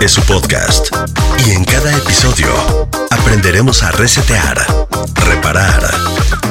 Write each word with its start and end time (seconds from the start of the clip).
es 0.00 0.12
su 0.12 0.22
podcast. 0.22 0.88
Y 1.46 1.52
en 1.52 1.64
cada 1.64 1.90
episodio 1.96 2.88
aprenderemos 3.10 3.82
a 3.82 3.90
resetear, 3.92 4.64
reparar 5.26 5.90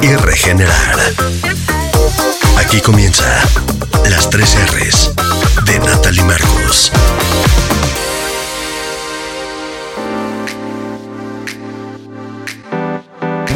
y 0.02 0.14
regenerar. 0.14 0.98
Aquí 2.58 2.80
comienza 2.80 3.24
las 4.08 4.28
tres 4.30 4.56
R's 4.72 5.10
de 5.64 5.78
Natalie 5.80 6.22
Marcus. 6.24 6.92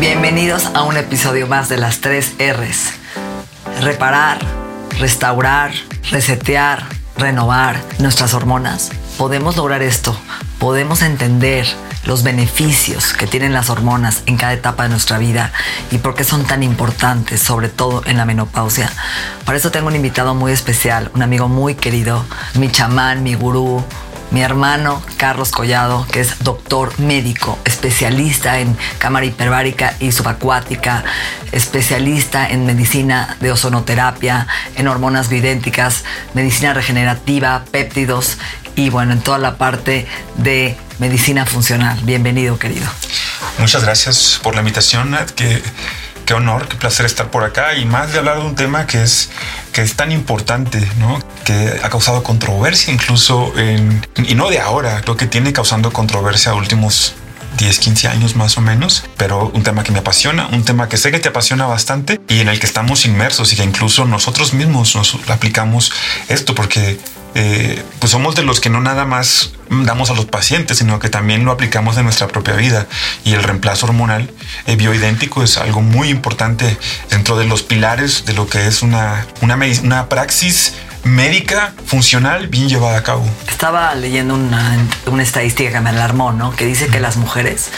Bienvenidos 0.01 0.67
a 0.75 0.83
un 0.83 0.97
episodio 0.97 1.47
más 1.47 1.69
de 1.69 1.79
las 1.79 2.01
tres 2.01 2.33
R's. 2.39 2.93
Reparar, 3.81 4.39
restaurar, 4.99 5.73
resetear, 6.11 6.85
renovar 7.17 7.81
nuestras 7.99 8.35
hormonas. 8.35 8.91
Podemos 9.19 9.57
lograr 9.57 9.83
esto, 9.83 10.17
podemos 10.59 11.01
entender 11.03 11.67
los 12.05 12.25
beneficios 12.25 13.13
que 13.13 13.29
tienen 13.29 13.53
las 13.53 13.71
hormonas 13.71 14.23
en 14.27 14.37
cada 14.37 14.53
etapa 14.53 14.83
de 14.83 14.89
nuestra 14.89 15.19
vida 15.19 15.53
y 15.93 15.99
por 15.99 16.15
qué 16.15 16.25
son 16.25 16.45
tan 16.45 16.63
importantes, 16.63 17.41
sobre 17.41 17.69
todo 17.69 18.03
en 18.07 18.17
la 18.17 18.25
menopausia. 18.25 18.91
Para 19.45 19.57
eso 19.57 19.71
tengo 19.71 19.87
un 19.87 19.97
invitado 19.97 20.35
muy 20.35 20.51
especial, 20.51 21.11
un 21.15 21.23
amigo 21.23 21.49
muy 21.49 21.77
querido, 21.77 22.25
mi 22.55 22.71
chamán, 22.71 23.23
mi 23.23 23.35
gurú, 23.35 23.85
mi 24.33 24.43
hermano 24.43 25.01
Carlos 25.17 25.53
Collado, 25.53 26.07
que 26.11 26.21
es 26.21 26.41
doctor 26.41 26.99
médico, 26.99 27.57
especialista 27.65 28.59
en 28.59 28.77
cámara 28.99 29.27
hiperbárica 29.27 29.95
y 30.01 30.11
subacuática, 30.11 31.05
especialista 31.53 32.49
en 32.49 32.67
medicina 32.67 33.37
de 33.41 33.53
ozonoterapia, 33.53 34.49
en 34.75 34.89
hormonas 34.89 35.29
bioidénticas, 35.29 36.03
medicina 36.35 36.75
regenerativa, 36.75 37.65
péptidos 37.71 38.39
y 38.77 38.91
bueno, 38.91 39.13
en 39.13 39.21
toda 39.21 39.39
la 39.39 39.57
parte 39.57 40.07
de 40.37 40.77
medicina 40.99 41.47
funcional. 41.47 41.99
Bienvenido, 42.03 42.59
querido. 42.59 42.87
Muchas 43.59 43.85
gracias 43.85 44.41
por 44.43 44.55
la 44.55 44.61
invitación, 44.61 45.11
Nat. 45.11 45.31
Qué, 45.31 45.63
honor, 46.33 46.69
qué 46.69 46.77
placer 46.77 47.05
estar 47.05 47.31
por 47.31 47.45
acá 47.45 47.75
y 47.75 47.85
más 47.85 48.13
de 48.13 48.19
hablar 48.19 48.39
de 48.39 48.45
un 48.47 48.55
tema 48.55 48.87
que 48.87 49.03
es, 49.03 49.29
que 49.73 49.83
es 49.83 49.95
tan 49.95 50.11
importante, 50.11 50.81
¿no? 50.99 51.21
que 51.45 51.81
ha 51.83 51.91
causado 51.91 52.23
controversia 52.23 52.95
incluso, 52.95 53.53
en, 53.59 54.05
y 54.17 54.35
no 54.35 54.49
de 54.49 54.59
ahora, 54.59 55.03
creo 55.03 55.19
que 55.19 55.27
tiene 55.27 55.53
causando 55.53 55.93
controversia 55.93 56.55
últimos 56.55 57.15
10, 57.59 57.79
15 57.79 58.09
años 58.09 58.37
más 58.37 58.57
o 58.57 58.61
menos, 58.61 59.05
pero 59.17 59.51
un 59.55 59.63
tema 59.63 59.85
que 59.85 59.93
me 59.93 59.99
apasiona, 59.99 60.49
un 60.49 60.65
tema 60.65 60.89
que 60.89 60.97
sé 60.97 61.11
que 61.11 61.19
te 61.19 61.29
apasiona 61.29 61.67
bastante 61.67 62.21
y 62.29 62.41
en 62.41 62.49
el 62.49 62.59
que 62.59 62.67
estamos 62.67 63.05
inmersos 63.05 63.53
y 63.53 63.57
que 63.57 63.65
incluso 63.65 64.07
nosotros 64.07 64.55
mismos 64.55 64.97
nos 64.97 65.19
aplicamos 65.29 65.93
esto 66.29 66.55
porque 66.55 66.99
eh, 67.35 67.83
pues 67.99 68.13
somos 68.13 68.35
de 68.35 68.43
los 68.43 68.61
que 68.61 68.71
no 68.71 68.81
nada 68.81 69.05
más 69.05 69.53
damos 69.71 70.11
a 70.11 70.15
los 70.15 70.27
pacientes, 70.27 70.79
sino 70.79 70.99
que 70.99 71.09
también 71.09 71.45
lo 71.45 71.53
aplicamos 71.53 71.97
en 71.97 72.05
nuestra 72.05 72.29
propia 72.29 72.55
vida. 72.55 72.87
Y 73.25 73.33
el 73.33 73.43
reemplazo 73.43 73.87
hormonal 73.87 74.31
eh, 74.67 74.77
bioidéntico 74.77 75.43
es 75.43 75.59
algo 75.59 75.83
muy 75.83 76.09
importante 76.09 76.77
dentro 77.11 77.37
de 77.37 77.47
los 77.47 77.63
pilares 77.63 78.25
de 78.25 78.35
lo 78.35 78.47
que 78.47 78.67
es 78.67 78.83
una, 78.83 79.27
una, 79.41 79.59
una 79.83 80.09
praxis 80.09 80.75
médica 81.05 81.75
funcional 81.87 82.49
bien 82.49 82.69
llevada 82.69 82.99
a 82.99 83.03
cabo. 83.03 83.29
Estaba 83.49 83.95
leyendo 83.95 84.35
una, 84.35 84.79
una 85.07 85.23
estadística 85.23 85.71
que 85.71 85.81
me 85.81 85.91
alarmó, 85.91 86.33
¿no? 86.33 86.55
Que 86.55 86.65
dice 86.65 86.89
que 86.89 87.01
las 87.01 87.17
mujeres 87.17 87.69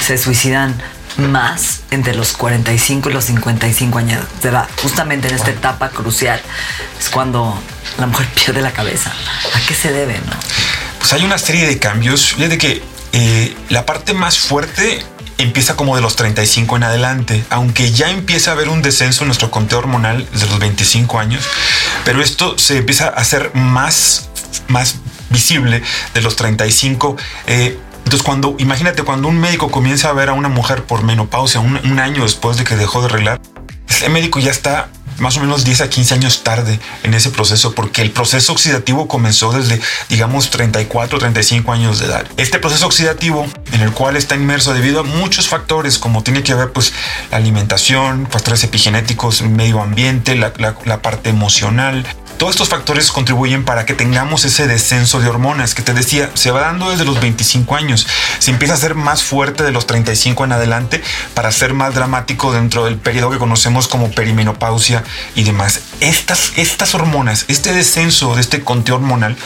se 0.00 0.18
suicidan 0.18 0.74
más 1.18 1.80
entre 1.90 2.14
los 2.14 2.32
45 2.32 3.10
y 3.10 3.12
los 3.12 3.24
55 3.24 3.98
años 3.98 4.24
de 4.42 4.48
edad. 4.48 4.68
Justamente 4.82 5.28
en 5.28 5.34
esta 5.34 5.50
etapa 5.50 5.90
crucial 5.90 6.40
es 6.98 7.10
cuando 7.10 7.58
la 7.98 8.06
mujer 8.06 8.26
pierde 8.34 8.60
la 8.62 8.72
cabeza. 8.72 9.12
¿A 9.54 9.60
qué 9.66 9.74
se 9.74 9.92
debe, 9.92 10.14
no? 10.14 10.32
Pues 10.98 11.12
hay 11.12 11.24
una 11.24 11.38
serie 11.38 11.66
de 11.66 11.78
cambios. 11.78 12.34
Fíjate 12.34 12.58
que 12.58 12.82
eh, 13.12 13.56
la 13.68 13.84
parte 13.84 14.14
más 14.14 14.38
fuerte 14.38 15.04
empieza 15.38 15.76
como 15.76 15.96
de 15.96 16.02
los 16.02 16.16
35 16.16 16.76
en 16.76 16.84
adelante, 16.84 17.44
aunque 17.50 17.90
ya 17.90 18.10
empieza 18.10 18.50
a 18.50 18.54
haber 18.54 18.68
un 18.68 18.82
descenso 18.82 19.24
en 19.24 19.28
nuestro 19.28 19.50
conteo 19.50 19.78
hormonal 19.78 20.26
desde 20.32 20.46
los 20.46 20.58
25 20.58 21.18
años, 21.18 21.44
pero 22.04 22.22
esto 22.22 22.56
se 22.58 22.78
empieza 22.78 23.06
a 23.06 23.10
hacer 23.10 23.50
más, 23.54 24.28
más 24.68 24.96
visible 25.30 25.82
de 26.14 26.20
los 26.20 26.36
35. 26.36 27.16
Eh, 27.46 27.78
entonces, 28.04 28.22
cuando, 28.22 28.56
imagínate, 28.58 29.02
cuando 29.02 29.28
un 29.28 29.38
médico 29.38 29.70
comienza 29.70 30.08
a 30.08 30.12
ver 30.12 30.28
a 30.28 30.32
una 30.32 30.48
mujer 30.48 30.84
por 30.84 31.02
menopausia 31.02 31.60
un, 31.60 31.98
año 31.98 32.24
después 32.24 32.56
de 32.56 32.64
que 32.64 32.76
dejó 32.76 33.00
de 33.00 33.06
arreglar, 33.06 33.40
ese 33.88 34.08
médico 34.08 34.38
ya 34.40 34.50
está 34.50 34.88
más 35.18 35.36
o 35.36 35.40
menos 35.40 35.64
10 35.64 35.82
a 35.82 35.90
15 35.90 36.14
años 36.14 36.42
tarde 36.42 36.80
en 37.04 37.14
ese 37.14 37.30
proceso, 37.30 37.74
porque 37.74 38.02
el 38.02 38.10
proceso 38.10 38.52
oxidativo 38.52 39.06
comenzó 39.06 39.52
desde, 39.52 39.80
digamos, 40.08 40.50
34 40.50 41.16
o 41.16 41.20
35 41.20 41.72
años 41.72 42.00
de 42.00 42.06
edad. 42.06 42.26
Este 42.36 42.58
proceso 42.58 42.86
oxidativo, 42.86 43.46
en 43.72 43.82
el 43.82 43.92
cual 43.92 44.16
está 44.16 44.34
inmerso 44.34 44.74
debido 44.74 45.00
a 45.00 45.04
muchos 45.04 45.48
factores, 45.48 45.98
como 45.98 46.22
tiene 46.22 46.42
que 46.42 46.54
ver, 46.54 46.72
pues, 46.72 46.92
la 47.30 47.36
alimentación, 47.36 48.26
factores 48.30 48.64
epigenéticos, 48.64 49.42
medio 49.42 49.80
ambiente, 49.80 50.34
la 50.34 51.02
parte 51.02 51.30
emocional, 51.30 52.04
todos 52.42 52.56
estos 52.56 52.70
factores 52.70 53.12
contribuyen 53.12 53.64
para 53.64 53.86
que 53.86 53.94
tengamos 53.94 54.44
ese 54.44 54.66
descenso 54.66 55.20
de 55.20 55.28
hormonas 55.28 55.76
que 55.76 55.82
te 55.82 55.94
decía, 55.94 56.28
se 56.34 56.50
va 56.50 56.62
dando 56.62 56.90
desde 56.90 57.04
los 57.04 57.20
25 57.20 57.76
años, 57.76 58.04
se 58.40 58.50
empieza 58.50 58.74
a 58.74 58.78
ser 58.78 58.96
más 58.96 59.22
fuerte 59.22 59.62
de 59.62 59.70
los 59.70 59.86
35 59.86 60.44
en 60.46 60.50
adelante 60.50 61.00
para 61.34 61.52
ser 61.52 61.72
más 61.72 61.94
dramático 61.94 62.52
dentro 62.52 62.84
del 62.84 62.96
periodo 62.96 63.30
que 63.30 63.38
conocemos 63.38 63.86
como 63.86 64.10
perimenopausia 64.10 65.04
y 65.36 65.44
demás. 65.44 65.82
Estas, 66.00 66.52
estas 66.56 66.96
hormonas, 66.96 67.44
este 67.46 67.72
descenso 67.72 68.34
de 68.34 68.40
este 68.40 68.64
conteo 68.64 68.96
hormonal 68.96 69.36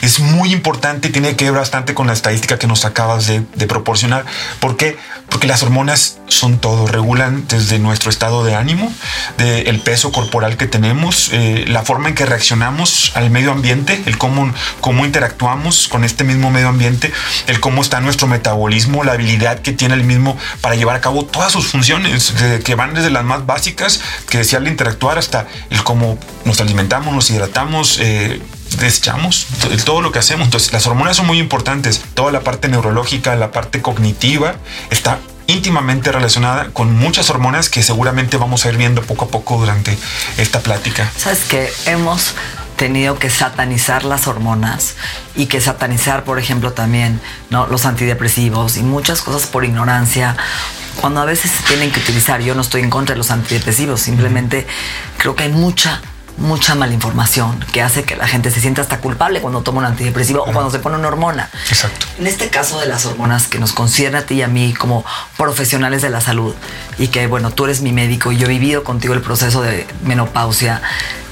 es 0.00 0.18
muy 0.18 0.54
importante 0.54 1.08
y 1.08 1.12
tiene 1.12 1.36
que 1.36 1.44
ver 1.44 1.60
bastante 1.60 1.92
con 1.92 2.06
la 2.06 2.14
estadística 2.14 2.58
que 2.58 2.66
nos 2.66 2.86
acabas 2.86 3.26
de, 3.26 3.42
de 3.54 3.66
proporcionar. 3.66 4.24
¿Por 4.60 4.78
qué? 4.78 4.96
Porque 5.28 5.46
las 5.46 5.62
hormonas 5.62 6.19
son 6.30 6.58
todo, 6.58 6.86
regulan 6.86 7.44
desde 7.48 7.78
nuestro 7.78 8.10
estado 8.10 8.44
de 8.44 8.54
ánimo, 8.54 8.92
del 9.36 9.68
el 9.68 9.80
peso 9.80 10.12
corporal 10.12 10.56
que 10.56 10.66
tenemos, 10.66 11.30
eh, 11.32 11.64
la 11.68 11.82
forma 11.82 12.08
en 12.08 12.14
que 12.14 12.24
reaccionamos 12.26 13.12
al 13.14 13.30
medio 13.30 13.52
ambiente, 13.52 14.02
el 14.06 14.16
cómo, 14.18 14.52
cómo 14.80 15.04
interactuamos 15.04 15.88
con 15.88 16.04
este 16.04 16.24
mismo 16.24 16.50
medio 16.50 16.68
ambiente, 16.68 17.12
el 17.46 17.60
cómo 17.60 17.82
está 17.82 18.00
nuestro 18.00 18.26
metabolismo, 18.26 19.04
la 19.04 19.12
habilidad 19.12 19.60
que 19.60 19.72
tiene 19.72 19.94
el 19.94 20.04
mismo 20.04 20.36
para 20.60 20.74
llevar 20.74 20.96
a 20.96 21.00
cabo 21.00 21.24
todas 21.24 21.52
sus 21.52 21.66
funciones, 21.66 22.34
de, 22.38 22.60
que 22.60 22.74
van 22.74 22.94
desde 22.94 23.10
las 23.10 23.24
más 23.24 23.46
básicas, 23.46 24.00
que 24.28 24.38
decía 24.38 24.58
al 24.58 24.68
interactuar, 24.68 25.18
hasta 25.18 25.46
el 25.70 25.82
cómo 25.82 26.18
nos 26.44 26.60
alimentamos, 26.60 27.14
nos 27.14 27.30
hidratamos, 27.30 27.98
eh, 28.00 28.40
desechamos 28.78 29.46
todo 29.84 30.00
lo 30.00 30.12
que 30.12 30.20
hacemos. 30.20 30.46
Entonces, 30.46 30.72
las 30.72 30.86
hormonas 30.86 31.16
son 31.16 31.26
muy 31.26 31.38
importantes. 31.38 32.02
Toda 32.14 32.32
la 32.32 32.40
parte 32.40 32.68
neurológica, 32.68 33.34
la 33.36 33.50
parte 33.50 33.82
cognitiva 33.82 34.56
está 34.90 35.18
íntimamente 35.50 36.12
relacionada 36.12 36.70
con 36.72 36.94
muchas 36.96 37.30
hormonas 37.30 37.68
que 37.68 37.82
seguramente 37.82 38.36
vamos 38.36 38.64
a 38.64 38.70
ir 38.70 38.76
viendo 38.76 39.02
poco 39.02 39.26
a 39.26 39.28
poco 39.28 39.58
durante 39.58 39.98
esta 40.36 40.60
plática. 40.60 41.10
Sabes 41.16 41.40
que 41.40 41.70
hemos 41.86 42.34
tenido 42.76 43.18
que 43.18 43.28
satanizar 43.28 44.04
las 44.04 44.26
hormonas 44.26 44.94
y 45.36 45.46
que 45.46 45.60
satanizar, 45.60 46.24
por 46.24 46.38
ejemplo, 46.38 46.72
también 46.72 47.20
¿no? 47.50 47.66
los 47.66 47.84
antidepresivos 47.84 48.78
y 48.78 48.82
muchas 48.82 49.20
cosas 49.20 49.46
por 49.46 49.64
ignorancia. 49.64 50.36
Cuando 51.00 51.20
a 51.20 51.26
veces 51.26 51.50
se 51.50 51.62
tienen 51.64 51.90
que 51.90 52.00
utilizar, 52.00 52.40
yo 52.40 52.54
no 52.54 52.62
estoy 52.62 52.80
en 52.80 52.90
contra 52.90 53.14
de 53.14 53.18
los 53.18 53.30
antidepresivos, 53.30 54.00
simplemente 54.00 54.66
creo 55.18 55.36
que 55.36 55.44
hay 55.44 55.52
mucha 55.52 56.00
mucha 56.40 56.74
malinformación 56.74 57.64
que 57.72 57.82
hace 57.82 58.04
que 58.04 58.16
la 58.16 58.26
gente 58.26 58.50
se 58.50 58.60
sienta 58.60 58.82
hasta 58.82 58.98
culpable 58.98 59.40
cuando 59.40 59.62
toma 59.62 59.80
un 59.80 59.86
antidepresivo 59.86 60.42
o 60.42 60.52
cuando 60.52 60.70
se 60.70 60.78
pone 60.78 60.96
una 60.96 61.08
hormona. 61.08 61.50
Exacto. 61.68 62.06
En 62.18 62.26
este 62.26 62.48
caso 62.48 62.80
de 62.80 62.86
las 62.86 63.04
hormonas 63.06 63.46
que 63.46 63.58
nos 63.58 63.72
concierne 63.72 64.18
a 64.18 64.26
ti 64.26 64.36
y 64.36 64.42
a 64.42 64.48
mí 64.48 64.74
como 64.74 65.04
profesionales 65.36 66.02
de 66.02 66.10
la 66.10 66.20
salud 66.20 66.54
y 66.98 67.08
que, 67.08 67.26
bueno, 67.26 67.50
tú 67.50 67.66
eres 67.66 67.82
mi 67.82 67.92
médico 67.92 68.32
y 68.32 68.38
yo 68.38 68.46
he 68.46 68.50
vivido 68.50 68.82
contigo 68.82 69.14
el 69.14 69.20
proceso 69.20 69.62
de 69.62 69.86
menopausia. 70.02 70.82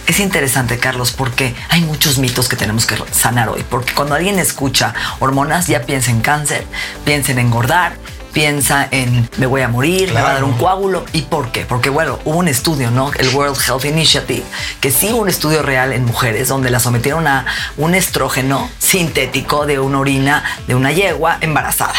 Es 0.07 0.21
interesante, 0.21 0.79
Carlos, 0.79 1.13
porque 1.13 1.55
hay 1.69 1.83
muchos 1.83 2.19
mitos 2.19 2.49
que 2.49 2.57
tenemos 2.57 2.87
que 2.87 2.97
sanar 3.11 3.49
hoy. 3.49 3.65
Porque 3.69 3.93
cuando 3.95 4.15
alguien 4.15 4.39
escucha 4.39 4.95
hormonas, 5.19 5.67
ya 5.67 5.83
piensa 5.83 6.11
en 6.11 6.21
cáncer, 6.21 6.67
piensa 7.05 7.33
en 7.33 7.41
engordar, 7.41 7.93
piensa 8.39 8.87
en 8.93 9.29
me 9.39 9.47
voy 9.47 9.63
a 9.63 9.69
morir, 9.69 10.13
me 10.15 10.23
va 10.23 10.31
a 10.31 10.35
dar 10.35 10.45
un 10.45 10.53
coágulo. 10.53 11.05
¿Y 11.13 11.23
por 11.23 11.51
qué? 11.51 11.65
Porque, 11.65 11.91
bueno, 11.91 12.21
hubo 12.25 12.39
un 12.39 12.47
estudio, 12.47 12.89
¿no? 12.93 13.11
El 13.19 13.31
World 13.31 13.59
Health 13.61 13.85
Initiative, 13.85 14.45
que 14.81 14.93
sí 14.93 15.09
hubo 15.11 15.23
un 15.23 15.29
estudio 15.29 15.61
real 15.61 15.93
en 15.93 16.05
mujeres 16.05 16.47
donde 16.47 16.71
la 16.71 16.79
sometieron 16.79 17.27
a 17.27 17.47
un 17.79 17.97
estrógeno 17.97 18.71
sintético 18.79 19.67
de 19.67 19.81
una 19.81 19.99
orina 19.99 20.45
de 20.69 20.77
una 20.77 20.93
yegua 20.93 21.39
embarazada. 21.41 21.97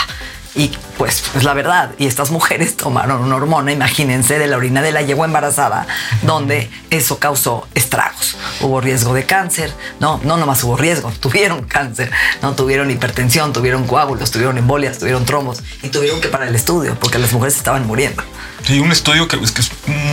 Y 0.55 0.71
pues 0.97 1.23
es 1.35 1.43
la 1.43 1.53
verdad. 1.53 1.91
Y 1.97 2.07
estas 2.07 2.31
mujeres 2.31 2.75
tomaron 2.75 3.21
una 3.21 3.35
hormona, 3.35 3.71
imagínense, 3.71 4.39
de 4.39 4.47
la 4.47 4.57
orina 4.57 4.81
de 4.81 4.91
la 4.91 5.01
yegua 5.01 5.25
embarazada, 5.25 5.87
donde 6.23 6.69
eso 6.89 7.19
causó 7.19 7.67
estragos. 7.75 8.35
Hubo 8.61 8.81
riesgo 8.81 9.13
de 9.13 9.25
cáncer. 9.25 9.71
No, 9.99 10.19
no 10.23 10.37
nomás 10.37 10.63
hubo 10.63 10.75
riesgo, 10.75 11.11
tuvieron 11.19 11.63
cáncer, 11.63 12.11
no 12.41 12.53
tuvieron 12.53 12.89
hipertensión, 12.89 13.53
tuvieron 13.53 13.85
coágulos, 13.85 14.31
tuvieron 14.31 14.57
embolias, 14.57 14.99
tuvieron 14.99 15.25
tromos 15.25 15.61
y 15.83 15.89
tuvieron 15.89 16.19
que 16.19 16.29
parar 16.29 16.47
el 16.47 16.55
estudio 16.55 16.95
porque 16.99 17.19
las 17.19 17.31
mujeres 17.31 17.55
estaban 17.55 17.85
muriendo. 17.85 18.23
Sí, 18.65 18.79
un 18.79 18.91
estudio 18.91 19.27
que, 19.27 19.39
que 19.39 19.61
es 19.61 19.71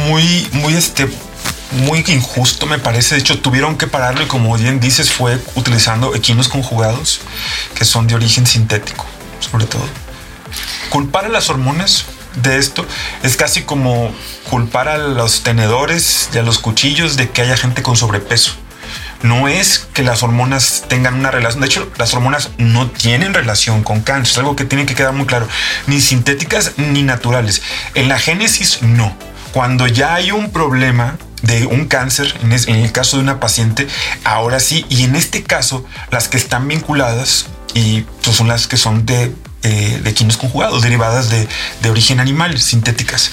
muy, 0.09 0.49
muy 0.53 0.75
este 0.75 1.09
muy 1.85 2.05
injusto 2.07 2.67
me 2.67 2.79
parece. 2.79 3.17
De 3.17 3.21
hecho, 3.21 3.41
tuvieron 3.41 3.77
que 3.77 3.87
pararlo 3.87 4.23
y 4.23 4.27
como 4.27 4.57
bien 4.57 4.79
dices, 4.79 5.11
fue 5.11 5.39
utilizando 5.57 6.15
equinos 6.15 6.49
conjugados 6.49 7.21
que 7.75 7.85
son 7.85 8.07
de 8.07 8.15
origen 8.15 8.47
sintético, 8.47 9.05
sobre 9.41 9.67
todo 9.67 9.83
culpar 10.87 11.27
a 11.27 11.29
las 11.29 11.51
hormonas 11.51 12.07
de 12.37 12.59
esto 12.59 12.87
es 13.23 13.37
casi 13.37 13.63
como 13.63 14.13
culpar 14.51 14.89
a 14.89 14.99
los 14.99 15.43
tenedores 15.43 16.29
y 16.35 16.39
a 16.39 16.43
los 16.43 16.59
cuchillos 16.59 17.17
de 17.17 17.31
que 17.31 17.43
haya 17.43 17.57
gente 17.57 17.83
con 17.83 17.97
sobrepeso. 17.97 18.53
No 19.23 19.49
es 19.49 19.89
que 19.93 20.03
las 20.03 20.23
hormonas 20.23 20.85
tengan 20.89 21.15
una 21.15 21.31
relación. 21.31 21.61
De 21.61 21.67
hecho, 21.67 21.91
las 21.97 22.15
hormonas 22.15 22.51
no 22.59 22.91
tienen 22.91 23.35
relación 23.35 23.83
con 23.83 24.03
cáncer. 24.03 24.33
Es 24.33 24.39
algo 24.39 24.57
que 24.57 24.65
tiene 24.65 24.87
que 24.87 24.95
quedar 24.95 25.13
muy 25.15 25.27
claro. 25.27 25.49
Ni 25.87 26.01
sintéticas 26.01 26.73
ni 26.77 27.03
naturales. 27.03 27.63
En 27.95 28.09
la 28.09 28.19
génesis, 28.19 28.83
no. 28.83 29.17
Cuando 29.53 29.87
ya 29.87 30.15
hay 30.15 30.33
un 30.33 30.53
problema 30.53 31.17
de 31.43 31.67
un 31.67 31.87
cáncer, 31.87 32.35
en, 32.43 32.53
el 32.53 32.93
caso 32.93 33.17
de 33.17 33.23
una 33.23 33.41
paciente, 33.41 33.89
ahora 34.23 34.61
sí. 34.61 34.85
Y 34.91 35.05
en 35.05 35.17
este 35.17 35.43
caso, 35.43 35.85
las 36.11 36.29
que 36.29 36.37
están 36.37 36.69
vinculadas 36.69 37.47
y 37.75 38.03
pues, 38.23 38.37
son 38.37 38.49
las 38.49 38.67
que 38.67 38.77
son 38.77 39.07
de 39.07 39.33
eh, 39.67 40.01
de 40.03 40.15
quinos 40.15 40.37
conjugados, 40.37 40.83
derivadas 40.83 41.29
de, 41.29 41.49
de 41.83 41.91
origen 41.91 42.21
animal, 42.21 42.59
sintéticas. 42.61 43.33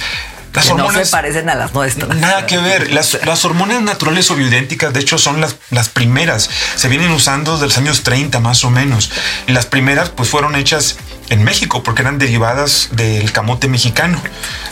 Las 0.54 0.70
hormonas 0.70 0.96
no 0.96 1.06
se 1.06 1.12
parecen 1.12 1.50
a 1.50 1.56
las 1.56 1.74
nuestras. 1.74 2.16
Nada 2.18 2.46
que 2.46 2.58
ver. 2.58 2.92
Las, 2.92 3.18
las, 3.26 3.46
hormonas 3.46 3.82
naturales 3.82 4.30
o 4.30 4.36
bioidénticas, 4.36 4.94
de 4.94 5.00
hecho, 5.00 5.18
son 5.18 5.42
las, 5.42 5.58
las 5.72 5.90
primeras. 5.90 6.50
Se 6.76 6.88
vienen 6.90 7.12
usando 7.12 7.54
desde 7.54 7.68
los 7.68 7.78
años 7.78 8.04
30 8.04 8.40
más 8.40 8.64
o 8.64 8.70
menos. 8.70 9.12
Las 9.48 9.66
primeras 9.66 10.10
pues 10.10 10.30
fueron 10.30 10.56
hechas 10.56 10.98
en 11.30 11.44
México 11.44 11.82
porque 11.84 12.04
eran 12.04 12.20
derivadas 12.20 12.90
del 12.92 13.32
camote 13.32 13.68
mexicano. 13.68 14.22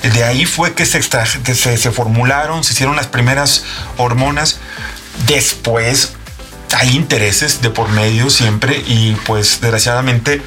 De 0.01 0.23
ahí 0.23 0.45
fue 0.45 0.73
que 0.73 0.85
se, 0.85 0.99
que 1.43 1.55
se, 1.55 1.77
se 1.77 1.91
formularon, 1.91 2.63
se 2.63 2.73
hicieron 2.73 2.95
las 2.95 3.07
primeras 3.07 3.63
hormonas. 3.97 4.59
Después 5.27 6.13
hay 6.73 6.95
intereses 6.95 7.61
de 7.61 7.69
por 7.69 7.89
medio 7.89 8.29
siempre 8.29 8.83
y 8.87 9.13
pues 9.25 9.61
desgraciadamente 9.61 10.41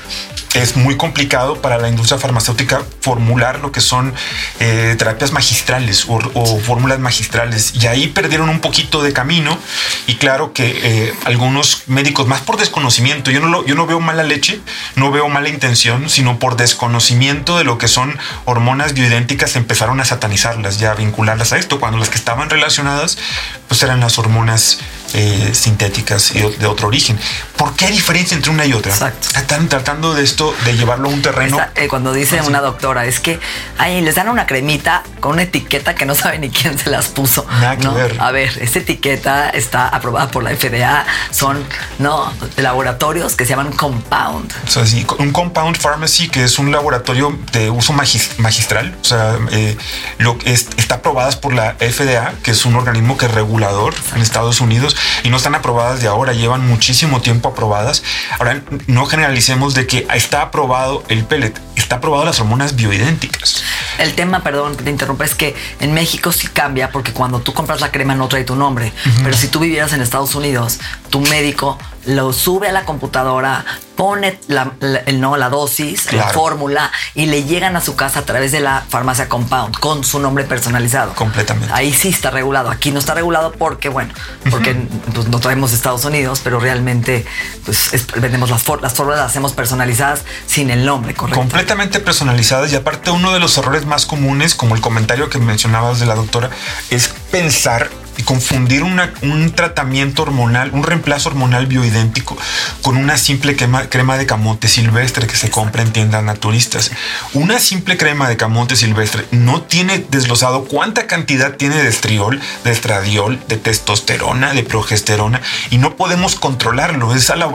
es 0.54 0.76
muy 0.76 0.96
complicado 0.96 1.60
para 1.60 1.78
la 1.78 1.88
industria 1.88 2.18
farmacéutica 2.18 2.82
formular 3.00 3.58
lo 3.58 3.72
que 3.72 3.80
son 3.80 4.14
eh, 4.60 4.94
terapias 4.96 5.32
magistrales 5.32 6.06
o, 6.08 6.20
fórmulas 6.60 7.00
magistrales. 7.00 7.72
Y 7.74 7.88
ahí 7.88 8.06
perdieron 8.06 8.48
un 8.48 8.60
poquito 8.60 9.02
de 9.02 9.12
camino. 9.12 9.58
Y 10.06 10.14
claro 10.14 10.52
que 10.52 10.80
eh, 10.82 11.14
algunos 11.24 11.82
médicos, 11.88 12.28
más 12.28 12.40
por 12.40 12.56
desconocimiento, 12.56 13.30
yo 13.30 13.40
no, 13.40 13.66
yo 13.66 13.74
no 13.74 13.86
veo 13.86 14.00
mala 14.00 14.22
leche, 14.22 14.60
no 14.94 15.10
veo 15.10 15.28
mala 15.28 15.48
intención, 15.48 16.08
sino 16.08 16.38
por 16.38 16.56
desconocimiento 16.56 17.58
de 17.58 17.64
lo 17.64 17.76
que 17.76 17.88
son 17.88 18.16
hormonas 18.44 18.94
bioidénticas, 18.94 19.56
empezaron 19.56 20.00
a 20.00 20.04
satanizarlas, 20.04 20.78
ya 20.78 20.94
vincularlas 20.94 21.52
a 21.52 21.58
esto, 21.58 21.80
cuando 21.80 21.98
las 21.98 22.10
que 22.10 22.16
estaban 22.16 22.48
relacionadas, 22.48 23.18
pues 23.66 23.82
eran 23.82 24.00
las 24.00 24.18
hormonas 24.18 24.78
eh, 25.14 25.50
sintéticas 25.54 26.34
y 26.34 26.40
de 26.40 26.66
otro 26.66 26.88
origen. 26.88 27.18
¿Por 27.56 27.74
qué 27.74 27.86
hay 27.86 27.92
diferencia 27.92 28.34
entre 28.36 28.50
una 28.50 28.66
y 28.66 28.72
otra? 28.72 28.92
Exacto. 28.92 29.28
Están 29.38 29.68
tratando 29.68 30.12
de 30.14 30.24
esto 30.24 30.54
de 30.64 30.76
llevarlo 30.76 31.08
a 31.08 31.12
un 31.12 31.22
terreno. 31.22 31.58
Eh, 31.76 31.88
cuando 31.88 32.12
dice 32.12 32.40
una 32.42 32.60
doctora, 32.60 33.06
es 33.06 33.20
que 33.20 33.38
les 33.78 34.14
dan 34.14 34.28
una 34.28 34.46
cremita 34.46 35.02
con 35.20 35.32
una 35.32 35.42
etiqueta 35.42 35.94
que 35.94 36.04
no 36.04 36.14
sabe 36.14 36.38
ni 36.38 36.50
quién 36.50 36.78
se 36.78 36.90
las 36.90 37.06
puso. 37.06 37.46
Nada 37.48 37.76
que 37.76 37.88
ver. 37.88 38.16
A 38.18 38.32
ver, 38.32 38.58
esta 38.60 38.80
etiqueta 38.80 39.50
está 39.50 39.88
aprobada 39.88 40.30
por 40.30 40.42
la 40.42 40.50
FDA, 40.50 41.06
son 41.30 41.64
no 41.98 42.32
laboratorios 42.56 43.36
que 43.36 43.44
se 43.44 43.50
llaman 43.50 43.72
compound. 43.72 44.52
O 44.66 44.70
sea, 44.70 44.86
sí, 44.86 45.06
un 45.18 45.32
compound 45.32 45.76
pharmacy 45.76 46.28
que 46.28 46.44
es 46.44 46.58
un 46.58 46.72
laboratorio 46.72 47.38
de 47.52 47.70
uso 47.70 47.92
magistral, 47.92 48.96
o 49.00 49.04
sea, 49.04 49.38
eh, 49.52 49.76
lo, 50.18 50.38
es, 50.44 50.68
está 50.76 50.96
aprobadas 50.96 51.36
por 51.36 51.54
la 51.54 51.74
FDA, 51.74 52.34
que 52.42 52.50
es 52.50 52.64
un 52.64 52.74
organismo 52.76 53.16
que 53.16 53.26
es 53.26 53.32
regulador 53.32 53.94
en 54.14 54.22
Estados 54.22 54.60
Unidos 54.60 54.96
y 55.22 55.30
no 55.30 55.36
están 55.36 55.54
aprobadas 55.54 56.00
de 56.00 56.08
ahora, 56.08 56.32
llevan 56.32 56.66
muchísimo 56.66 57.20
tiempo 57.20 57.48
aprobadas. 57.48 58.02
Ahora, 58.38 58.62
no 58.86 59.06
generalicemos 59.06 59.74
de 59.74 59.86
que 59.86 60.06
está 60.14 60.42
aprobado 60.42 61.04
el 61.08 61.24
pellet, 61.24 61.54
está 61.76 61.96
aprobado 61.96 62.24
las 62.24 62.40
hormonas 62.40 62.76
bioidénticas. 62.76 63.62
El 63.98 64.14
tema, 64.14 64.42
perdón 64.42 64.76
que 64.76 64.84
te 64.84 64.90
interrumpa, 64.90 65.24
es 65.24 65.34
que 65.34 65.54
en 65.80 65.94
México 65.94 66.32
sí 66.32 66.48
cambia 66.48 66.90
porque 66.90 67.12
cuando 67.12 67.40
tú 67.40 67.52
compras 67.52 67.80
la 67.80 67.90
crema 67.90 68.14
no 68.14 68.28
trae 68.28 68.44
tu 68.44 68.56
nombre, 68.56 68.92
pero 69.22 69.36
si 69.36 69.48
tú 69.48 69.60
vivieras 69.60 69.92
en 69.92 70.00
Estados 70.00 70.34
Unidos, 70.34 70.80
tu 71.10 71.20
médico 71.20 71.78
lo 72.06 72.32
sube 72.32 72.68
a 72.68 72.72
la 72.72 72.84
computadora, 72.84 73.64
pone 73.96 74.38
la, 74.48 74.72
no, 75.14 75.36
la 75.36 75.48
dosis, 75.48 76.12
la 76.12 76.28
fórmula 76.28 76.90
y 77.14 77.26
le 77.26 77.44
llegan 77.44 77.76
a 77.76 77.80
su 77.80 77.96
casa 77.96 78.20
a 78.20 78.22
través 78.22 78.52
de 78.52 78.60
la 78.60 78.84
farmacia 78.88 79.28
Compound 79.28 79.78
con 79.78 80.04
su 80.04 80.18
nombre 80.18 80.44
personalizado. 80.44 81.14
Completamente. 81.14 81.72
Ahí 81.72 81.92
sí 81.92 82.08
está 82.08 82.30
regulado. 82.30 82.70
Aquí 82.70 82.90
no 82.90 82.98
está 82.98 83.14
regulado 83.14 83.52
porque, 83.52 83.88
bueno, 83.88 84.12
porque 84.50 84.74
pues, 85.14 85.28
no 85.28 85.38
traemos 85.40 85.72
Estados 85.72 86.04
Unidos, 86.04 86.40
pero 86.42 86.60
realmente 86.60 87.24
pues, 87.64 87.90
vendemos 88.16 88.50
las, 88.50 88.66
las 88.82 88.94
fórmulas, 88.94 89.20
las 89.20 89.30
hacemos 89.30 89.52
personalizadas 89.52 90.24
sin 90.46 90.70
el 90.70 90.84
nombre, 90.84 91.14
correcto. 91.14 91.40
Completamente 91.40 92.00
personalizadas 92.00 92.72
y 92.72 92.76
aparte 92.76 93.10
uno 93.10 93.32
de 93.32 93.40
los 93.40 93.56
errores 93.58 93.86
más 93.86 94.06
comunes, 94.06 94.54
como 94.54 94.74
el 94.74 94.80
comentario 94.80 95.30
que 95.30 95.38
mencionabas 95.38 96.00
de 96.00 96.06
la 96.06 96.14
doctora, 96.14 96.50
es 96.90 97.14
pensar 97.34 97.90
y 98.16 98.22
confundir 98.22 98.84
un 98.84 99.52
tratamiento 99.56 100.22
hormonal, 100.22 100.70
un 100.72 100.84
reemplazo 100.84 101.30
hormonal 101.30 101.66
bioidéntico 101.66 102.36
con 102.80 102.96
una 102.96 103.18
simple 103.18 103.56
crema, 103.56 103.88
crema, 103.88 104.16
de 104.16 104.24
camote 104.24 104.68
silvestre 104.68 105.26
que 105.26 105.34
se 105.34 105.50
compra 105.50 105.82
en 105.82 105.92
tiendas 105.92 106.22
naturistas. 106.22 106.92
Una 107.32 107.58
simple 107.58 107.96
crema 107.96 108.28
de 108.28 108.36
camote 108.36 108.76
silvestre 108.76 109.26
no 109.32 109.62
tiene 109.62 110.04
desglosado 110.10 110.64
cuánta 110.66 111.08
cantidad 111.08 111.56
tiene 111.56 111.82
de 111.82 111.88
estriol, 111.88 112.40
de 112.62 112.70
estradiol, 112.70 113.40
de 113.48 113.56
testosterona, 113.56 114.52
de 114.52 114.62
progesterona 114.62 115.40
y 115.70 115.78
no 115.78 115.96
podemos 115.96 116.36
controlarlo. 116.36 117.14
Es 117.16 117.30
a 117.30 117.36
la, 117.36 117.46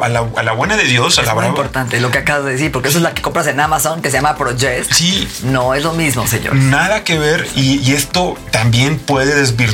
buena 0.52 0.76
de 0.76 0.84
Dios, 0.84 1.20
a 1.20 1.22
la 1.22 1.32
Es 1.32 1.36
muy 1.36 1.46
importante 1.46 2.02
lo 2.02 2.12
que 2.12 2.18
acabas 2.18 2.44
de 2.44 2.52
decir, 2.52 2.72
porque 2.72 2.90
eso 2.90 2.98
es 2.98 3.04
la 3.04 3.14
que 3.14 3.22
compras 3.22 3.48
en 3.48 3.62
Amazon 3.62 4.02
que 4.02 4.10
se 4.10 4.18
llama 4.18 4.36
Progest. 4.36 4.92
Sí. 4.92 5.26
No 5.44 5.74
es 5.74 5.84
lo 5.84 5.94
mismo, 5.94 6.28
señor. 6.28 6.56
Nada 6.56 7.06
que 7.06 7.18
ver 7.18 7.48
y, 7.56 7.80
y 7.80 7.94
esto 7.94 8.36
también 8.52 9.00
puede 9.00 9.36
desvirtuar 9.36 9.69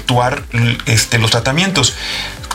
este, 0.85 1.19
los 1.19 1.31
tratamientos. 1.31 1.95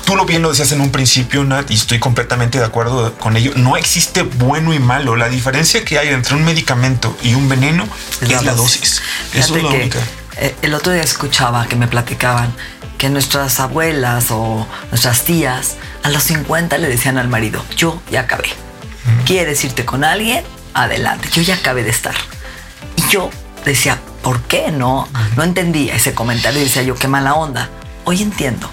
Tú 0.05 0.17
lo 0.17 0.25
bien 0.25 0.43
lo 0.43 0.51
decías 0.51 0.73
en 0.73 0.81
un 0.81 0.91
principio, 0.91 1.45
Nat, 1.45 1.71
y 1.71 1.75
estoy 1.75 1.99
completamente 1.99 2.59
de 2.59 2.65
acuerdo 2.65 3.17
con 3.19 3.37
ello. 3.37 3.53
No 3.57 3.77
existe 3.77 4.23
bueno 4.23 4.75
y 4.75 4.79
malo. 4.79 5.15
La 5.15 5.29
diferencia 5.29 5.85
que 5.85 5.99
hay 5.99 6.09
entre 6.09 6.35
un 6.35 6.45
medicamento 6.45 7.17
y 7.23 7.35
un 7.35 7.49
veneno 7.49 7.87
es, 8.21 8.43
la, 8.43 8.55
dosis. 8.55 9.03
Eso 9.35 9.57
es 9.57 9.63
la 9.63 9.69
única. 9.69 9.99
Eh, 10.37 10.55
el 10.63 10.75
otro 10.75 10.93
día 10.93 11.03
escuchaba 11.03 11.67
que 11.67 11.77
me 11.77 11.87
platicaban 11.87 12.53
que 12.99 13.09
nuestras 13.09 13.61
abuelas 13.61 14.27
o 14.31 14.67
nuestras 14.91 15.23
tías 15.23 15.77
a 16.03 16.11
los 16.11 16.23
50 16.25 16.77
le 16.79 16.89
decían 16.89 17.19
al 17.19 17.29
marido, 17.29 17.65
yo 17.77 18.01
ya 18.11 18.21
acabé. 18.21 18.49
¿Quieres 19.27 19.65
irte 19.65 19.85
con 19.85 20.05
alguien? 20.05 20.45
Adelante, 20.75 21.29
yo 21.33 21.43
ya 21.43 21.55
acabé 21.55 21.83
de 21.83 21.91
estar. 21.91 22.15
Y 22.97 23.11
yo 23.11 23.31
decía, 23.65 23.99
¿por 24.23 24.43
qué 24.43 24.71
no? 24.71 25.09
No 25.37 25.43
entendía 25.43 25.95
ese 25.95 26.15
comentario 26.15 26.61
y 26.61 26.65
decía 26.65 26.83
yo, 26.83 26.95
qué 26.95 27.09
mala 27.09 27.35
onda 27.35 27.69
hoy 28.05 28.23
entiendo 28.23 28.69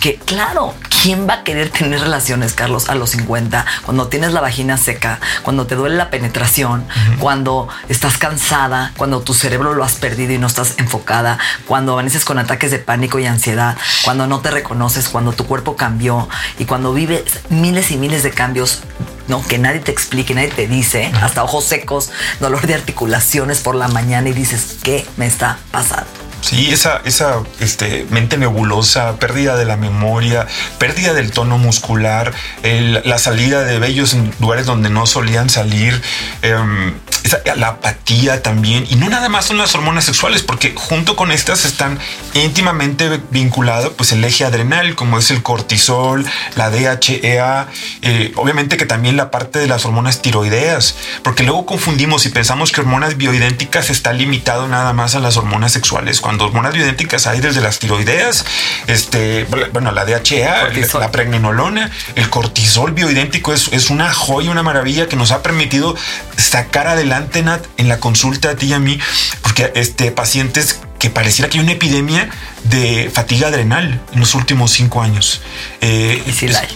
que, 0.00 0.16
claro, 0.16 0.74
¿quién 1.04 1.28
va 1.28 1.34
a 1.34 1.44
querer 1.44 1.68
tener 1.68 2.00
relaciones, 2.00 2.54
Carlos, 2.54 2.88
a 2.88 2.94
los 2.94 3.10
50? 3.10 3.66
Cuando 3.84 4.08
tienes 4.08 4.32
la 4.32 4.40
vagina 4.40 4.78
seca, 4.78 5.20
cuando 5.42 5.66
te 5.66 5.74
duele 5.74 5.96
la 5.96 6.08
penetración, 6.08 6.86
cuando 7.18 7.68
estás 7.90 8.16
cansada, 8.16 8.90
cuando 8.96 9.20
tu 9.20 9.34
cerebro 9.34 9.74
lo 9.74 9.84
has 9.84 9.96
perdido 9.96 10.32
y 10.32 10.38
no 10.38 10.46
estás 10.46 10.76
enfocada, 10.78 11.38
cuando 11.66 11.92
amaneces 11.92 12.24
con 12.24 12.38
ataques 12.38 12.70
de 12.70 12.78
pánico 12.78 13.18
y 13.18 13.26
ansiedad, 13.26 13.76
cuando 14.02 14.26
no 14.26 14.40
te 14.40 14.50
reconoces, 14.50 15.10
cuando 15.10 15.32
tu 15.34 15.44
cuerpo 15.44 15.76
cambió 15.76 16.26
y 16.58 16.64
cuando 16.64 16.94
vives 16.94 17.40
miles 17.50 17.90
y 17.90 17.98
miles 17.98 18.22
de 18.22 18.30
cambios 18.30 18.80
no, 19.28 19.46
que 19.46 19.58
nadie 19.58 19.80
te 19.80 19.92
explique, 19.92 20.34
nadie 20.34 20.48
te 20.48 20.66
dice, 20.66 21.12
hasta 21.20 21.44
ojos 21.44 21.66
secos, 21.66 22.12
dolor 22.40 22.66
de 22.66 22.74
articulaciones 22.76 23.60
por 23.60 23.74
la 23.74 23.88
mañana 23.88 24.30
y 24.30 24.32
dices, 24.32 24.78
¿qué 24.82 25.06
me 25.18 25.26
está 25.26 25.58
pasando? 25.70 26.23
Sí, 26.44 26.68
esa, 26.70 27.00
esa 27.06 27.36
este, 27.60 28.06
mente 28.10 28.36
nebulosa, 28.36 29.16
pérdida 29.16 29.56
de 29.56 29.64
la 29.64 29.78
memoria, 29.78 30.46
pérdida 30.78 31.14
del 31.14 31.30
tono 31.30 31.56
muscular, 31.56 32.32
el- 32.62 33.00
la 33.06 33.16
salida 33.16 33.62
de 33.64 33.78
vellos 33.78 34.12
en 34.12 34.30
lugares 34.40 34.66
donde 34.66 34.90
no 34.90 35.06
solían 35.06 35.48
salir, 35.48 36.02
em, 36.42 36.92
esa- 37.22 37.40
la 37.56 37.68
apatía 37.68 38.42
también. 38.42 38.86
Y 38.90 38.96
no 38.96 39.08
nada 39.08 39.30
más 39.30 39.46
son 39.46 39.56
las 39.56 39.74
hormonas 39.74 40.04
sexuales, 40.04 40.42
porque 40.42 40.74
junto 40.76 41.16
con 41.16 41.32
estas 41.32 41.64
están 41.64 41.98
íntimamente 42.34 43.20
vinculados 43.30 43.94
pues, 43.96 44.12
el 44.12 44.22
eje 44.22 44.44
adrenal, 44.44 44.94
como 44.96 45.18
es 45.18 45.30
el 45.30 45.42
cortisol, 45.42 46.26
la 46.56 46.68
DHEA, 46.68 47.68
eh, 48.02 48.32
obviamente 48.36 48.76
que 48.76 48.84
también 48.84 49.16
la 49.16 49.30
parte 49.30 49.58
de 49.60 49.66
las 49.66 49.86
hormonas 49.86 50.20
tiroideas, 50.20 50.94
porque 51.22 51.42
luego 51.42 51.64
confundimos 51.64 52.26
y 52.26 52.28
pensamos 52.28 52.70
que 52.70 52.82
hormonas 52.82 53.16
bioidénticas 53.16 53.88
está 53.88 54.12
limitado 54.12 54.68
nada 54.68 54.92
más 54.92 55.14
a 55.14 55.20
las 55.20 55.38
hormonas 55.38 55.72
sexuales, 55.72 56.20
hormonas 56.40 56.72
bioidénticas 56.72 57.26
hay 57.26 57.40
desde 57.40 57.60
las 57.60 57.78
tiroideas, 57.78 58.44
este, 58.86 59.46
bueno, 59.72 59.92
la 59.92 60.04
DHEA, 60.04 60.62
Cortisol. 60.62 61.00
la 61.00 61.10
pregnenolona, 61.10 61.90
el 62.14 62.30
cortisol 62.30 62.92
bioidéntico 62.92 63.52
es, 63.52 63.68
es 63.72 63.90
una 63.90 64.12
joya, 64.12 64.50
una 64.50 64.62
maravilla 64.62 65.08
que 65.08 65.16
nos 65.16 65.30
ha 65.30 65.42
permitido 65.42 65.94
sacar 66.36 66.86
adelante, 66.86 67.42
Nat, 67.42 67.64
en 67.76 67.88
la 67.88 67.98
consulta 67.98 68.50
a 68.50 68.56
ti 68.56 68.66
y 68.66 68.72
a 68.72 68.78
mí, 68.78 68.98
porque 69.42 69.72
este, 69.74 70.10
pacientes 70.10 70.80
que 70.98 71.10
pareciera 71.10 71.50
que 71.50 71.58
hay 71.58 71.64
una 71.64 71.72
epidemia 71.72 72.30
de 72.64 73.10
fatiga 73.12 73.48
adrenal 73.48 74.00
en 74.14 74.20
los 74.20 74.34
últimos 74.34 74.70
cinco 74.72 75.02
años. 75.02 75.42
Eh, 75.82 76.22
Y 76.26 76.32
sí 76.32 76.48
la 76.48 76.60
hay. 76.60 76.68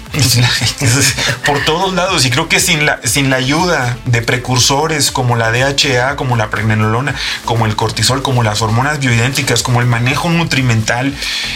por 1.47 1.65
todos 1.65 1.95
lados. 1.95 2.27
Y 2.27 2.31
creo 2.31 2.49
que 2.49 2.61
sin 2.61 2.85
la, 2.85 3.01
sin 3.05 3.31
la 3.31 3.37
ayuda 3.37 3.97
de 4.05 4.21
precursores 4.23 5.11
como 5.11 5.37
la 5.37 5.51
DHA, 5.51 6.17
como 6.17 6.37
la 6.37 6.51
pregnenolona, 6.51 7.15
como 7.47 7.65
el 7.67 7.75
cortisol, 7.77 8.23
como 8.23 8.43
las 8.43 8.61
hormonas 8.61 8.99
bioidénticas, 9.01 9.63
como 9.63 9.81
el 9.81 9.87
manejo 9.87 10.29
nutrimental, 10.29 11.15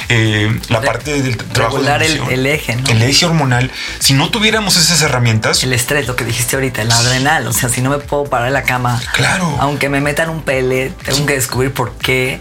eh, 0.08 0.58
la 0.68 0.80
Re- 0.80 0.86
parte 0.86 1.22
del 1.22 1.36
trabajo 1.36 1.76
de 1.76 1.82
regular 1.82 2.02
el- 2.02 2.18
nutrición, 2.18 2.32
el 2.40 2.46
eje, 2.46 2.76
¿no? 2.76 2.88
El 2.90 3.02
eje 3.02 3.26
hormonal. 3.26 3.70
Si 3.98 4.14
no 4.14 4.30
tuviéramos 4.30 4.76
esas 4.76 5.02
herramientas, 5.02 5.62
El 5.62 5.72
estrés, 5.74 6.06
lo 6.06 6.16
que 6.16 6.24
dijiste 6.24 6.56
ahorita, 6.56 6.82
el 6.82 6.90
adrenal. 6.90 7.46
O 7.48 7.52
sea, 7.52 7.68
si 7.68 7.82
no 7.82 7.90
me 7.90 7.98
puedo 7.98 8.24
parar 8.24 8.48
en 8.48 8.54
la 8.54 8.62
cama, 8.62 9.00
Claro. 9.12 9.56
aunque 9.60 9.88
me 9.90 10.00
metan 10.00 10.30
un 10.30 10.42
pele, 10.42 10.92
tengo 11.04 11.26
que 11.26 11.34
descubrir 11.34 11.72
por 11.72 11.92
qué. 11.98 12.40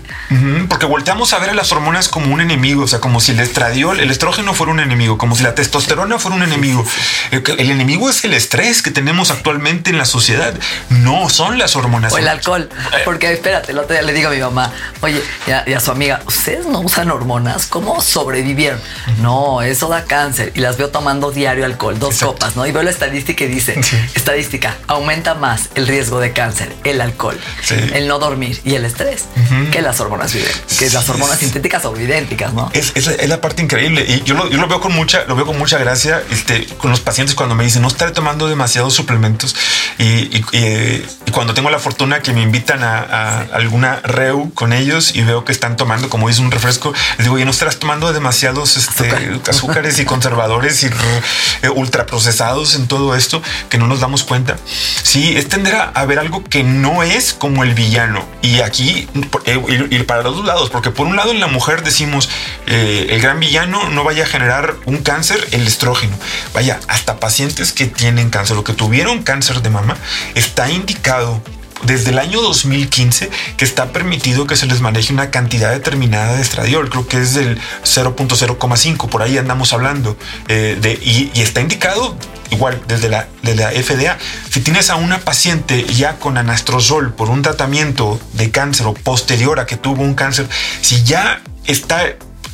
Porque 0.69 0.85
volteamos 0.85 1.33
a 1.33 1.39
ver 1.39 1.49
a 1.49 1.53
las 1.53 1.71
hormonas 1.71 2.07
como 2.07 2.33
un 2.33 2.39
enemigo, 2.41 2.83
o 2.83 2.87
sea, 2.87 2.99
como 2.99 3.19
si 3.19 3.33
el 3.33 3.39
estradiol, 3.39 3.99
el 3.99 4.09
estrógeno 4.11 4.53
fuera 4.53 4.71
un 4.71 4.79
enemigo, 4.79 5.17
como 5.17 5.35
si 5.35 5.43
la 5.43 5.55
testosterona 5.55 6.19
fuera 6.19 6.37
un 6.37 6.43
enemigo. 6.43 6.85
El, 7.31 7.69
enemigo 7.71 8.09
es 8.09 8.23
el 8.23 8.33
estrés 8.33 8.81
que 8.81 8.91
tenemos 8.91 9.31
actualmente 9.31 9.89
en 9.89 9.97
la 9.97 10.05
sociedad, 10.05 10.53
no 10.89 11.29
son 11.29 11.57
las 11.57 11.75
hormonas. 11.75 12.13
O 12.13 12.17
el 12.17 12.27
alcohol. 12.27 12.69
Porque 13.05 13.31
espérate, 13.31 13.71
el 13.71 13.77
otro 13.79 13.93
día 13.93 14.01
le 14.03 14.13
digo 14.13 14.29
a 14.29 14.31
mi 14.31 14.39
mamá, 14.39 14.71
oye, 15.01 15.21
y 15.47 15.51
a, 15.51 15.63
y 15.67 15.73
a 15.73 15.79
su 15.79 15.91
amiga, 15.91 16.21
¿ustedes 16.25 16.65
no 16.65 16.79
usan 16.79 17.11
hormonas? 17.11 17.65
¿Cómo 17.67 18.01
sobrevivieron? 18.01 18.79
No, 19.19 19.61
eso 19.61 19.87
da 19.89 20.05
cáncer. 20.05 20.51
Y 20.55 20.59
las 20.61 20.77
veo 20.77 20.89
tomando 20.89 21.31
diario 21.31 21.65
alcohol, 21.65 21.99
dos 21.99 22.15
Exacto. 22.15 22.33
copas, 22.33 22.55
¿no? 22.55 22.65
Y 22.65 22.71
veo 22.71 22.83
la 22.83 22.91
estadística 22.91 23.43
y 23.43 23.47
dice, 23.47 23.81
Sí. 23.83 23.97
estadística, 24.15 24.75
aumenta 24.87 25.33
más 25.35 25.69
el 25.75 25.87
riesgo 25.87 26.19
de 26.19 26.31
cáncer, 26.33 26.73
el 26.83 27.01
alcohol, 27.01 27.39
Sí. 27.63 27.75
el 27.93 28.07
no 28.07 28.19
dormir 28.19 28.59
y 28.63 28.75
el 28.75 28.85
estrés 28.85 29.25
que 29.71 29.81
las 29.81 29.99
hormonas 30.01 30.31
que 30.33 30.89
las 30.89 31.05
Sí, 31.05 31.11
hormonas 31.11 31.37
sí. 31.39 31.45
sintéticas 31.45 31.85
o 31.85 31.99
idénticas, 31.99 32.53
¿no? 32.53 32.69
Es, 32.73 32.91
es 32.95 33.05
la- 33.07 33.13
es 33.13 33.29
la 33.29 33.39
parte 33.39 33.61
increíble 33.61 34.05
y 34.07 34.23
yo 34.23 34.33
lo, 34.35 34.49
yo 34.49 34.57
lo 34.59 34.67
veo 34.67 34.81
con 34.81 34.93
mucha 34.93 35.23
lo 35.27 35.35
veo 35.35 35.45
con 35.45 35.57
mucha 35.57 35.77
gracia 35.77 36.21
este, 36.31 36.65
con 36.77 36.91
los 36.91 36.99
pacientes 36.99 37.35
cuando 37.35 37.55
me 37.55 37.63
dicen 37.63 37.81
no 37.81 37.87
estaré 37.87 38.11
tomando 38.11 38.49
demasiados 38.49 38.93
suplementos 38.93 39.55
y, 39.97 40.03
y- 40.03 40.45
y- 40.51 41.05
y 41.27 41.31
cuando 41.31 41.53
tengo 41.53 41.69
la 41.69 41.79
fortuna 41.79 42.21
que 42.21 42.33
me 42.33 42.41
invitan 42.41 42.83
a, 42.83 42.99
a 42.99 43.41
alguna 43.53 43.99
reu 44.01 44.51
con 44.53 44.73
ellos 44.73 45.15
y 45.15 45.21
veo 45.21 45.45
que 45.45 45.51
están 45.51 45.77
tomando 45.77 46.09
como 46.09 46.27
dice 46.27 46.41
un 46.41 46.51
refresco 46.51 46.93
les 47.17 47.25
digo 47.25 47.37
y 47.39 47.45
no 47.45 47.51
estarás 47.51 47.77
tomando 47.77 48.11
demasiados 48.11 48.75
este, 48.77 49.39
azúcares 49.47 49.99
y 49.99 50.05
conservadores 50.05 50.83
y 50.83 50.87
eh, 50.87 51.69
ultraprocesados 51.69 52.75
en 52.75 52.87
todo 52.87 53.15
esto 53.15 53.41
que 53.69 53.77
no 53.77 53.87
nos 53.87 53.99
damos 53.99 54.23
cuenta 54.23 54.57
sí 55.03 55.35
es 55.37 55.47
tender 55.47 55.75
a, 55.75 55.83
a 55.89 56.05
ver 56.05 56.19
algo 56.19 56.43
que 56.43 56.63
no 56.63 57.03
es 57.03 57.33
como 57.33 57.63
el 57.63 57.73
villano. 57.73 58.25
Y 58.41 58.61
aquí 58.61 59.07
eh, 59.45 59.87
ir, 59.91 60.07
para 60.07 60.23
los 60.23 60.37
dos 60.37 60.45
lados 60.45 60.69
porque 60.71 60.89
por 60.89 61.05
un 61.05 61.15
lado 61.15 61.31
en 61.31 61.39
la 61.39 61.47
mujer 61.47 61.83
decimos 61.83 62.29
eh, 62.65 63.07
el 63.09 63.21
gran 63.21 63.39
villano 63.39 63.89
no 63.89 64.03
vaya 64.03 64.23
a 64.23 64.27
generar 64.27 64.75
un 64.85 64.97
cáncer 65.03 65.47
el 65.51 65.67
estrógeno. 65.67 66.17
Vaya 66.53 66.79
hasta 66.87 67.19
pacientes 67.19 67.71
que 67.71 67.85
tienen 67.85 68.29
cáncer 68.29 68.57
o 68.57 68.63
que 68.63 68.73
tuvieron 68.73 69.23
cáncer 69.23 69.61
de 69.61 69.69
mama 69.69 69.97
está 70.35 70.69
indicado 70.69 71.41
desde 71.83 72.11
el 72.11 72.19
año 72.19 72.41
2015 72.41 73.29
que 73.57 73.65
está 73.65 73.91
permitido 73.91 74.47
que 74.47 74.55
se 74.55 74.65
les 74.65 74.81
maneje 74.81 75.13
una 75.13 75.31
cantidad 75.31 75.71
determinada 75.71 76.35
de 76.35 76.41
estradiol, 76.41 76.89
creo 76.89 77.07
que 77.07 77.17
es 77.17 77.33
del 77.33 77.59
0.0,5, 77.83 79.09
por 79.09 79.21
ahí 79.21 79.37
andamos 79.37 79.73
hablando, 79.73 80.17
eh, 80.47 80.77
de, 80.79 80.93
y, 80.93 81.31
y 81.33 81.41
está 81.41 81.61
indicado 81.61 82.17
igual 82.51 82.81
desde 82.87 83.09
la, 83.09 83.27
de 83.41 83.55
la 83.55 83.71
FDA. 83.71 84.17
Si 84.49 84.59
tienes 84.59 84.89
a 84.89 84.95
una 84.95 85.19
paciente 85.19 85.83
ya 85.85 86.17
con 86.17 86.37
anastrozol 86.37 87.13
por 87.13 87.29
un 87.29 87.41
tratamiento 87.41 88.19
de 88.33 88.51
cáncer 88.51 88.85
o 88.85 88.93
posterior 88.93 89.59
a 89.59 89.65
que 89.65 89.77
tuvo 89.77 90.03
un 90.03 90.13
cáncer, 90.13 90.47
si 90.81 91.03
ya 91.03 91.41
está 91.65 92.03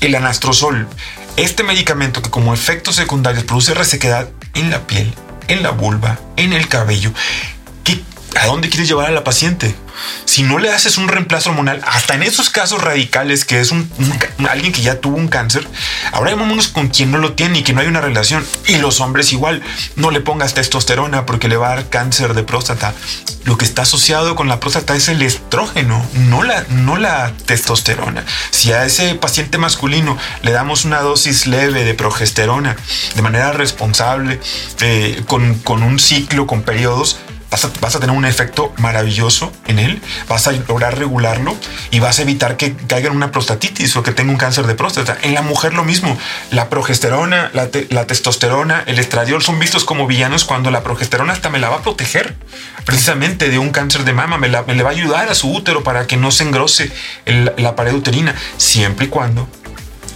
el 0.02 0.16
anastrozol, 0.16 0.88
este 1.36 1.64
medicamento 1.64 2.22
que 2.22 2.30
como 2.30 2.54
efectos 2.54 2.96
secundarios 2.96 3.44
produce 3.44 3.74
resequedad 3.74 4.30
en 4.54 4.70
la 4.70 4.86
piel, 4.88 5.14
en 5.48 5.64
la 5.64 5.72
vulva, 5.72 6.20
en 6.36 6.54
el 6.54 6.68
cabello, 6.68 7.12
¿qué 7.14 7.57
¿A 8.38 8.46
dónde 8.46 8.70
quieres 8.70 8.88
llevar 8.88 9.08
a 9.08 9.12
la 9.12 9.24
paciente? 9.24 9.76
Si 10.26 10.44
no 10.44 10.60
le 10.60 10.70
haces 10.72 10.98
un 10.98 11.08
reemplazo 11.08 11.50
hormonal, 11.50 11.82
hasta 11.88 12.14
en 12.14 12.22
esos 12.22 12.52
casos 12.52 12.84
radicales 12.84 13.46
que 13.46 13.60
es 13.60 13.74
alguien 14.48 14.72
que 14.72 14.84
ya 14.84 15.00
tuvo 15.00 15.18
un 15.18 15.28
cáncer, 15.28 15.68
ahora 16.12 16.32
llamémonos 16.32 16.68
con 16.68 16.90
quien 16.90 17.12
no 17.12 17.18
lo 17.18 17.34
tiene 17.34 17.60
y 17.60 17.64
que 17.64 17.74
no 17.74 17.82
hay 17.82 17.88
una 17.88 18.02
relación. 18.02 18.46
Y 18.68 18.76
los 18.76 19.02
hombres 19.02 19.34
igual, 19.34 19.64
no 19.96 20.12
le 20.12 20.22
pongas 20.22 20.54
testosterona 20.54 21.26
porque 21.26 21.48
le 21.48 21.58
va 21.58 21.72
a 21.72 21.76
dar 21.76 21.90
cáncer 21.90 22.36
de 22.36 22.44
próstata. 22.44 22.94
Lo 23.44 23.58
que 23.58 23.66
está 23.66 23.84
asociado 23.84 24.36
con 24.36 24.50
la 24.50 24.60
próstata 24.60 24.96
es 24.96 25.08
el 25.08 25.22
estrógeno, 25.24 26.06
no 26.14 26.44
la, 26.44 26.64
no 26.70 26.98
la 26.98 27.34
testosterona. 27.46 28.24
Si 28.52 28.72
a 28.72 28.86
ese 28.86 29.16
paciente 29.16 29.58
masculino 29.58 30.16
le 30.44 30.52
damos 30.52 30.86
una 30.86 31.02
dosis 31.02 31.48
leve 31.48 31.86
de 31.86 31.96
progesterona 31.96 32.76
de 33.16 33.22
manera 33.22 33.52
responsable, 33.52 34.40
eh, 34.82 35.24
con 35.26 35.84
un 35.84 35.98
ciclo, 35.98 36.46
con 36.46 36.62
periodos, 36.62 37.18
vas 37.50 37.96
a, 37.96 38.00
tener 38.00 38.16
un 38.16 38.26
efecto 38.26 38.74
maravilloso 38.78 39.52
en 39.68 39.80
él, 39.80 40.02
vas 40.28 40.48
a 40.48 40.52
lograr 40.52 40.98
regularlo 40.98 41.56
y 41.92 42.00
vas 42.00 42.20
a 42.20 42.24
evitar 42.24 42.58
que 42.58 42.76
caiga 42.76 43.10
en 43.10 43.16
una 43.16 43.32
prostatitis 43.32 43.96
o 43.96 44.04
que 44.04 44.12
tenga 44.12 44.32
un 44.32 44.38
cáncer 44.38 44.68
de 44.68 44.76
próstata. 44.76 45.18
En 45.22 45.34
la 45.34 45.42
mujer 45.42 45.74
lo 45.74 45.84
mismo, 45.84 46.18
la 46.52 46.70
progesterona, 46.70 47.50
la, 47.54 47.68
te- 47.68 47.88
la 47.90 48.06
testosterona, 48.06 48.84
el 48.86 49.00
estradiol 49.00 49.42
son 49.42 49.60
vistos 49.60 49.86
como 49.86 50.08
villanos 50.08 50.46
cuando 50.46 50.72
la 50.72 50.84
progesterona 50.84 51.34
hasta 51.34 51.50
me 51.50 51.60
la 51.60 51.70
va 51.70 51.78
a 51.78 51.82
proteger 51.82 52.36
precisamente 52.86 53.50
de 53.50 53.60
un 53.60 53.70
cáncer 53.72 54.04
de 54.04 54.14
mama, 54.14 54.38
me, 54.38 54.50
le 54.50 54.84
va 54.84 54.90
a 54.90 54.94
ayudar 54.94 55.30
a 55.30 55.36
su 55.36 55.52
útero 55.52 55.84
para 55.84 56.08
que 56.08 56.18
no 56.18 56.32
se 56.32 56.44
engrose 56.44 56.92
la 57.26 57.76
pared 57.76 57.94
uterina, 57.94 58.36
siempre 58.58 59.06
y 59.08 59.10
cuando 59.10 59.48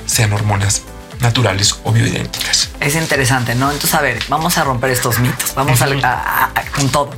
sean 0.06 0.34
hormonas 0.34 0.84
naturales 1.22 1.76
o 1.84 1.92
bioidénticas. 1.92 2.70
Es 2.80 2.96
interesante, 2.96 3.56
¿no? 3.56 3.72
Entonces, 3.72 3.94
a 3.94 4.02
ver, 4.02 4.20
vamos 4.30 4.58
a 4.58 4.64
romper 4.64 4.90
estos 4.92 5.20
mitos. 5.20 5.54
Vamos 5.56 5.82
a, 5.82 5.86
a- 6.04 6.46
a- 6.46 6.52
con 6.76 6.90
todo. 6.90 7.12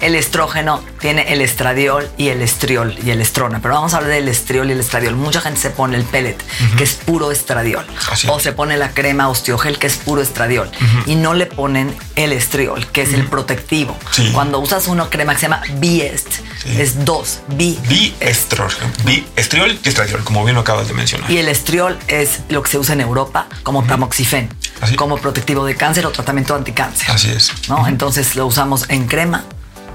El 0.00 0.14
estrógeno 0.14 0.82
tiene 1.00 1.32
el 1.32 1.40
estradiol 1.42 2.08
y 2.16 2.28
el 2.28 2.40
estriol 2.42 2.96
y 3.04 3.10
el 3.10 3.20
estrona, 3.20 3.60
pero 3.60 3.74
vamos 3.74 3.92
a 3.94 3.98
hablar 3.98 4.12
del 4.12 4.28
estriol 4.28 4.68
y 4.68 4.72
el 4.72 4.80
estradiol. 4.80 5.14
Mucha 5.16 5.40
gente 5.40 5.60
se 5.60 5.70
pone 5.70 5.96
el 5.96 6.04
pellet, 6.04 6.36
que 6.76 6.84
es 6.84 6.94
puro 6.94 7.30
estradiol, 7.32 7.86
Así 8.10 8.26
o 8.30 8.40
se 8.40 8.52
pone 8.52 8.76
la 8.76 8.90
crema 8.92 9.28
osteogel, 9.28 9.78
que 9.78 9.86
es 9.88 9.96
puro 9.96 10.22
estradiol, 10.22 10.70
y 11.06 11.14
no 11.16 11.34
le 11.34 11.46
ponen 11.46 11.94
el 12.16 12.32
estriol, 12.32 12.86
que 12.88 13.02
es 13.02 13.12
el 13.12 13.26
protectivo. 13.26 13.96
Sí. 14.12 14.30
Cuando 14.32 14.58
usas 14.58 14.86
una 14.88 15.08
crema 15.10 15.34
que 15.34 15.40
se 15.40 15.46
llama 15.46 15.62
Biest, 15.74 16.28
Sí. 16.62 16.78
es 16.80 17.04
dos, 17.06 17.40
bi. 17.48 17.78
Biestrógeno, 17.88 18.90
biestriol 19.04 19.78
y 19.82 19.88
estradiol, 19.88 20.22
como 20.24 20.44
bien 20.44 20.54
lo 20.54 20.60
acabas 20.60 20.88
de 20.88 20.94
mencionar. 20.94 21.30
Y 21.30 21.38
el 21.38 21.48
estriol 21.48 21.98
es 22.08 22.40
lo 22.48 22.62
que 22.62 22.70
se 22.70 22.78
usa 22.78 22.92
en 22.94 23.00
Europa 23.00 23.46
como 23.62 23.84
tamoxifen, 23.84 24.48
Así. 24.80 24.96
como 24.96 25.18
protectivo 25.18 25.64
de 25.64 25.76
cáncer 25.76 26.06
o 26.06 26.10
tratamiento 26.10 26.54
anticáncer. 26.54 27.10
Así 27.10 27.30
es. 27.30 27.52
¿no? 27.68 27.86
Entonces 27.86 28.36
lo 28.36 28.46
usamos 28.46 28.86
en 28.88 29.06
crema, 29.06 29.44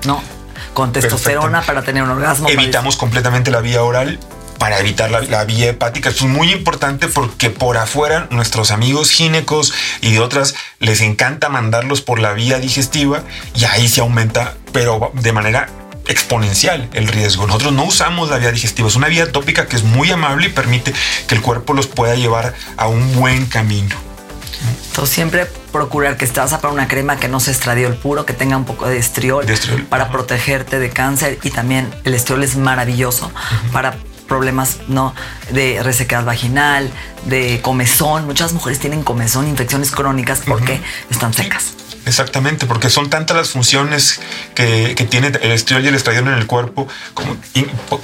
¿no? 0.06 0.22
Con 0.74 0.92
testosterona 0.92 1.60
Perfecto. 1.60 1.68
para 1.68 1.86
tener 1.86 2.04
un 2.04 2.10
orgasmo. 2.10 2.50
Evitamos 2.50 2.98
completamente 2.98 3.52
la 3.52 3.62
vía 3.62 3.84
oral 3.84 4.20
para 4.60 4.80
evitar 4.80 5.12
la, 5.12 5.22
la 5.22 5.44
vía 5.46 5.70
hepática. 5.70 6.10
Esto 6.10 6.26
es 6.26 6.32
muy 6.32 6.52
importante 6.52 7.08
porque 7.08 7.50
por 7.50 7.78
afuera 7.78 8.28
nuestros 8.30 8.72
amigos 8.72 9.12
ginecos 9.12 9.74
y 10.02 10.14
de 10.14 10.20
otras 10.20 10.56
les 10.80 11.02
encanta 11.02 11.50
mandarlos 11.50 12.02
por 12.02 12.20
la 12.20 12.34
vía 12.34 12.60
digestiva 12.60 13.24
y 13.54 13.66
ahí 13.66 13.88
se 13.88 14.02
aumenta, 14.02 14.56
pero 14.72 15.12
de 15.14 15.32
manera 15.34 15.70
exponencial 16.08 16.90
el 16.94 17.08
riesgo. 17.08 17.48
Nosotros 17.48 17.74
no 17.74 17.84
usamos 17.86 18.30
la 18.30 18.38
vía 18.38 18.52
digestiva, 18.52 18.88
es 18.88 18.96
una 18.96 19.08
vía 19.08 19.32
tópica 19.32 19.68
que 19.68 19.76
es 19.76 19.84
muy 19.84 20.12
amable 20.12 20.48
y 20.48 20.50
permite 20.50 20.94
que 21.28 21.36
el 21.36 21.42
cuerpo 21.42 21.74
los 21.74 21.88
pueda 21.88 22.16
llevar 22.16 22.54
a 22.78 22.88
un 22.88 23.16
buen 23.16 23.46
camino. 23.46 23.96
Entonces 24.88 25.14
siempre 25.14 25.46
procurar 25.72 26.18
que 26.18 26.26
estás 26.26 26.54
a 26.54 26.62
para 26.62 26.74
una 26.74 26.88
crema 26.88 27.18
que 27.18 27.28
no 27.28 27.40
se 27.40 27.52
estradiol 27.52 27.96
puro, 27.96 28.26
que 28.26 28.34
tenga 28.34 28.56
un 28.56 28.66
poco 28.66 28.88
de 28.88 28.98
estriol, 28.98 29.46
De 29.46 29.54
estriol, 29.54 29.84
para 29.84 30.06
ajá. 30.06 30.14
protegerte 30.14 30.80
de 30.80 30.90
cáncer 30.90 31.38
y 31.44 31.50
también 31.50 31.94
el 32.04 32.14
estriol 32.14 32.44
es 32.44 32.56
maravilloso 32.56 33.32
para 33.74 33.98
problemas 34.28 34.78
no 34.88 35.14
de 35.52 35.84
resequedad 35.84 36.24
vaginal, 36.26 36.90
de 37.26 37.60
comezón. 37.62 38.26
Muchas 38.26 38.54
mujeres 38.54 38.80
tienen 38.80 39.04
comezón, 39.04 39.48
infecciones 39.48 39.92
crónicas 39.92 40.42
porque 40.46 40.80
están 41.10 41.34
secas. 41.34 41.74
Exactamente, 42.06 42.66
porque 42.68 42.90
son 42.90 43.10
tantas 43.10 43.36
las 43.36 43.50
funciones 43.50 44.20
que, 44.54 44.94
que 44.96 45.06
tiene 45.06 45.28
el 45.42 45.52
estriol 45.52 45.84
y 45.84 45.88
el 45.88 45.96
estradiol 45.96 46.28
en 46.28 46.36
el 46.36 46.46
cuerpo, 46.48 46.88
como 47.14 47.36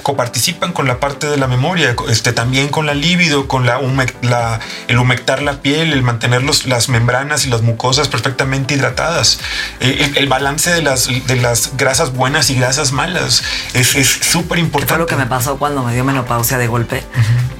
coparticipan 0.02 0.72
con 0.72 0.88
la 0.88 0.98
parte 1.00 1.26
de 1.28 1.36
la 1.36 1.46
memoria, 1.46 1.94
este, 2.08 2.32
también 2.32 2.68
con 2.68 2.86
la 2.86 2.94
libido, 2.94 3.46
con 3.48 3.66
la, 3.66 3.80
la- 4.22 4.60
el 4.88 4.98
humectar 4.98 5.42
la 5.42 5.60
piel, 5.62 5.92
el 5.92 6.02
mantener 6.02 6.42
los- 6.42 6.66
las 6.66 6.88
membranas 6.88 7.46
y 7.46 7.50
las 7.50 7.62
mucosas 7.62 8.08
perfectamente 8.08 8.74
hidratadas, 8.74 9.38
el, 9.80 10.16
el 10.16 10.28
balance 10.28 10.70
de 10.72 10.82
las, 10.82 11.06
de 11.26 11.36
las 11.36 11.76
grasas 11.76 12.12
buenas 12.12 12.50
y 12.50 12.54
grasas 12.56 12.92
malas 12.92 13.42
es 13.74 13.94
es 13.94 14.08
súper 14.08 14.56
Que 14.56 14.64
importante. 14.64 14.94
fue 14.94 14.98
lo 14.98 15.06
que 15.06 15.16
me 15.16 15.26
pasó 15.26 15.58
cuando 15.58 15.82
me 15.84 15.94
dio 15.94 16.04
menopausia 16.04 16.58
de 16.58 16.66
golpe, 16.66 17.04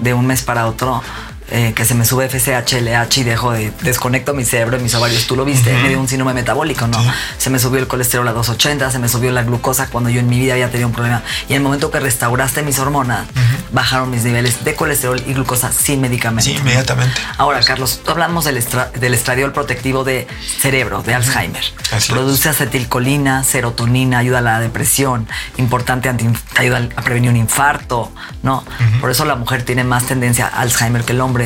de 0.01 0.15
un 0.15 0.27
mes 0.27 0.43
para 0.43 0.67
otro. 0.67 1.03
Eh, 1.51 1.73
que 1.75 1.85
se 1.85 1.95
me 1.95 2.05
sube 2.05 2.29
FSH, 2.29 2.81
LH 2.81 3.21
y 3.21 3.23
dejo 3.25 3.53
de 3.53 3.73
desconecto 3.83 4.33
mi 4.35 4.45
cerebro 4.45 4.79
y 4.79 4.83
mis 4.83 4.95
ovarios. 4.95 5.27
Tú 5.27 5.37
lo 5.37 5.45
viste, 5.45 5.73
me 5.73 5.89
dio 5.89 6.01
un 6.01 6.09
síndrome 6.09 6.33
metabólico, 6.35 6.87
¿no? 6.87 7.03
Sí. 7.03 7.09
Se 7.39 7.51
me 7.51 7.59
subió 7.59 7.79
el 7.81 7.87
colesterol 7.89 8.27
a 8.29 8.33
280, 8.33 8.91
se 8.91 8.99
me 8.99 9.09
subió 9.09 9.31
la 9.33 9.43
glucosa 9.43 9.89
cuando 9.89 10.11
yo 10.11 10.21
en 10.21 10.29
mi 10.29 10.39
vida 10.39 10.55
había 10.55 10.71
tenido 10.71 10.89
un 10.89 10.95
problema. 10.95 11.23
Y 11.49 11.53
en 11.53 11.59
el 11.59 11.63
momento 11.63 11.91
que 11.91 12.01
restauraste 12.01 12.63
mis 12.63 12.79
hormonas, 12.79 13.27
bajaron 13.73 14.11
mis 14.11 14.23
niveles 14.25 14.65
de 14.65 14.75
colesterol 14.75 15.23
y 15.27 15.33
glucosa 15.35 15.73
sin 15.73 16.01
medicamento. 16.01 16.45
Sí, 16.51 16.57
inmediatamente. 16.57 17.21
Ahora, 17.39 17.61
Carlos, 17.61 18.01
hablamos 18.07 18.45
del, 18.45 18.57
estra- 18.59 18.91
del 18.93 19.15
estradiol 19.15 19.53
protectivo 19.53 20.05
de 20.05 20.27
cerebro, 20.59 21.03
de 21.03 21.15
Alzheimer. 21.15 21.63
Así 21.91 22.13
Produce 22.13 22.49
acetilcolina, 22.51 23.45
serotonina, 23.45 24.19
ayuda 24.19 24.39
a 24.39 24.43
la 24.43 24.61
depresión, 24.61 25.27
importante, 25.57 26.11
ayuda 26.57 26.89
a 26.97 27.03
prevenir 27.03 27.31
un 27.31 27.37
infarto, 27.37 28.13
¿no? 28.43 28.65
Por 29.01 29.11
eso 29.11 29.25
la 29.25 29.35
mujer 29.37 29.63
tiene 29.65 29.85
más 29.85 30.05
tendencia 30.07 30.47
a 30.47 30.61
Alzheimer 30.61 31.05
que 31.05 31.13
el 31.13 31.21
hombre 31.21 31.42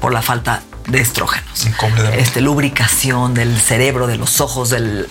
por 0.00 0.12
la 0.12 0.22
falta 0.22 0.62
de 0.88 1.00
estrógenos. 1.00 1.66
Este, 2.16 2.40
lubricación 2.40 3.34
del 3.34 3.60
cerebro, 3.60 4.06
de 4.06 4.16
los 4.16 4.40
ojos, 4.40 4.70
del- 4.70 5.06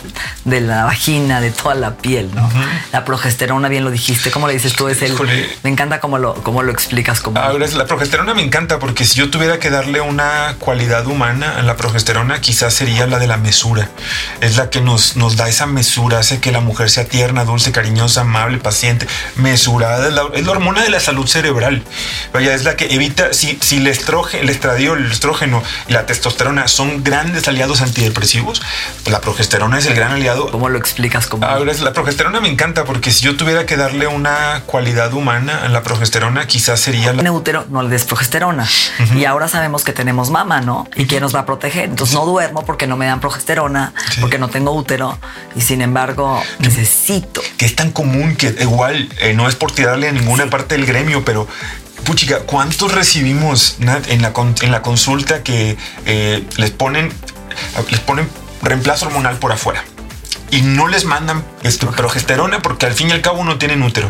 de 0.46 0.62
la 0.62 0.86
vagina, 0.86 1.40
de 1.40 1.52
toda 1.52 1.76
la 1.76 1.96
piel, 1.98 2.30
¿no? 2.34 2.50
La 2.92 3.06
progesterona, 3.06 3.68
bien 3.70 3.84
lo 3.84 3.92
dijiste. 3.92 4.32
¿Cómo 4.32 4.48
le 4.48 4.54
dices 4.54 4.74
tú? 4.74 4.88
Es 4.88 5.02
el, 5.02 5.14
Híjole. 5.14 5.48
me 5.64 5.70
encanta 5.70 6.00
cómo 6.00 6.18
lo, 6.18 6.34
cómo 6.36 6.64
lo 6.64 6.72
explicas. 6.72 7.22
Como, 7.22 7.40
Ahora, 7.40 7.66
es- 7.66 7.74
la 7.76 7.86
progesterona 7.86 8.34
me 8.34 8.42
encanta 8.42 8.80
porque 8.80 9.06
si 9.06 9.16
yo 9.20 9.30
tuviera 9.30 9.60
que 9.60 9.70
darle 9.70 10.02
una 10.02 10.56
cualidad 10.60 11.06
humana 11.06 11.58
a 11.58 11.62
la 11.62 11.76
progesterona, 11.78 12.42
quizás 12.42 12.74
sería 12.74 13.06
la 13.08 13.20
de 13.20 13.28
la 13.28 13.38
mesura. 13.38 13.90
Es 14.42 14.58
la 14.58 14.70
que 14.70 14.82
nos, 14.82 15.16
nos 15.16 15.36
da 15.38 15.48
esa 15.48 15.66
mesura, 15.68 16.20
hace 16.20 16.40
que 16.40 16.52
la 16.52 16.60
mujer 16.60 16.90
sea 16.90 17.06
tierna, 17.06 17.46
dulce, 17.46 17.72
cariñosa, 17.72 18.22
amable, 18.22 18.58
paciente, 18.58 19.08
mesurada. 19.36 20.08
Es 20.08 20.14
la, 20.14 20.24
es 20.34 20.46
la 20.46 20.52
hormona 20.52 20.82
de 20.84 20.90
la 20.90 21.00
salud 21.00 21.28
cerebral. 21.28 21.84
Vaya, 22.34 22.54
es 22.54 22.64
la 22.64 22.76
que 22.76 22.86
evita, 22.94 23.34
si, 23.34 23.58
si 23.62 23.78
el 23.78 23.88
estrógeno, 23.88 24.44
el 24.44 24.50
estradiol, 24.50 25.06
el 25.06 25.12
estrógeno 25.12 25.62
y 25.88 25.94
la 25.94 26.06
testosterona 26.06 26.68
son 26.68 27.04
grandes 27.04 27.48
aliados 27.48 27.82
antidepresivos, 27.82 28.62
pues 29.04 29.12
la 29.12 29.22
progesterona 29.22 29.78
es 29.80 29.86
el 29.86 29.94
gran 29.96 30.12
aliado 30.12 30.50
¿Cómo 30.52 30.70
lo 30.70 30.78
explicas? 30.78 31.28
Como, 31.28 31.46
Ahora, 31.46 31.74
la 31.74 31.94
progesterona 31.94 32.40
me 32.42 32.50
encanta 32.50 32.84
porque 32.86 33.12
si 33.12 33.24
yo 33.24 33.36
tuviera 33.38 33.66
que 33.66 33.78
darle 33.78 34.08
una 34.08 34.64
cualidad 34.66 35.14
humana 35.14 35.64
a 35.64 35.70
la 35.70 35.84
progesterona, 35.84 36.48
quizás 36.48 36.80
sería 36.80 37.14
la... 37.14 37.22
en 37.22 37.30
útero 37.30 37.66
no 37.70 37.82
le 37.84 37.90
des 37.90 38.06
progesterona. 38.06 38.68
Y 39.16 39.26
ahora 39.26 39.48
sabemos 39.48 39.84
que 39.84 39.94
tenemos 39.94 40.30
mama, 40.30 40.62
¿no? 40.62 40.88
¿Y 40.96 41.06
quién 41.06 41.22
nos 41.22 41.36
va 41.36 41.42
a 41.42 41.46
proteger? 41.46 41.86
Entonces 41.86 42.16
no 42.16 42.26
duermo 42.26 42.66
porque 42.66 42.88
no 42.88 42.98
me 42.98 43.06
dan 43.06 43.20
progesterona, 43.20 43.94
Sí. 44.12 44.22
porque 44.22 44.38
no 44.38 44.50
tengo 44.50 44.72
útero. 44.72 45.18
Y 45.56 45.62
sin 45.62 45.82
embargo, 45.82 46.42
necesito. 46.60 47.42
que 47.58 47.66
es 47.66 47.76
tan 47.76 47.92
común 47.92 48.36
que 48.36 48.56
igual 48.62 49.10
eh, 49.20 49.34
no 49.34 49.48
es 49.48 49.56
por 49.56 49.72
tirarle 49.72 50.08
a 50.10 50.12
ninguna 50.12 50.48
parte 50.50 50.76
del 50.76 50.86
gremio, 50.86 51.24
pero 51.26 51.48
puchica, 52.08 52.40
¿cuántos 52.40 52.94
recibimos 52.94 53.76
en 53.82 54.22
la, 54.22 54.82
consulta 54.82 55.44
que 55.44 55.78
eh, 56.06 56.42
les 56.56 56.72
ponen 56.72 57.12
les 57.92 58.00
ponen 58.00 58.30
reemplazo 58.62 59.08
hormonal 59.08 59.36
por 59.40 59.52
afuera 59.52 59.84
y 60.50 60.62
no 60.62 60.88
les 60.88 61.04
mandan 61.04 61.44
progesterona 61.98 62.62
porque 62.62 62.86
al 62.86 62.94
fin 62.94 63.10
y 63.10 63.12
al 63.12 63.22
cabo 63.22 63.44
no 63.44 63.58
tienen 63.58 63.84
útero? 63.84 64.10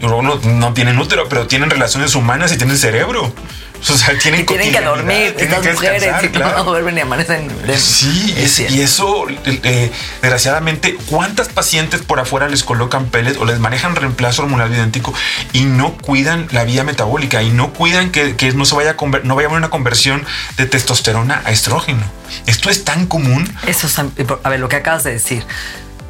Y 0.00 0.06
no, 0.06 0.22
no 0.22 0.74
tienen 0.74 0.98
útero, 0.98 1.28
pero 1.28 1.46
tienen 1.46 1.70
relaciones 1.70 2.14
humanas 2.14 2.52
y 2.52 2.56
tienen 2.58 2.76
cerebro. 2.76 3.32
O 3.78 3.96
sea, 3.96 4.18
tienen 4.18 4.40
Y 4.40 4.44
tienen 4.44 4.72
que 4.72 4.80
dormir 4.80 5.34
tienen 5.36 5.60
que 5.60 5.72
mujeres 5.74 6.00
descansar, 6.00 6.24
y 6.24 6.28
claro. 6.30 6.56
no 6.58 6.64
duermen 6.64 6.94
ni 6.94 7.02
amanecen. 7.02 7.46
de- 7.66 7.78
Sí, 7.78 8.34
Es 8.36 8.58
y 8.58 8.80
eso, 8.80 9.26
eh, 9.44 9.92
desgraciadamente, 10.22 10.96
¿cuántas 11.06 11.48
pacientes 11.50 12.00
por 12.00 12.18
afuera 12.18 12.48
les 12.48 12.64
colocan 12.64 13.06
pellets 13.06 13.38
o 13.38 13.44
les 13.44 13.58
manejan 13.58 13.94
reemplazo 13.94 14.42
hormonal 14.42 14.72
idéntico 14.72 15.12
y 15.52 15.64
no 15.66 15.92
cuidan 15.98 16.48
la 16.52 16.64
vía 16.64 16.84
metabólica 16.84 17.42
y 17.42 17.50
no 17.50 17.72
cuidan 17.74 18.10
que, 18.10 18.34
que 18.34 18.50
no 18.52 18.64
se 18.64 18.74
vaya 18.74 18.92
a 18.92 18.96
conver- 18.96 19.22
no 19.24 19.34
vaya 19.36 19.46
a 19.46 19.50
haber 19.50 19.58
una 19.58 19.70
conversión 19.70 20.24
de 20.56 20.66
testosterona 20.66 21.42
a 21.44 21.50
estrógeno? 21.52 22.02
Esto 22.46 22.70
es 22.70 22.82
tan 22.84 23.06
común. 23.06 23.54
Eso 23.66 23.86
es, 23.86 23.98
a 23.98 24.48
ver, 24.48 24.58
lo 24.58 24.68
que 24.70 24.76
acabas 24.76 25.04
de 25.04 25.12
decir. 25.12 25.44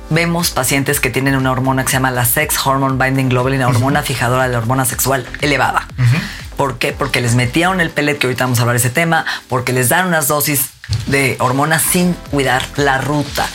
Vemos 0.08 0.50
pacientes 0.50 1.00
que 1.00 1.10
tienen 1.10 1.36
una 1.36 1.50
hormona 1.50 1.82
que 1.82 1.90
se 1.90 1.96
llama 1.96 2.10
la 2.10 2.24
Sex 2.24 2.64
Hormone 2.64 3.02
Binding 3.02 3.28
Globulin, 3.28 3.60
la 3.60 3.68
hormona 3.68 4.02
fijadora 4.02 4.44
de 4.44 4.50
la 4.50 4.58
hormona 4.58 4.84
sexual 4.84 5.26
elevada. 5.40 5.88
¿Por 6.56 6.78
qué? 6.78 6.92
Porque 6.92 7.20
les 7.20 7.34
metieron 7.34 7.80
el 7.80 7.90
pellet, 7.90 8.16
que 8.18 8.26
ahorita 8.28 8.44
vamos 8.44 8.58
a 8.58 8.62
hablar 8.62 8.74
de 8.74 8.78
ese 8.78 8.90
tema, 8.90 9.26
porque 9.48 9.72
les 9.72 9.88
dan 9.88 10.06
unas 10.06 10.28
dosis 10.28 10.70
de 11.06 11.36
hormonas 11.40 11.82
sin 11.82 12.14
cuidar 12.30 12.62
la 12.76 12.98
ruta. 12.98 13.46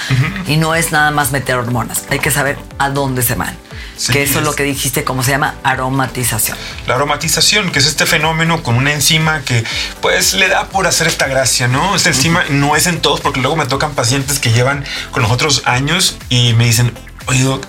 Y 0.47 0.57
no 0.57 0.75
es 0.75 0.91
nada 0.91 1.09
más 1.11 1.31
meter 1.31 1.55
hormonas, 1.55 2.03
hay 2.09 2.19
que 2.19 2.31
saber 2.31 2.57
a 2.77 2.89
dónde 2.89 3.23
se 3.23 3.35
van. 3.35 3.55
Sí, 4.01 4.13
que 4.13 4.23
eso 4.23 4.39
es 4.39 4.45
lo 4.45 4.55
que 4.55 4.63
dijiste, 4.63 5.03
como 5.03 5.21
se 5.21 5.29
llama 5.29 5.53
aromatización. 5.63 6.57
La 6.87 6.95
aromatización, 6.95 7.71
que 7.71 7.77
es 7.77 7.85
este 7.85 8.07
fenómeno 8.07 8.63
con 8.63 8.73
una 8.73 8.91
enzima 8.93 9.43
que 9.43 9.63
pues 10.01 10.33
le 10.33 10.47
da 10.47 10.69
por 10.69 10.87
hacer 10.87 11.05
esta 11.05 11.27
gracia, 11.27 11.67
¿no? 11.67 11.95
Esta 11.95 12.09
enzima 12.09 12.43
no 12.49 12.75
es 12.75 12.87
en 12.87 12.99
todos 12.99 13.21
porque 13.21 13.41
luego 13.41 13.55
me 13.55 13.67
tocan 13.67 13.93
pacientes 13.93 14.39
que 14.39 14.51
llevan 14.51 14.83
con 15.11 15.21
nosotros 15.21 15.61
años 15.65 16.17
y 16.29 16.53
me 16.53 16.65
dicen, 16.65 16.91
oye, 17.27 17.43
doc, 17.43 17.63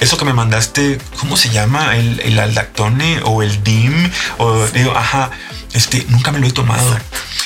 eso 0.00 0.18
que 0.18 0.26
me 0.26 0.34
mandaste, 0.34 0.98
¿cómo 1.18 1.38
se 1.38 1.48
llama? 1.48 1.96
¿El, 1.96 2.20
el 2.20 2.38
aldactone 2.38 3.20
o 3.24 3.42
el 3.42 3.64
DIM? 3.64 4.10
O 4.36 4.66
digo, 4.66 4.94
ajá, 4.94 5.30
este, 5.72 6.04
nunca 6.08 6.32
me 6.32 6.38
lo 6.38 6.46
he 6.46 6.52
tomado. 6.52 6.96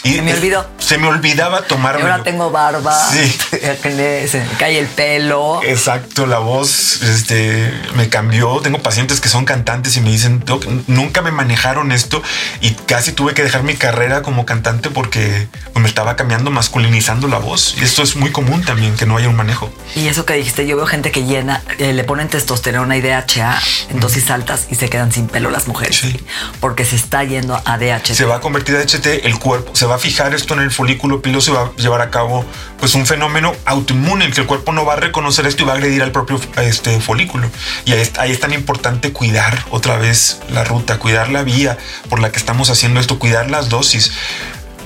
Y 0.03 0.15
Se 0.15 0.23
me 0.23 0.35
olvidó. 0.35 0.67
Se 0.79 0.99
me 0.99 1.07
olvidaba 1.07 1.61
Y 1.65 1.69
tomármelo. 1.69 2.11
ahora 2.11 2.23
tengo 2.25 2.51
barba, 2.51 2.95
Sí. 3.11 3.37
se 3.83 4.41
me 4.41 4.57
cae 4.59 4.79
el 4.79 4.87
pelo. 4.87 5.61
Exacto, 5.65 6.27
la 6.27 6.39
voz 6.39 7.01
este, 7.03 7.73
me 7.95 8.09
cambió. 8.09 8.61
Tengo 8.61 8.79
pacientes 8.83 9.21
que 9.21 9.29
son 9.29 9.45
cantantes 9.45 9.97
y 9.97 10.01
me 10.01 10.11
dicen, 10.11 10.43
"Doc, 10.45 10.67
nunca 10.87 11.23
me 11.23 11.31
manejaron 11.31 11.91
esto 11.93 12.23
y 12.61 12.73
casi 12.73 13.13
tuve 13.13 13.33
que 13.35 13.43
dejar 13.43 13.63
mi 13.63 13.75
carrera 13.77 14.23
como 14.23 14.45
cantante 14.45 14.91
porque 14.91 15.49
pues, 15.73 15.83
me 15.83 15.89
estaba 15.89 16.17
cambiando, 16.17 16.51
masculinizando 16.51 17.29
la 17.29 17.39
voz. 17.39 17.75
Y 17.81 17.85
esto 17.85 18.03
es 18.03 18.17
muy 18.17 18.31
común 18.31 18.63
también, 18.63 18.97
que 18.97 19.07
no 19.07 19.17
haya 19.17 19.29
un 19.29 19.37
manejo. 19.37 19.73
Y 19.95 20.09
eso 20.09 20.27
que 20.27 20.35
dijiste, 20.35 20.67
yo 20.67 20.77
veo 20.77 20.87
gente 20.87 21.11
que 21.13 21.25
llena, 21.25 21.63
eh, 21.79 21.93
le 21.95 22.05
ponen 22.05 22.29
testosterona 22.29 22.97
y 22.97 23.01
DHA 23.01 23.59
en 23.91 24.01
dosis 24.01 24.31
altas 24.31 24.67
y 24.71 24.75
se 24.75 24.89
quedan 24.91 25.13
sin 25.13 25.29
pelo 25.29 25.51
las 25.51 25.67
mujeres. 25.67 25.97
Sí. 25.97 26.15
Porque 26.61 26.85
se 26.85 26.97
está 26.97 27.25
yendo 27.25 27.61
a 27.65 27.79
Se 28.15 28.25
va 28.27 28.37
a 28.37 28.41
convertir 28.41 28.77
a 28.77 28.81
HT, 28.81 29.27
el 29.27 29.41
cuerpo 29.41 29.75
se 29.75 29.87
va 29.87 29.97
a 29.97 29.99
fijar 29.99 30.35
esto 30.35 30.55
en 30.55 30.61
el 30.61 30.71
folículo 30.71 31.21
piloso 31.21 31.51
y 31.51 31.55
va 31.55 31.63
a 31.63 31.73
llevar 31.77 32.01
a 32.01 32.11
cabo 32.11 32.45
pues 32.79 32.95
un 32.95 33.07
fenómeno 33.07 33.53
autoinmune 33.65 34.27
en 34.27 34.31
que 34.31 34.41
el 34.41 34.47
cuerpo 34.47 34.73
no 34.73 34.85
va 34.85 34.93
a 34.93 34.97
reconocer 34.97 35.49
esto 35.49 35.65
y 35.65 35.67
va 35.67 35.73
a 35.73 35.75
agredir 35.75 36.01
al 36.01 36.13
propio 36.13 36.41
este, 36.59 37.01
folículo. 37.01 37.51
Y 37.85 37.93
ahí, 37.93 38.09
ahí 38.19 38.31
es 38.31 38.39
tan 38.39 38.53
importante 38.53 39.13
cuidar 39.13 39.65
otra 39.71 39.97
vez 39.97 40.39
la 40.49 40.63
ruta, 40.63 41.01
cuidar 41.01 41.29
la 41.31 41.43
vía 41.43 41.77
por 42.09 42.21
la 42.21 42.31
que 42.31 42.39
estamos 42.39 42.71
haciendo 42.71 43.01
esto, 43.01 43.19
cuidar 43.19 43.51
las 43.51 43.69
dosis. 43.69 44.13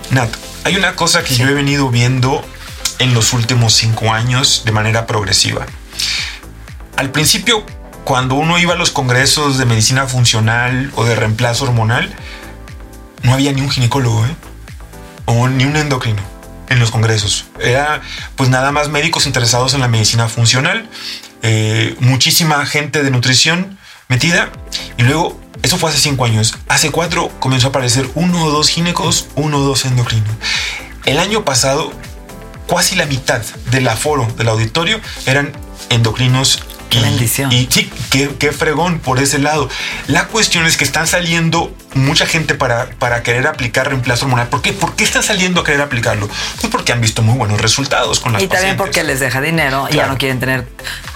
Nat, 0.09 0.35
hay 0.65 0.77
una 0.77 0.97
cosa 0.97 1.23
que 1.23 1.35
yo 1.35 1.47
he 1.47 1.53
venido 1.53 1.91
viendo 1.91 2.43
en 2.99 3.13
los 3.13 3.35
últimos 3.35 3.75
cinco 3.75 4.11
años 4.11 4.63
de 4.65 4.73
manera 4.73 5.07
progresiva. 5.07 5.67
Al 6.97 7.11
principio, 7.11 7.63
cuando 8.05 8.37
uno 8.37 8.59
iba 8.59 8.73
a 8.73 8.77
los 8.79 8.91
congresos 8.91 9.59
de 9.59 9.67
medicina 9.67 10.07
funcional 10.07 10.91
o 10.95 11.05
de 11.05 11.15
reemplazo 11.15 11.65
hormonal, 11.65 12.11
no 13.23 13.33
había 13.35 13.53
ni 13.53 13.61
un 13.61 13.71
ginecólogo, 13.71 14.25
¿eh? 14.27 14.35
O 15.27 15.49
ni 15.49 15.65
un 15.65 15.77
endocrino 15.77 16.23
en 16.69 16.79
los 16.79 16.91
congresos. 16.91 17.47
Era 17.61 18.01
pues 18.37 18.51
nada 18.51 18.73
más 18.73 18.89
médicos 18.89 19.27
interesados 19.27 19.75
en 19.75 19.81
la 19.81 19.89
medicina 19.89 20.29
funcional, 20.29 20.89
eh, 21.43 21.97
muchísima 22.01 22.65
gente 22.67 23.03
de 23.03 23.11
nutrición 23.11 23.79
metida 24.09 24.51
y 24.97 25.03
luego 25.03 25.41
Eso 25.63 25.77
fue 25.77 25.91
hace 25.91 25.99
cinco 25.99 26.25
años. 26.25 26.55
Hace 26.69 26.91
cuatro 26.91 27.31
comenzó 27.41 27.67
a 27.67 27.71
aparecer 27.71 28.09
uno 28.15 28.45
o 28.45 28.51
dos 28.51 28.69
ginecos, 28.69 29.27
uno 29.35 29.59
o 29.59 29.61
dos 29.61 29.85
endocrinos. 29.85 30.31
El 31.05 31.19
año 31.19 31.45
pasado, 31.45 31.93
casi 32.69 32.95
la 32.95 33.07
mitad 33.07 33.43
del 33.71 33.89
aforo 33.89 34.27
del 34.37 34.49
auditorio 34.49 35.01
eran 35.27 35.53
endocrinos 35.91 36.63
Qué 36.89 37.01
bendición. 37.01 37.53
Y 37.53 37.69
sí, 37.71 37.91
qué, 38.11 38.31
qué, 38.39 38.53
fregón 38.53 38.99
por 39.01 39.21
ese 39.21 39.39
lado. 39.39 39.69
La 40.07 40.27
cuestión 40.29 40.67
es 40.67 40.77
que 40.77 40.85
están 40.85 41.07
saliendo 41.07 41.73
mucha 41.95 42.27
gente 42.27 42.55
para, 42.55 42.87
para 42.99 43.23
querer 43.23 43.47
aplicar 43.47 43.89
reemplazo 43.89 44.25
hormonal. 44.25 44.49
¿Por 44.49 44.63
qué? 44.63 44.73
¿Por 44.73 44.95
qué 44.95 45.05
están 45.05 45.23
saliendo 45.23 45.61
a 45.61 45.65
querer 45.65 45.81
aplicarlo? 45.81 46.29
Pues 46.61 46.71
porque 46.71 46.93
han 46.93 47.01
visto 47.01 47.23
muy 47.23 47.37
buenos 47.37 47.61
resultados 47.61 48.21
con 48.21 48.33
las 48.33 48.43
Y 48.43 48.49
también 48.49 48.77
porque 48.77 49.03
les 49.05 49.21
deja 49.21 49.41
dinero 49.41 49.89
y 49.91 49.97
ya 49.97 50.07
no 50.07 50.17
quieren 50.19 50.39
tener, 50.41 50.67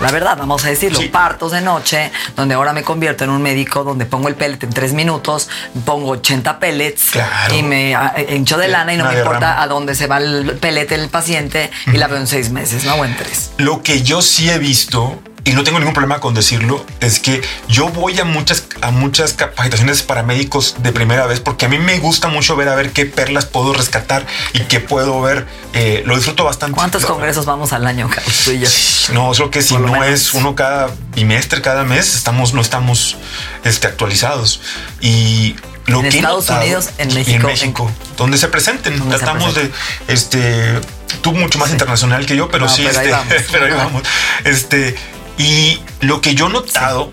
la 0.00 0.10
verdad, 0.10 0.36
vamos 0.38 0.64
a 0.64 0.68
decirlo, 0.68 0.98
Sí. 0.98 1.08
partos 1.08 1.52
de 1.52 1.60
noche, 1.60 2.10
donde 2.36 2.54
ahora 2.54 2.72
me 2.72 2.82
convierto 2.82 3.24
en 3.24 3.30
un 3.30 3.42
médico 3.42 3.84
donde 3.84 4.06
pongo 4.06 4.28
el 4.28 4.34
pellet 4.34 4.62
en 4.64 4.70
tres 4.70 4.92
minutos, 4.92 5.48
pongo 5.84 6.10
80 6.10 6.58
pellets 6.58 7.10
Claro. 7.10 7.54
y 7.54 7.62
me 7.62 7.94
ah, 7.94 8.14
hincho 8.28 8.56
de 8.58 8.68
lana 8.68 8.92
y 8.94 8.96
no 8.96 9.04
Una 9.04 9.12
me 9.12 9.18
importa 9.18 9.62
a 9.62 9.66
dónde 9.66 9.94
se 9.94 10.06
va 10.06 10.18
el 10.18 10.56
pellet 10.60 10.88
del 10.88 11.08
paciente 11.08 11.70
y 11.86 11.92
la 11.96 12.08
veo 12.08 12.18
en 12.18 12.26
seis 12.26 12.50
meses, 12.50 12.84
¿no? 12.84 12.94
O 12.94 13.04
en 13.04 13.16
tres. 13.16 13.52
Lo 13.58 13.82
que 13.82 14.02
yo 14.02 14.22
sí 14.22 14.50
he 14.50 14.58
visto 14.58 15.20
y 15.44 15.52
no 15.52 15.64
tengo 15.64 15.78
ningún 15.80 15.94
problema 15.94 16.20
con 16.20 16.34
decirlo 16.34 16.86
es 17.00 17.18
que 17.18 17.42
yo 17.68 17.88
voy 17.88 18.18
a 18.20 18.24
muchas 18.24 18.64
a 18.80 18.90
muchas 18.92 19.32
capacitaciones 19.32 20.02
para 20.02 20.22
médicos 20.22 20.76
de 20.78 20.92
primera 20.92 21.26
vez 21.26 21.40
porque 21.40 21.66
a 21.66 21.68
mí 21.68 21.78
me 21.78 21.98
gusta 21.98 22.28
mucho 22.28 22.54
ver 22.54 22.68
a 22.68 22.74
ver 22.76 22.90
qué 22.92 23.06
perlas 23.06 23.46
puedo 23.46 23.72
rescatar 23.72 24.24
y 24.52 24.60
qué 24.60 24.78
puedo 24.80 25.20
ver. 25.20 25.46
Eh, 25.74 26.02
lo 26.06 26.14
disfruto 26.16 26.44
bastante. 26.44 26.76
¿Cuántos 26.76 27.04
congresos 27.06 27.44
vamos 27.46 27.72
al 27.72 27.86
año, 27.86 28.08
Carlos? 28.08 29.10
No, 29.12 29.32
creo 29.32 29.50
que 29.50 29.62
si 29.62 29.74
Por 29.74 29.82
no 29.82 29.92
menos. 29.92 30.08
es 30.08 30.34
uno 30.34 30.54
cada 30.54 30.90
bimestre, 31.14 31.60
cada 31.62 31.82
mes, 31.84 32.14
estamos, 32.14 32.52
no 32.54 32.60
estamos 32.60 33.16
este, 33.64 33.86
actualizados. 33.86 34.60
Y 35.00 35.56
lo 35.86 36.00
En 36.00 36.10
que 36.10 36.16
Estados 36.18 36.44
notado- 36.44 36.60
Unidos, 36.60 36.90
en 36.98 37.14
México, 37.14 37.46
México, 37.46 37.90
donde 38.16 38.38
se 38.38 38.48
presenten. 38.48 38.98
Donde 38.98 39.18
se 39.18 39.24
Tratamos 39.24 39.54
de, 39.54 39.70
este, 40.08 40.80
tú 41.22 41.32
mucho 41.32 41.58
más 41.58 41.70
internacional 41.70 42.26
que 42.26 42.36
yo, 42.36 42.48
pero 42.50 42.66
No, 42.66 42.70
sí, 42.70 42.84
pero 42.86 43.00
ahí 43.00 43.06
este, 43.06 43.10
vamos. 43.16 43.34
pero 43.50 43.64
ahí 43.66 43.72
vamos. 43.72 44.02
Este, 44.44 44.94
y 45.38 45.80
lo 46.00 46.20
que 46.20 46.34
yo 46.34 46.46
he 46.48 46.52
notado 46.52 47.10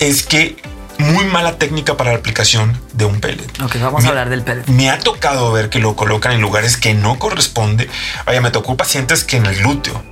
es 0.00 0.22
que 0.24 0.56
muy 0.98 1.24
mala 1.26 1.58
técnica 1.58 1.96
para 1.96 2.12
la 2.12 2.18
aplicación 2.18 2.76
de 2.92 3.04
un 3.04 3.20
pellet. 3.20 3.46
Ok, 3.62 3.76
vamos 3.80 4.00
a 4.00 4.02
Me- 4.04 4.08
hablar 4.08 4.28
del 4.30 4.42
pellet. 4.42 4.66
Me 4.66 4.90
ha 4.90 4.98
tocado 4.98 5.52
ver 5.52 5.70
que 5.70 5.78
lo 5.78 5.94
colocan 5.94 6.32
en 6.32 6.40
lugares 6.40 6.76
que 6.76 6.94
no 6.94 7.18
corresponde. 7.18 7.88
Vaya, 8.26 8.40
me 8.40 8.50
tocó 8.50 8.76
pacientes 8.76 9.22
que 9.24 9.36
en 9.36 9.46
el 9.46 9.56
glúteo. 9.58 10.02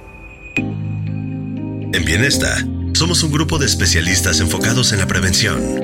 En 0.56 2.04
Bienesta, 2.04 2.56
somos 2.94 3.22
un 3.22 3.32
grupo 3.32 3.58
de 3.58 3.66
especialistas 3.66 4.38
enfocados 4.40 4.92
en 4.92 4.98
la 5.00 5.06
prevención 5.06 5.82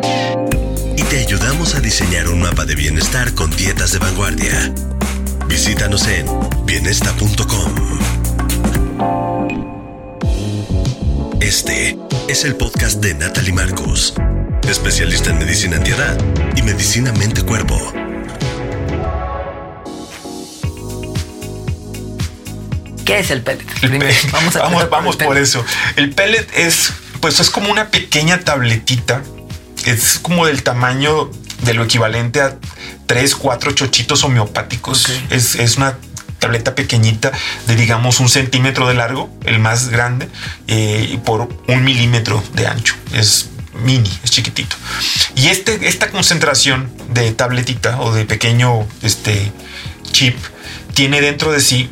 y 0.96 1.02
te 1.02 1.18
ayudamos 1.20 1.74
a 1.74 1.80
diseñar 1.80 2.28
un 2.28 2.40
mapa 2.40 2.64
de 2.64 2.74
bienestar 2.76 3.34
con 3.34 3.50
dietas 3.50 3.92
de 3.92 3.98
vanguardia. 3.98 4.72
Visítanos 5.48 6.06
en 6.06 6.26
bienesta.com. 6.64 8.21
Este 11.52 11.98
es 12.28 12.46
el 12.46 12.56
podcast 12.56 13.02
de 13.02 13.12
Natalie 13.12 13.52
Marcos, 13.52 14.14
especialista 14.66 15.28
en 15.28 15.38
medicina 15.38 15.76
antiedad 15.76 16.16
y 16.56 16.62
medicina 16.62 17.12
mente-cuerpo. 17.12 17.76
¿Qué 23.04 23.18
es 23.18 23.30
el 23.30 23.42
pellet? 23.42 23.66
El 23.82 24.02
vamos 24.32 24.56
a 24.56 24.86
vamos, 24.90 25.16
por 25.16 25.36
eso. 25.36 25.62
El 25.96 26.14
pellet 26.14 26.48
es, 26.56 26.94
pues 27.20 27.38
es 27.38 27.50
como 27.50 27.70
una 27.70 27.90
pequeña 27.90 28.40
tabletita. 28.40 29.22
Es 29.84 30.20
como 30.22 30.46
del 30.46 30.62
tamaño 30.62 31.30
de 31.64 31.74
lo 31.74 31.84
equivalente 31.84 32.40
a 32.40 32.56
tres, 33.04 33.36
cuatro 33.36 33.72
chochitos 33.72 34.24
homeopáticos. 34.24 35.12
Es, 35.28 35.56
es 35.56 35.76
una 35.76 35.98
tableta 36.42 36.74
pequeñita 36.74 37.30
de 37.68 37.76
digamos 37.76 38.18
un 38.18 38.28
centímetro 38.28 38.88
de 38.88 38.94
largo, 38.94 39.30
el 39.44 39.60
más 39.60 39.90
grande, 39.90 40.28
eh, 40.66 41.18
por 41.24 41.48
un 41.68 41.84
milímetro 41.84 42.42
de 42.54 42.66
ancho. 42.66 42.96
Es 43.14 43.48
mini, 43.84 44.10
es 44.24 44.30
chiquitito. 44.32 44.74
Y 45.36 45.48
este, 45.48 45.86
esta 45.86 46.10
concentración 46.10 46.90
de 47.10 47.30
tabletita 47.30 48.00
o 48.00 48.12
de 48.12 48.24
pequeño 48.24 48.86
este, 49.02 49.52
chip 50.10 50.36
tiene 50.94 51.20
dentro 51.20 51.52
de 51.52 51.60
sí 51.60 51.90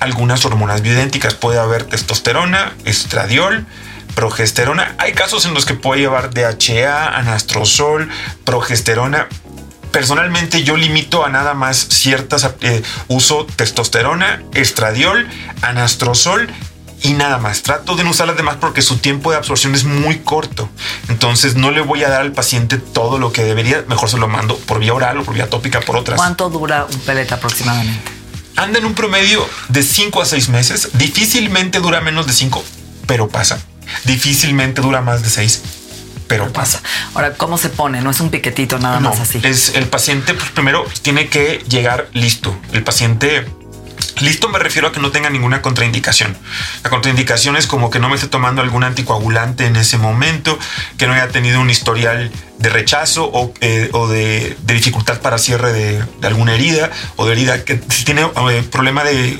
algunas 0.00 0.44
hormonas 0.44 0.82
bioidénticas. 0.82 1.34
Puede 1.34 1.58
haber 1.58 1.84
testosterona, 1.84 2.74
estradiol, 2.84 3.66
progesterona. 4.14 4.94
Hay 4.98 5.12
casos 5.12 5.46
en 5.46 5.54
los 5.54 5.64
que 5.64 5.74
puede 5.74 6.02
llevar 6.02 6.34
DHA, 6.34 7.16
anastrozol, 7.16 8.10
progesterona. 8.44 9.28
Personalmente 9.92 10.62
yo 10.62 10.76
limito 10.76 11.24
a 11.24 11.28
nada 11.28 11.54
más 11.54 11.88
ciertas 11.90 12.48
eh, 12.60 12.82
uso 13.08 13.46
testosterona, 13.56 14.42
estradiol, 14.54 15.26
anastrozol 15.62 16.48
y 17.02 17.12
nada 17.12 17.38
más. 17.38 17.62
Trato 17.62 17.96
de 17.96 18.04
no 18.04 18.10
usar 18.10 18.26
las 18.26 18.36
demás 18.36 18.56
porque 18.60 18.82
su 18.82 18.98
tiempo 18.98 19.30
de 19.30 19.36
absorción 19.36 19.74
es 19.74 19.84
muy 19.84 20.18
corto. 20.18 20.68
Entonces 21.08 21.54
no 21.54 21.70
le 21.70 21.80
voy 21.80 22.04
a 22.04 22.08
dar 22.08 22.20
al 22.20 22.32
paciente 22.32 22.78
todo 22.78 23.18
lo 23.18 23.32
que 23.32 23.44
debería. 23.44 23.84
Mejor 23.88 24.10
se 24.10 24.18
lo 24.18 24.28
mando 24.28 24.56
por 24.58 24.80
vía 24.80 24.94
oral 24.94 25.18
o 25.18 25.24
por 25.24 25.34
vía 25.34 25.48
tópica 25.48 25.80
por 25.80 25.96
otras 25.96 26.16
¿Cuánto 26.16 26.50
dura 26.50 26.86
un 26.90 27.00
pellet 27.00 27.30
aproximadamente? 27.32 28.18
anda 28.58 28.80
en 28.80 28.84
un 28.84 28.94
promedio 28.94 29.48
de 29.68 29.82
5 29.82 30.20
a 30.20 30.26
6 30.26 30.48
meses. 30.48 30.90
Difícilmente 30.94 31.78
dura 31.78 32.00
menos 32.00 32.26
de 32.26 32.32
5, 32.32 32.64
pero 33.06 33.28
pasa. 33.28 33.60
Difícilmente 34.04 34.80
dura 34.82 35.00
más 35.00 35.22
de 35.22 35.30
6, 35.30 35.62
pero 36.28 36.52
pasa. 36.52 36.80
Ahora, 37.14 37.34
¿cómo 37.34 37.58
se 37.58 37.68
pone? 37.70 38.00
No 38.00 38.10
es 38.10 38.20
un 38.20 38.30
piquetito 38.30 38.78
nada 38.78 39.00
No, 39.00 39.10
más 39.10 39.20
así. 39.20 39.40
es 39.42 39.74
el 39.74 39.86
paciente 39.86 40.34
pues, 40.34 40.50
primero 40.50 40.84
tiene 41.02 41.28
que 41.28 41.64
llegar 41.68 42.08
listo. 42.12 42.56
El 42.72 42.84
paciente 42.84 43.46
listo 44.20 44.48
me 44.48 44.58
refiero 44.58 44.88
a 44.88 44.92
que 44.92 45.00
no 45.00 45.10
tenga 45.10 45.30
ninguna 45.30 45.62
contraindicación. 45.62 46.36
La 46.82 46.90
contraindicación 46.90 47.56
es 47.56 47.66
como 47.66 47.90
que 47.90 47.98
no 47.98 48.08
me 48.08 48.16
esté 48.16 48.26
tomando 48.28 48.62
algún 48.62 48.84
anticoagulante 48.84 49.66
en 49.66 49.76
ese 49.76 49.96
momento, 49.96 50.58
que 50.96 51.06
no 51.06 51.12
haya 51.14 51.28
tenido 51.28 51.60
un 51.60 51.70
historial 51.70 52.30
de 52.58 52.68
rechazo 52.68 53.30
o, 53.32 53.52
eh, 53.60 53.88
o 53.92 54.08
de, 54.08 54.56
de 54.62 54.74
dificultad 54.74 55.20
para 55.20 55.38
cierre 55.38 55.72
de, 55.72 56.02
de 56.20 56.26
alguna 56.26 56.54
herida 56.54 56.90
o 57.16 57.26
de 57.26 57.32
herida 57.32 57.64
que 57.64 57.80
si 57.88 58.04
tiene 58.04 58.22
eh, 58.50 58.64
problema 58.70 59.04
de 59.04 59.38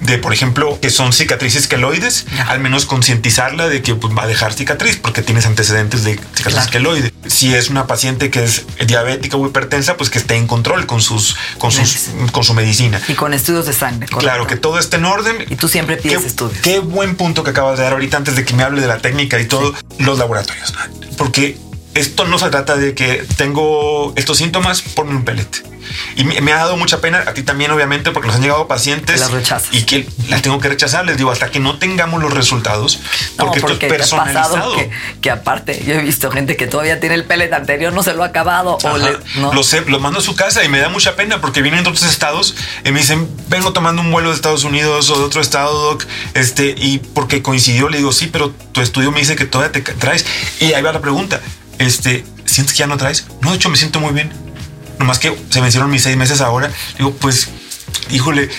de, 0.00 0.18
por 0.18 0.32
ejemplo, 0.32 0.78
que 0.80 0.90
son 0.90 1.12
cicatrices 1.12 1.68
queloides, 1.68 2.26
al 2.46 2.60
menos 2.60 2.86
concientizarla 2.86 3.68
de 3.68 3.82
que 3.82 3.94
pues, 3.94 4.16
va 4.16 4.24
a 4.24 4.26
dejar 4.26 4.52
cicatriz 4.52 4.96
porque 4.96 5.22
tienes 5.22 5.46
antecedentes 5.46 6.04
de 6.04 6.18
cicatrices 6.34 6.70
Claro. 6.70 6.94
Si 7.26 7.54
es 7.54 7.68
una 7.68 7.86
paciente 7.86 8.30
que 8.30 8.44
es 8.44 8.64
diabética 8.86 9.36
o 9.36 9.46
hipertensa, 9.46 9.96
pues 9.96 10.10
que 10.10 10.18
esté 10.18 10.36
en 10.36 10.46
control 10.46 10.86
con 10.86 11.00
sus, 11.00 11.36
con 11.58 11.70
sus, 11.70 12.10
con 12.32 12.44
su 12.44 12.54
medicina. 12.54 13.00
Y 13.08 13.14
con 13.14 13.34
estudios 13.34 13.66
de 13.66 13.72
sangre, 13.72 14.06
correcto. 14.06 14.18
Claro, 14.20 14.46
que 14.46 14.56
todo 14.56 14.78
esté 14.78 14.96
en 14.96 15.04
orden. 15.04 15.44
Y 15.48 15.56
tú 15.56 15.68
siempre 15.68 15.96
pides 15.96 16.20
qué, 16.20 16.26
estudios. 16.26 16.62
Qué 16.62 16.78
buen 16.80 17.16
punto 17.16 17.44
que 17.44 17.50
acabas 17.50 17.78
de 17.78 17.84
dar 17.84 17.92
ahorita 17.92 18.16
antes 18.16 18.36
de 18.36 18.44
que 18.44 18.54
me 18.54 18.62
hable 18.62 18.80
de 18.80 18.86
la 18.86 18.98
técnica 18.98 19.38
y 19.40 19.46
todo, 19.46 19.74
los 19.98 20.18
laboratorios. 20.18 20.74
Porque 21.16 21.58
esto 21.94 22.24
no 22.24 22.38
se 22.38 22.50
trata 22.50 22.76
de 22.76 22.94
que 22.94 23.24
tengo 23.36 24.12
estos 24.16 24.38
síntomas, 24.38 24.82
ponme 24.82 25.14
un 25.16 25.24
pellet. 25.24 25.64
Y 26.16 26.24
me, 26.24 26.40
me 26.40 26.52
ha 26.52 26.56
dado 26.56 26.76
mucha 26.76 27.00
pena, 27.00 27.24
a 27.26 27.34
ti 27.34 27.42
también 27.42 27.70
obviamente, 27.70 28.10
porque 28.12 28.28
nos 28.28 28.36
han 28.36 28.42
llegado 28.42 28.68
pacientes 28.68 29.20
las 29.20 29.68
y 29.72 29.82
que 29.84 30.06
las 30.28 30.42
tengo 30.42 30.58
que 30.60 30.68
rechazar. 30.68 31.04
Les 31.04 31.16
digo, 31.16 31.30
hasta 31.30 31.50
que 31.50 31.58
no 31.58 31.78
tengamos 31.78 32.22
los 32.22 32.32
resultados, 32.32 33.00
No, 33.38 33.46
porque, 33.46 33.60
porque, 33.60 33.86
esto 33.86 33.86
es 33.86 33.92
personalizado. 33.92 34.76
que, 34.76 34.90
que 35.20 35.30
aparte 35.30 35.82
yo 35.84 35.94
he 35.94 36.02
visto 36.02 36.30
gente 36.30 36.56
que 36.56 36.66
todavía 36.66 37.00
tiene 37.00 37.14
el 37.16 37.24
pellet 37.24 37.52
anterior, 37.52 37.92
no 37.92 38.02
se 38.02 38.14
lo 38.14 38.22
ha 38.22 38.26
acabado. 38.26 38.78
O 38.82 38.98
le, 38.98 39.16
¿no? 39.36 39.52
Lo 39.52 39.62
sé, 39.62 39.82
lo 39.86 39.98
mando 39.98 40.20
a 40.20 40.22
su 40.22 40.34
casa 40.34 40.62
y 40.64 40.68
me 40.68 40.78
da 40.78 40.88
mucha 40.88 41.16
pena 41.16 41.40
porque 41.40 41.62
vienen 41.62 41.82
de 41.82 41.90
otros 41.90 42.06
estados 42.08 42.54
y 42.84 42.92
me 42.92 43.00
dicen, 43.00 43.28
vengo 43.48 43.72
tomando 43.72 44.02
un 44.02 44.10
vuelo 44.12 44.28
de 44.30 44.36
Estados 44.36 44.64
Unidos 44.64 45.10
o 45.10 45.18
de 45.18 45.24
otro 45.24 45.40
estado, 45.40 45.90
doc, 45.90 46.04
este, 46.34 46.74
y 46.78 46.98
porque 46.98 47.42
coincidió, 47.42 47.88
le 47.88 47.98
digo, 47.98 48.12
sí, 48.12 48.28
pero 48.28 48.50
tu 48.72 48.80
estudio 48.80 49.10
me 49.10 49.20
dice 49.20 49.34
que 49.36 49.44
todavía 49.44 49.72
te 49.72 49.80
traes. 49.94 50.24
Y 50.60 50.72
ahí 50.72 50.82
va 50.82 50.92
la 50.92 51.00
pregunta, 51.00 51.40
este, 51.80 52.24
¿sientes 52.44 52.74
que 52.74 52.78
ya 52.78 52.86
no 52.86 52.96
traes? 52.96 53.26
No, 53.40 53.50
de 53.50 53.56
hecho 53.56 53.70
me 53.70 53.76
siento 53.76 53.98
muy 53.98 54.12
bien. 54.12 54.30
Nomás 54.98 55.18
que 55.18 55.36
se 55.48 55.60
vencieron 55.60 55.90
mis 55.90 56.02
seis 56.02 56.16
meses 56.16 56.40
ahora. 56.40 56.70
Digo, 56.98 57.12
pues, 57.12 57.48
híjole, 58.10 58.50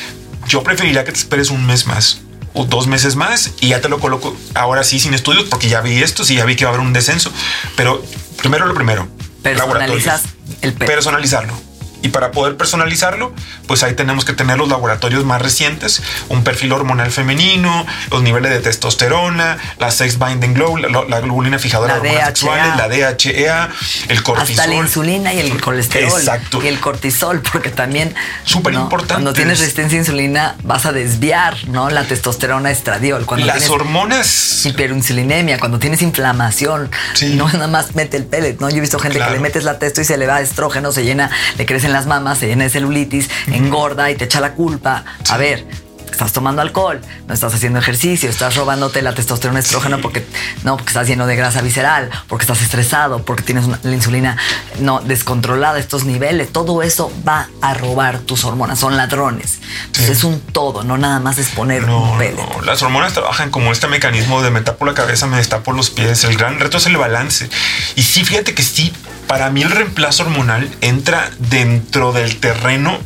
yo 0.47 0.63
preferiría 0.63 1.05
que 1.05 1.11
te 1.11 1.19
esperes 1.19 1.51
un 1.51 1.65
mes 1.65 1.85
más 1.85 2.21
o 2.53 2.65
dos 2.65 2.87
meses 2.87 3.15
más 3.15 3.51
y 3.61 3.69
ya 3.69 3.79
te 3.79 3.87
lo 3.87 3.99
coloco 3.99 4.35
ahora 4.55 4.83
sí 4.83 4.99
sin 4.99 5.13
estudios 5.13 5.45
porque 5.45 5.69
ya 5.69 5.79
vi 5.79 6.01
esto, 6.03 6.25
sí, 6.25 6.35
ya 6.35 6.45
vi 6.45 6.55
que 6.55 6.65
va 6.65 6.71
a 6.71 6.73
haber 6.73 6.85
un 6.85 6.93
descenso. 6.93 7.31
Pero 7.77 8.03
primero 8.37 8.65
lo 8.65 8.73
primero. 8.73 9.07
Personalizas 9.43 10.23
el. 10.61 10.73
Personalizarlo. 10.73 11.53
Y 12.01 12.09
para 12.09 12.31
poder 12.31 12.57
personalizarlo, 12.57 13.33
pues 13.67 13.83
ahí 13.83 13.93
tenemos 13.93 14.25
que 14.25 14.33
tener 14.33 14.57
los 14.57 14.67
laboratorios 14.69 15.23
más 15.25 15.41
recientes, 15.41 16.01
un 16.29 16.43
perfil 16.43 16.71
hormonal 16.73 17.11
femenino, 17.11 17.85
los 18.09 18.23
niveles 18.23 18.51
de 18.51 18.59
testosterona, 18.59 19.57
la 19.79 19.91
sex 19.91 20.17
binding 20.17 20.53
glow, 20.53 20.77
la, 20.77 20.89
la 21.07 21.19
globulina 21.21 21.59
fijadora 21.59 21.97
La 21.97 21.99
de 22.01 22.09
hormonas 22.09 22.27
sexuales, 22.27 22.75
la 22.77 22.87
DHEA, 22.89 23.69
el 24.09 24.23
cortisol. 24.23 24.59
Hasta 24.59 24.67
la 24.67 24.75
insulina 24.75 25.33
y 25.33 25.39
el 25.39 25.61
colesterol. 25.61 26.19
Exacto. 26.19 26.61
Y 26.63 26.67
el 26.67 26.79
cortisol, 26.79 27.41
porque 27.41 27.69
también. 27.69 28.13
Súper 28.43 28.73
¿no? 28.73 28.81
importantes. 28.81 29.15
Cuando 29.15 29.33
tienes 29.33 29.59
resistencia 29.59 29.97
a 29.97 30.01
insulina, 30.01 30.55
vas 30.63 30.85
a 30.85 30.91
desviar, 30.91 31.55
¿no? 31.67 31.89
La 31.89 32.03
testosterona 32.03 32.71
estradiol. 32.71 33.25
Cuando 33.25 33.45
Las 33.45 33.69
hormonas 33.69 34.65
hiperinsulinemia, 34.65 35.59
cuando 35.59 35.79
tienes 35.79 36.01
inflamación, 36.01 36.89
Sí. 37.13 37.35
no 37.35 37.47
nada 37.49 37.67
más 37.67 37.95
mete 37.95 38.17
el 38.17 38.25
pellet, 38.25 38.59
¿no? 38.59 38.69
Yo 38.69 38.77
he 38.77 38.81
visto 38.81 38.99
gente 38.99 39.17
Claro. 39.17 39.31
que 39.33 39.37
le 39.37 39.41
metes 39.43 39.63
la 39.63 39.77
testo 39.79 40.01
y 40.01 40.05
se 40.05 40.17
le 40.17 40.27
va 40.27 40.41
estrógeno, 40.41 40.91
se 40.91 41.03
llena, 41.03 41.29
le 41.57 41.65
crecen 41.65 41.90
las 41.91 42.07
mamas, 42.07 42.37
se 42.37 42.47
llena 42.47 42.63
de 42.63 42.69
celulitis, 42.69 43.29
engorda 43.47 44.09
y 44.11 44.15
te 44.15 44.25
echa 44.25 44.39
la 44.39 44.53
culpa. 44.53 45.03
A 45.29 45.37
ver, 45.37 45.65
estás 46.11 46.33
tomando 46.33 46.61
alcohol, 46.61 46.99
no 47.27 47.33
estás 47.33 47.53
haciendo 47.53 47.79
ejercicio, 47.79 48.29
estás 48.29 48.55
robándote 48.55 49.01
la 49.01 49.13
testosterona 49.13 49.59
estrógeno 49.59 49.97
Sí. 49.97 50.01
porque 50.01 50.25
no, 50.63 50.77
porque 50.77 50.89
estás 50.91 51.07
lleno 51.07 51.25
de 51.27 51.35
grasa 51.35 51.61
visceral, 51.61 52.09
porque 52.27 52.43
estás 52.43 52.61
estresado, 52.61 53.23
porque 53.23 53.43
tienes 53.43 53.65
una- 53.65 53.79
la 53.83 53.93
insulina 53.93 54.37
no 54.79 54.99
descontrolada, 55.01 55.79
estos 55.79 56.03
niveles, 56.05 56.51
todo 56.51 56.81
eso 56.83 57.11
va 57.27 57.47
a 57.61 57.73
robar 57.73 58.19
tus 58.19 58.43
hormonas, 58.45 58.79
son 58.79 58.97
ladrones. 58.97 59.59
Entonces 59.87 60.17
es 60.17 60.23
un 60.23 60.39
todo, 60.41 60.83
no 60.83 60.97
nada 60.97 61.19
más 61.19 61.37
es 61.37 61.49
poner 61.49 61.83
No, 61.83 62.11
un 62.11 62.17
pellet. 62.17 62.35
no, 62.35 62.61
las 62.61 62.81
hormonas 62.83 63.13
trabajan 63.13 63.49
como 63.49 63.71
este 63.71 63.87
mecanismo 63.87 64.41
de 64.41 64.51
me 64.51 64.61
tapo 64.61 64.85
la 64.85 64.93
cabeza, 64.93 65.27
me 65.27 65.37
destapo 65.37 65.71
los 65.71 65.89
pies. 65.89 66.23
El 66.23 66.37
gran 66.37 66.59
reto 66.59 66.77
es 66.77 66.85
el 66.85 66.97
balance. 66.97 67.49
Y 67.95 68.03
sí, 68.03 68.23
fíjate 68.23 68.53
que 68.53 68.63
sí, 68.63 68.93
para 69.27 69.49
mí 69.49 69.61
el 69.61 69.71
reemplazo 69.71 70.23
hormonal 70.23 70.69
entra 70.81 71.31
dentro 71.39 72.11
del 72.11 72.37
terreno 72.37 72.99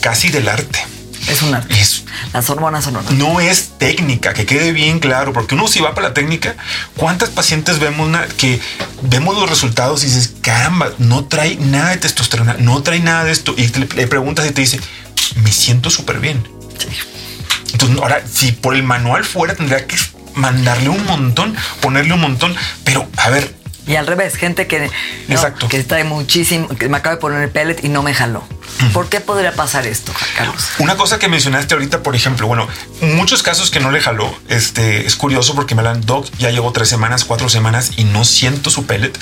casi 0.00 0.28
del 0.30 0.48
arte. 0.48 0.84
Es 1.28 1.42
un 1.42 1.54
arte. 1.54 1.78
Es- 1.80 2.04
Las 2.32 2.48
hormonas 2.50 2.84
son 2.84 2.96
arte. 2.96 3.14
no 3.14 3.40
es 3.40 3.72
técnica, 3.78 4.34
que 4.34 4.44
quede 4.46 4.72
bien 4.72 4.98
claro, 4.98 5.32
porque 5.32 5.54
uno 5.54 5.68
si 5.68 5.80
va 5.80 5.94
para 5.94 6.08
la 6.08 6.14
técnica, 6.14 6.56
¿cuántas 6.96 7.30
pacientes 7.30 7.78
vemos 7.78 8.06
una- 8.08 8.26
que 8.26 8.60
vemos 9.02 9.36
los 9.36 9.48
resultados 9.48 10.02
y 10.02 10.06
dices, 10.06 10.32
caramba, 10.42 10.90
no 10.98 11.24
trae 11.24 11.56
nada 11.56 11.90
de 11.90 11.98
testosterona, 11.98 12.56
no 12.58 12.82
trae 12.82 13.00
nada 13.00 13.24
de 13.24 13.32
esto? 13.32 13.54
Y 13.56 13.68
te- 13.68 13.94
le 13.94 14.06
preguntas 14.06 14.46
y 14.46 14.50
te 14.52 14.60
dice, 14.62 14.80
me 15.42 15.52
siento 15.52 15.90
súper 15.90 16.18
bien. 16.20 16.42
Entonces, 17.72 17.98
ahora, 18.00 18.22
si 18.30 18.52
por 18.52 18.74
el 18.74 18.82
manual 18.82 19.24
fuera, 19.24 19.54
tendría 19.54 19.86
que 19.86 19.96
mandarle 20.34 20.88
un 20.88 21.04
montón, 21.06 21.56
ponerle 21.80 22.12
un 22.14 22.20
montón, 22.20 22.54
pero 22.84 23.08
a 23.16 23.30
ver, 23.30 23.54
Y 23.84 23.96
al 23.96 24.06
revés, 24.06 24.36
gente 24.36 24.68
que, 24.68 24.78
¿no? 25.26 25.34
Exacto. 25.34 25.68
que 25.68 25.82
trae 25.82 26.04
muchísimo, 26.04 26.68
que 26.68 26.88
me 26.88 26.98
acaba 26.98 27.16
de 27.16 27.20
poner 27.20 27.42
el 27.42 27.50
pellet 27.50 27.82
y 27.82 27.88
no 27.88 28.02
me 28.04 28.14
jaló. 28.14 28.46
¿Por 28.92 29.08
qué 29.08 29.20
podría 29.20 29.52
pasar 29.54 29.86
esto, 29.86 30.12
Carlos? 30.36 30.64
Una 30.78 30.96
cosa 30.96 31.18
que 31.18 31.28
mencionaste 31.28 31.74
ahorita, 31.74 32.02
por 32.02 32.16
ejemplo, 32.16 32.46
bueno, 32.48 32.66
muchos 33.00 33.42
casos 33.42 33.70
que 33.70 33.78
no 33.80 33.90
le 33.90 34.00
jaló, 34.00 34.34
este 34.48 35.06
es 35.06 35.14
curioso 35.16 35.54
porque 35.54 35.74
me 35.74 35.82
dan 35.82 36.00
doc, 36.04 36.26
ya 36.38 36.50
llevo 36.50 36.72
tres 36.72 36.88
semanas, 36.88 37.24
cuatro 37.24 37.48
semanas 37.48 37.92
y 37.96 38.04
no 38.04 38.24
siento 38.24 38.70
su 38.70 38.84
pellet. 38.86 39.16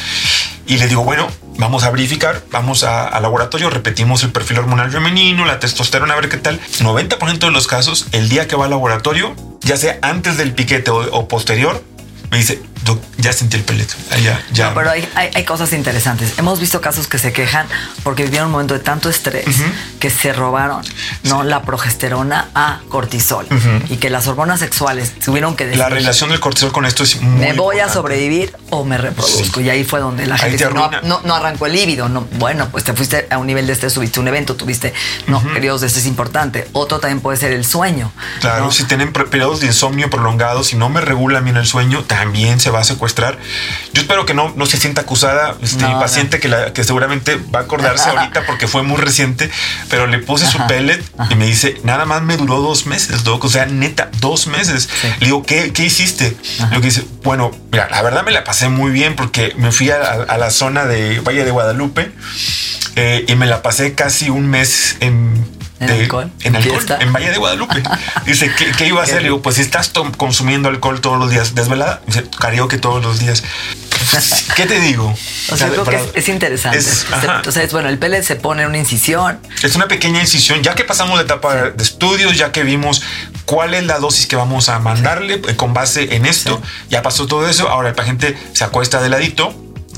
Y 0.67 0.79
le 0.79 0.89
digo, 0.89 1.05
bueno, 1.05 1.29
vamos 1.59 1.83
a 1.85 1.91
verificar, 1.91 2.43
vamos 2.51 2.85
a- 2.85 3.07
al 3.09 3.23
laboratorio, 3.23 3.69
repetimos 3.71 4.23
el 4.23 4.31
perfil 4.33 4.59
hormonal 4.61 4.91
femenino, 4.91 5.45
la 5.45 5.59
testosterona, 5.61 6.15
a 6.15 6.17
ver 6.17 6.29
qué 6.29 6.37
tal. 6.39 6.59
90% 6.81 7.39
de 7.47 7.51
los 7.53 7.67
casos, 7.67 8.07
el 8.13 8.29
día 8.29 8.49
que 8.49 8.57
va 8.57 8.65
al 8.65 8.71
laboratorio, 8.71 9.35
ya 9.63 9.77
sea 9.77 9.99
antes 10.03 10.37
del 10.39 10.53
piquete 10.55 10.91
o, 10.91 10.97
o 11.13 11.29
posterior, 11.29 11.85
me 12.31 12.39
dice, 12.39 12.63
ya 13.19 13.33
sentí 13.33 13.57
el 13.57 13.63
pellet. 13.65 13.89
Ah, 14.11 14.17
Ya, 14.19 14.43
ya. 14.53 14.69
No, 14.71 14.75
pero 14.75 14.91
hay, 14.91 15.09
hay- 15.15 15.31
hay 15.35 15.45
cosas 15.45 15.73
interesantes. 15.73 16.35
Hemos 16.39 16.61
visto 16.61 16.81
casos 16.81 17.07
que 17.07 17.19
se 17.19 17.33
quejan 17.33 17.67
porque 18.03 18.25
vivieron 18.25 18.47
un 18.47 18.53
momento 18.53 18.75
de 18.75 18.81
tanto 18.81 19.09
estrés 19.09 19.45
que 19.99 20.11
se 20.11 20.33
robaron 20.33 20.83
no 21.25 21.43
la 21.43 21.63
progesterona 21.63 22.49
a 22.55 22.81
cortisol 22.89 23.47
y 23.89 23.97
que 23.97 24.11
las 24.11 24.27
hormonas 24.27 24.61
sexuales 24.61 25.13
tuvieron 25.19 25.57
que 25.57 25.65
decir 25.67 25.79
la 25.79 25.89
relación 25.89 26.31
del 26.31 26.41
cortisol 26.41 26.73
con 26.73 26.85
esto 26.87 27.03
es 27.03 27.21
muy 27.21 27.39
me 27.41 27.53
voy 27.53 27.77
a 27.77 27.87
importante. 27.87 27.93
sobrevivir 27.95 28.57
o 28.71 28.85
me 28.85 28.99
reproduzco. 28.99 29.61
Sí. 29.61 29.67
Y 29.67 29.71
ahí 29.71 29.85
fue 29.85 30.01
donde 30.01 30.27
la 30.27 30.37
gente 30.39 30.59
te 30.59 30.65
dice, 30.67 30.75
no, 30.75 30.91
no, 31.03 31.21
no 31.25 31.35
arrancó 31.35 31.67
el 31.67 31.73
líbido. 31.73 32.09
No, 32.09 32.27
bueno, 32.39 32.69
pues 32.71 32.85
te 32.85 32.93
fuiste 32.95 33.27
a 33.31 33.39
un 33.39 33.47
nivel 33.47 33.67
de 33.67 33.73
estrés, 33.75 33.93
subiste 33.93 34.21
un 34.21 34.29
evento, 34.29 34.57
tuviste 34.57 34.93
no, 35.27 35.41
periodos 35.43 35.81
de 35.83 35.87
estrés 35.89 36.07
importante. 36.07 36.69
Otro 36.73 36.99
también 37.01 37.21
puede 37.21 37.37
ser 37.39 37.53
el 37.53 37.65
sueño. 37.65 38.13
Claro, 38.41 38.65
¿no? 38.67 38.73
si 38.73 38.85
tienen 38.85 39.13
periodos 39.13 39.61
de 39.61 39.67
insomnio 39.67 40.09
prolongados, 40.11 40.69
si 40.69 40.77
no 40.77 40.89
me 40.89 41.01
regulan 41.01 41.45
bien 41.45 41.57
el 41.57 41.67
sueño, 41.67 42.05
también 42.05 42.61
se 42.61 42.70
va 42.71 42.81
a 42.81 42.85
secuestrar. 42.85 43.39
Yo 43.93 44.03
espero 44.03 44.27
que 44.27 44.35
no, 44.35 44.53
no 44.57 44.67
se 44.67 44.77
sienta 44.79 45.03
acusada 45.03 45.57
este, 45.63 45.83
No, 45.83 45.89
mi 45.89 45.95
no. 45.95 46.01
paciente, 46.01 46.41
que, 46.41 46.49
la- 46.49 46.73
que 46.73 46.85
seguramente 46.85 47.37
va 47.55 47.61
a 47.61 47.63
acordarse 47.63 48.09
ahorita 48.11 48.45
porque 48.47 48.67
fue 48.69 48.83
muy 48.83 48.97
reciente, 48.99 49.51
pero 49.89 50.07
le 50.07 50.19
puse 50.19 50.47
su 50.47 50.59
pellet 50.67 51.03
y 51.31 51.35
me 51.35 51.47
dice, 51.47 51.81
nada 51.85 52.05
más 52.05 52.23
me 52.23 52.37
duró 52.37 52.61
dos 52.61 52.87
meses, 52.87 53.25
doc. 53.25 53.45
O 53.45 53.49
sea, 53.49 53.67
neta, 53.67 54.11
dos 54.21 54.47
meses. 54.47 54.89
Le 55.21 55.27
digo, 55.27 55.43
¿qué, 55.45 55.73
qué 55.73 55.85
hiciste? 55.85 56.37
Lo 56.73 56.81
que 56.81 56.87
dice, 56.89 57.05
bueno, 57.23 57.51
mira, 57.73 57.89
la 57.91 58.03
verdad 58.03 58.25
me 58.25 58.31
la 58.33 58.45
pasé 58.45 58.69
muy 58.69 58.91
bien 58.91 59.17
porque 59.17 59.55
me 59.57 59.73
fui 59.73 59.91
a, 59.91 59.97
a- 59.97 60.23
a 60.35 60.39
la 60.39 60.51
zona 60.51 60.85
de 60.85 61.21
Valle 61.21 61.45
de 61.45 61.51
Guadalupe 61.51 62.13
eh, 62.97 63.25
y 63.29 63.35
me 63.37 63.47
la 63.47 63.63
pasé 63.63 63.95
casi 63.95 64.31
un 64.31 64.49
mes 64.49 64.97
en... 65.01 65.60
¿En 65.81 65.87
de- 65.87 66.03
alcohol? 66.03 66.31
En 66.43 66.57
alcohol, 66.57 66.73
¿Fiesta? 66.77 66.99
en 67.01 67.13
Valle 67.13 67.31
de 67.31 67.39
Guadalupe. 67.39 67.83
Dice, 68.27 68.53
¿qué, 68.57 68.71
qué 68.73 68.87
iba 68.89 69.01
a 69.01 69.05
hacer? 69.05 69.17
Le 69.23 69.25
digo, 69.29 69.43
pues 69.43 69.57
si 69.57 69.63
estás 69.63 69.91
consumiendo 70.17 70.69
alcohol 70.69 71.01
todos 71.01 71.19
los 71.19 71.31
días, 71.31 71.55
desvelada, 71.55 72.01
dice, 72.07 72.25
karaoke 72.39 72.79
todos 72.79 73.03
los 73.03 73.19
días. 73.19 73.43
¿Qué 74.57 74.67
te 74.67 74.81
digo? 74.81 75.15
O 75.51 75.57
sea, 75.57 75.69
creo 75.69 75.85
que 75.85 75.97
es, 75.97 76.03
es 76.15 76.29
interesante. 76.29 76.79
es- 76.79 76.85
Se- 76.87 77.15
ajá. 77.15 77.37
Entonces, 77.37 77.73
bueno, 77.73 77.89
el 77.89 77.99
pellet 77.99 78.23
se 78.23 78.37
pone 78.37 78.67
una 78.67 78.79
incisión. 78.79 79.41
Es 79.63 79.75
una 79.75 79.89
pequeña 79.89 80.21
incisión, 80.21 80.63
ya 80.63 80.75
que 80.75 80.85
pasamos 80.85 81.17
la 81.17 81.23
etapa 81.25 81.55
de 81.71 81.83
estudios, 81.83 82.37
ya 82.37 82.53
que 82.53 82.63
vimos 82.63 83.03
cuál 83.47 83.75
es 83.75 83.85
la 83.85 83.99
dosis 83.99 84.27
que 84.27 84.37
vamos 84.37 84.69
a 84.69 84.79
mandarle 84.81 85.41
eh, 85.49 85.57
con 85.57 85.75
base 85.75 86.15
en 86.15 86.27
esto, 86.27 86.61
ya 86.89 87.03
pasó 87.03 87.27
todo 87.27 87.49
eso, 87.49 87.69
ahora 87.69 87.89
el 87.89 87.95
paciente 87.95 88.37
se 88.53 88.65
acuesta 88.65 89.01
de 89.03 89.09
ladito 89.09 89.55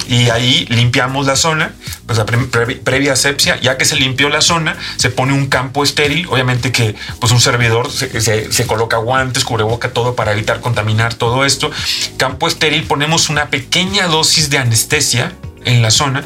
y 0.09 0.31
ahí 0.31 0.67
limpiamos 0.69 1.27
la 1.27 1.37
zona, 1.37 1.73
pues 2.07 2.19
la 2.19 2.27
pre- 2.27 2.39
pre- 2.39 2.77
previa 2.77 3.13
asepsia, 3.13 3.61
ya 3.61 3.77
que 3.79 3.85
se 3.85 3.97
limpió 3.97 4.29
la 4.29 4.41
zona, 4.41 4.77
se 4.97 5.11
pone 5.11 5.33
un 5.33 5.47
campo 5.47 5.85
estéril, 5.85 6.27
obviamente 6.29 6.73
que 6.73 6.95
pues 7.21 7.33
un 7.33 7.41
servidor 7.41 7.91
se, 7.91 8.67
coloca 8.67 8.97
guantes, 8.99 9.45
cubreboca, 9.45 9.91
todo 9.93 10.15
para 10.15 10.33
evitar 10.33 10.61
contaminar 10.61 11.15
todo 11.15 11.45
esto. 11.45 11.71
Campo 12.17 12.49
estéril, 12.49 12.85
ponemos 12.85 13.29
una 13.29 13.49
pequeña 13.51 14.07
dosis 14.07 14.51
de 14.51 14.59
anestesia 14.59 15.33
en 15.65 15.81
la 15.83 15.91
zona 15.93 16.25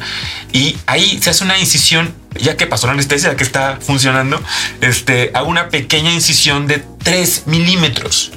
y 0.51 0.77
ahí 0.87 1.19
se 1.21 1.29
hace 1.29 1.43
una 1.43 1.59
incisión 1.59 2.13
ya 2.39 2.57
que 2.57 2.65
pasó 2.67 2.87
la 2.87 2.93
anestesia, 2.93 3.31
ya 3.31 3.35
que 3.35 3.43
está 3.43 3.77
funcionando, 3.81 4.41
este, 4.81 5.31
hago 5.33 5.47
una 5.49 5.69
pequeña 5.69 6.11
incisión 6.11 6.67
de 6.67 6.83
3 7.03 7.43
milímetros. 7.47 8.31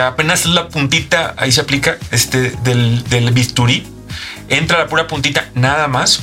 Apenas 0.00 0.46
la 0.46 0.68
puntita, 0.68 1.34
ahí 1.36 1.50
se 1.52 1.60
aplica 1.60 1.98
este, 2.12 2.52
del 2.62 3.30
bisturí. 3.32 3.86
Entra 4.50 4.78
la 4.78 4.88
pura 4.88 5.06
puntita, 5.06 5.48
nada 5.54 5.88
más. 5.88 6.20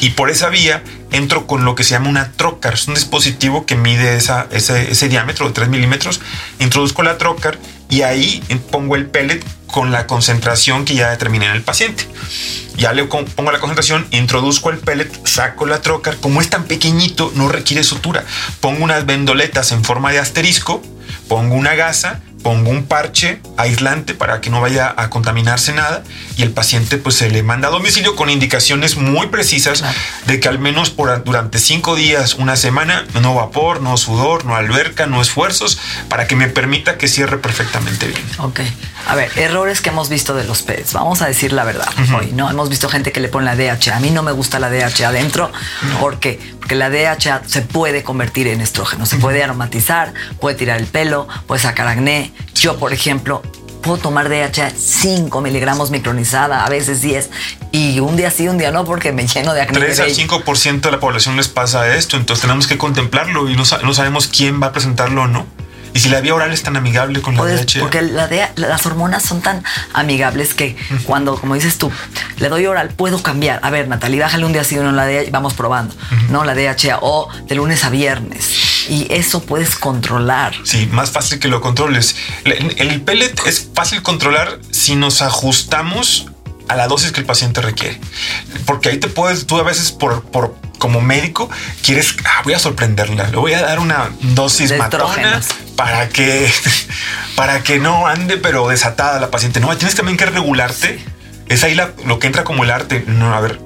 Y 0.00 0.10
por 0.10 0.30
esa 0.30 0.48
vía 0.48 0.82
entro 1.12 1.46
con 1.46 1.64
lo 1.64 1.74
que 1.74 1.84
se 1.84 1.90
llama 1.90 2.08
una 2.08 2.32
trocar. 2.32 2.74
Es 2.74 2.88
un 2.88 2.94
dispositivo 2.94 3.66
que 3.66 3.76
mide 3.76 4.16
esa, 4.16 4.46
ese, 4.50 4.90
ese 4.90 5.08
diámetro 5.08 5.46
de 5.46 5.52
3 5.52 5.68
milímetros. 5.68 6.20
Introduzco 6.58 7.02
la 7.02 7.18
trocar 7.18 7.58
y 7.90 8.02
ahí 8.02 8.42
pongo 8.70 8.96
el 8.96 9.06
pellet 9.06 9.44
con 9.66 9.90
la 9.90 10.06
concentración 10.06 10.84
que 10.84 10.94
ya 10.94 11.10
determiné 11.10 11.46
en 11.46 11.52
el 11.52 11.62
paciente. 11.62 12.06
Ya 12.76 12.92
le 12.92 13.04
pongo 13.04 13.52
la 13.52 13.60
concentración, 13.60 14.06
introduzco 14.10 14.70
el 14.70 14.78
pellet, 14.78 15.10
saco 15.26 15.66
la 15.66 15.80
trocar. 15.80 16.16
Como 16.16 16.40
es 16.40 16.50
tan 16.50 16.64
pequeñito, 16.64 17.32
no 17.34 17.48
requiere 17.48 17.82
sutura. 17.84 18.24
Pongo 18.60 18.84
unas 18.84 19.06
vendoletas 19.06 19.72
en 19.72 19.84
forma 19.84 20.12
de 20.12 20.18
asterisco, 20.18 20.82
pongo 21.28 21.54
una 21.54 21.74
gasa, 21.74 22.20
pongo 22.44 22.70
un 22.70 22.84
parche 22.84 23.40
aislante 23.56 24.14
para 24.14 24.40
que 24.40 24.50
no 24.50 24.60
vaya 24.60 24.94
a 24.96 25.10
contaminarse 25.10 25.72
nada 25.72 26.04
y 26.36 26.42
el 26.42 26.50
paciente 26.52 26.98
pues 26.98 27.16
se 27.16 27.30
le 27.30 27.42
manda 27.42 27.68
a 27.68 27.70
domicilio 27.70 28.14
con 28.14 28.28
indicaciones 28.28 28.96
muy 28.96 29.28
precisas 29.28 29.82
de 30.26 30.38
que 30.38 30.48
al 30.48 30.58
menos 30.58 30.90
por 30.90 31.24
durante 31.24 31.58
cinco 31.58 31.96
días, 31.96 32.34
una 32.34 32.56
semana, 32.56 33.06
no 33.20 33.34
vapor, 33.34 33.80
no 33.80 33.96
sudor, 33.96 34.44
no 34.44 34.54
alberca, 34.54 35.06
no 35.06 35.22
esfuerzos, 35.22 35.78
para 36.08 36.26
que 36.26 36.36
me 36.36 36.48
permita 36.48 36.98
que 36.98 37.08
cierre 37.08 37.38
perfectamente 37.38 38.06
bien. 38.06 38.22
Ok. 38.38 38.60
A 39.06 39.14
ver, 39.14 39.30
errores 39.36 39.80
que 39.80 39.90
hemos 39.90 40.08
visto 40.08 40.34
de 40.34 40.44
los 40.44 40.62
pets. 40.62 40.92
Vamos 40.92 41.22
a 41.22 41.26
decir 41.26 41.52
la 41.52 41.64
verdad 41.64 41.88
hoy, 42.16 42.32
¿no? 42.32 42.50
Hemos 42.50 42.68
visto 42.68 42.88
gente 42.88 43.12
que 43.12 43.20
le 43.20 43.28
pone 43.28 43.46
la 43.46 43.56
DHA. 43.56 43.96
A 43.96 44.00
mí 44.00 44.10
no 44.10 44.22
me 44.22 44.32
gusta 44.32 44.58
la 44.58 44.70
DHA 44.70 45.08
adentro. 45.08 45.50
¿Por 46.00 46.18
qué? 46.18 46.40
Porque 46.64 46.76
la 46.76 46.88
DHA 46.88 47.42
se 47.44 47.60
puede 47.60 48.02
convertir 48.02 48.46
en 48.46 48.62
estrógeno. 48.62 49.04
Se 49.04 49.18
puede 49.18 49.44
aromatizar, 49.44 50.14
puede 50.40 50.56
tirar 50.56 50.80
el 50.80 50.86
pelo, 50.86 51.28
puede 51.46 51.60
sacar 51.60 51.86
acné. 51.86 52.32
Yo, 52.54 52.78
por 52.78 52.94
ejemplo, 52.94 53.42
puedo 53.82 53.98
tomar 53.98 54.30
DHA 54.30 54.70
5 54.74 55.42
miligramos 55.42 55.90
micronizada, 55.90 56.64
a 56.64 56.70
veces 56.70 57.02
10. 57.02 57.28
Y 57.70 58.00
un 58.00 58.16
día 58.16 58.30
sí, 58.30 58.48
un 58.48 58.56
día 58.56 58.70
no, 58.70 58.86
porque 58.86 59.12
me 59.12 59.26
lleno 59.26 59.52
de 59.52 59.60
acné. 59.60 59.78
3 59.78 59.96
de 59.98 60.02
al 60.04 60.08
vello. 60.08 60.42
5% 60.42 60.80
de 60.80 60.90
la 60.90 61.00
población 61.00 61.36
les 61.36 61.48
pasa 61.48 61.94
esto, 61.94 62.16
entonces 62.16 62.40
tenemos 62.40 62.66
que 62.66 62.78
contemplarlo 62.78 63.50
y 63.50 63.56
no, 63.56 63.64
no 63.82 63.92
sabemos 63.92 64.26
quién 64.28 64.62
va 64.62 64.68
a 64.68 64.72
presentarlo 64.72 65.24
o 65.24 65.26
no. 65.26 65.46
Y 65.94 66.00
si 66.00 66.08
la 66.08 66.20
vía 66.20 66.34
oral 66.34 66.52
es 66.52 66.62
tan 66.62 66.76
amigable 66.76 67.22
con 67.22 67.34
la 67.34 67.40
Puedes- 67.42 67.64
DHA. 67.66 67.80
porque 67.80 68.02
la 68.02 68.28
las 68.56 68.84
hormonas 68.84 69.22
son 69.22 69.40
tan 69.40 69.62
amigables 69.92 70.52
que 70.54 70.76
cuando, 71.04 71.36
como 71.40 71.54
dices 71.54 71.78
tú, 71.78 71.90
le 72.38 72.48
doy 72.48 72.66
oral, 72.66 72.88
puedo 72.90 73.22
cambiar. 73.22 73.60
A 73.62 73.70
ver, 73.70 73.86
Natalie, 73.88 74.20
bájale 74.20 74.44
un 74.44 74.52
día 74.52 74.62
así 74.62 74.76
uno 74.76 74.90
la 74.92 75.06
DHA 75.06 75.22
y 75.24 75.30
vamos 75.30 75.54
probando, 75.54 75.94
¿no? 76.30 76.44
La 76.44 76.54
DHA 76.54 76.98
o 77.00 77.28
de 77.48 77.54
lunes 77.54 77.84
a 77.84 77.90
viernes. 77.90 78.86
Y 78.90 79.06
eso 79.10 79.40
puedes 79.42 79.76
controlar. 79.76 80.52
Sí, 80.64 80.88
más 80.92 81.10
fácil 81.10 81.38
que 81.38 81.48
lo 81.48 81.60
controles. 81.60 82.16
Le- 82.44 82.58
El 82.76 83.00
pellet 83.02 83.32
es 83.46 83.68
fácil 83.74 84.02
controlar 84.02 84.58
si 84.72 84.96
nos 84.96 85.22
ajustamos 85.22 86.26
a 86.68 86.76
la 86.76 86.86
dosis 86.88 87.12
que 87.12 87.20
el 87.20 87.26
paciente 87.26 87.60
requiere. 87.60 88.00
Porque 88.66 88.88
ahí 88.90 88.98
te 88.98 89.08
puedes, 89.08 89.46
tú 89.46 89.58
a 89.58 89.62
veces 89.62 89.92
por, 89.92 90.22
por 90.24 90.54
como 90.78 91.00
médico 91.00 91.48
quieres, 91.82 92.14
ah, 92.24 92.42
voy 92.44 92.52
a 92.54 92.58
sorprenderla, 92.58 93.28
le 93.28 93.36
voy 93.36 93.54
a 93.54 93.62
dar 93.62 93.78
una 93.80 94.10
dosis 94.20 94.76
matona 94.76 95.40
para 95.76 96.08
que, 96.08 96.50
para 97.36 97.62
que 97.62 97.78
no 97.78 98.06
ande 98.06 98.36
pero 98.36 98.68
desatada 98.68 99.18
la 99.20 99.30
paciente. 99.30 99.60
No, 99.60 99.74
tienes 99.76 99.94
también 99.94 100.16
que 100.16 100.26
regularte. 100.26 100.98
Es 101.48 101.62
ahí 101.64 101.74
la- 101.74 101.92
lo 102.06 102.18
que 102.18 102.26
entra 102.26 102.44
como 102.44 102.64
el 102.64 102.70
arte. 102.70 103.04
No, 103.06 103.34
a 103.34 103.40
ver, 103.40 103.60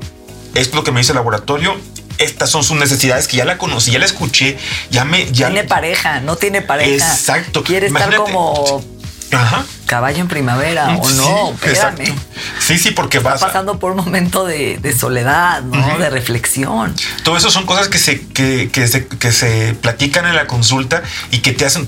esto 0.54 0.70
es 0.70 0.74
lo 0.74 0.84
que 0.84 0.92
me 0.92 1.00
dice 1.00 1.12
el 1.12 1.16
laboratorio. 1.16 1.76
Estas 2.18 2.50
son 2.50 2.64
sus 2.64 2.76
necesidades 2.76 3.28
que 3.28 3.36
ya 3.36 3.44
la 3.44 3.58
conocí, 3.58 3.92
ya 3.92 4.00
la 4.00 4.04
escuché, 4.06 4.58
ya 4.90 5.04
me, 5.04 5.30
ya 5.30 5.46
Tiene 5.50 5.62
pareja, 5.68 6.18
no 6.20 6.34
tiene 6.34 6.62
pareja. 6.62 7.06
Exacto. 7.12 7.62
Quiere 7.62 7.86
estar 7.86 8.08
Imagínate. 8.08 8.32
como 8.32 8.84
Ajá. 9.32 9.64
caballo 9.86 10.20
en 10.20 10.28
primavera 10.28 10.96
o 11.00 11.08
Sí, 11.08 11.16
no. 11.16 11.50
exacto. 11.66 12.02
Espérame. 12.02 12.18
Sí, 12.60 12.78
sí, 12.78 12.90
porque 12.92 13.18
Está 13.18 13.30
vas. 13.30 13.40
pasando 13.40 13.78
por 13.78 13.90
un 13.92 13.98
momento 13.98 14.44
de, 14.44 14.78
de 14.78 14.96
soledad, 14.96 15.62
¿no? 15.62 15.98
De 15.98 16.08
reflexión. 16.10 16.94
Todo 17.24 17.36
eso 17.36 17.50
son 17.50 17.66
cosas 17.66 17.88
que 17.88 17.98
se, 17.98 18.20
que, 18.28 18.70
que 18.72 18.86
se, 18.88 19.06
que 19.06 19.32
se 19.32 19.74
platican 19.80 20.26
en 20.26 20.34
la 20.36 20.46
consulta 20.46 21.02
y 21.30 21.38
que 21.40 21.52
te 21.52 21.64
hacen. 21.66 21.86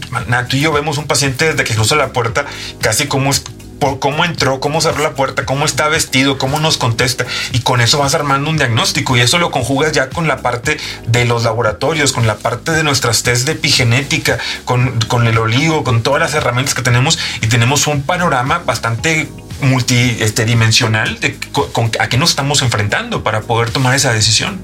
Tú 0.49 0.57
y 0.57 0.61
yo 0.61 0.73
vemos 0.73 0.99
un 0.99 1.07
paciente 1.07 1.47
desde 1.53 1.65
que 1.65 1.75
cruza 1.75 1.95
la 1.97 2.13
puerta, 2.13 2.45
casi 2.81 3.07
cómo 3.07 3.31
es. 3.31 3.43
Por 3.81 3.99
cómo 3.99 4.25
entró, 4.25 4.61
cómo 4.61 4.81
cerró 4.81 5.03
la 5.03 5.15
puerta, 5.15 5.45
cómo 5.45 5.65
está 5.65 5.89
vestido, 5.89 6.39
cómo 6.39 6.61
nos 6.61 6.79
contesta. 6.79 7.27
Y 7.53 7.61
con 7.61 7.81
eso 7.81 7.99
vas 7.99 8.15
armando 8.15 8.49
un 8.51 8.57
diagnóstico. 8.57 9.17
Y 9.17 9.21
eso 9.21 9.39
lo 9.39 9.51
conjugas 9.51 9.93
ya 9.93 10.09
con 10.11 10.29
la 10.29 10.43
parte 10.43 10.79
de 11.07 11.25
los 11.25 11.45
laboratorios, 11.45 12.13
con 12.13 12.27
la 12.27 12.37
parte 12.37 12.71
de 12.71 12.85
nuestras 12.85 13.23
test 13.23 13.47
de 13.47 13.53
epigenética, 13.53 14.39
con, 14.65 15.01
con 15.09 15.27
el 15.27 15.39
oligo, 15.39 15.83
con 15.83 16.03
todas 16.03 16.21
las 16.21 16.35
herramientas 16.35 16.75
que 16.75 16.83
tenemos. 16.83 17.19
Y 17.41 17.49
tenemos 17.49 17.87
un 17.89 18.03
panorama 18.03 18.63
bastante 18.65 19.29
multi 19.63 20.17
este, 20.21 20.45
dimensional 20.45 21.19
de 21.21 21.39
co- 21.53 21.69
con, 21.73 21.91
a 22.01 22.09
qué 22.09 22.17
nos 22.19 22.31
estamos 22.31 22.63
enfrentando 22.63 23.23
para 23.23 23.43
poder 23.43 23.71
tomar 23.71 23.95
esa 23.95 24.13
decisión. 24.13 24.61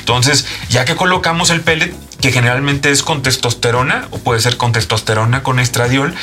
Entonces, 0.00 0.46
ya 0.68 0.84
que 0.84 0.94
colocamos 0.96 1.50
el 1.50 1.60
pellet, 1.60 1.92
que 2.20 2.32
generalmente 2.32 2.90
es 2.90 3.02
con 3.02 3.22
testosterona 3.22 4.08
o 4.10 4.18
puede 4.18 4.40
ser 4.40 4.56
con 4.56 4.72
testosterona 4.72 5.42
con 5.42 5.58
estradiol, 5.60 6.14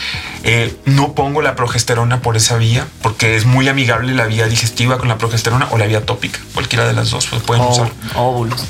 eh, 0.44 0.76
no 0.86 1.14
pongo 1.14 1.42
la 1.42 1.56
progesterona 1.56 2.22
por 2.22 2.36
esa 2.36 2.58
vía 2.58 2.88
porque 3.02 3.36
es 3.36 3.46
muy 3.46 3.68
amigable 3.68 4.14
la 4.14 4.26
vía 4.26 4.48
digestiva 4.48 4.98
con 4.98 5.08
la 5.08 5.18
progesterona 5.18 5.68
o 5.72 5.78
la 5.78 5.86
vía 5.86 6.06
tópica, 6.06 6.40
cualquiera 6.54 6.88
de 6.88 6.94
las 6.94 7.12
dos 7.12 7.28
pues, 7.28 7.44
pueden 7.44 7.64
usar 7.64 7.92
óvulos. 8.16 8.66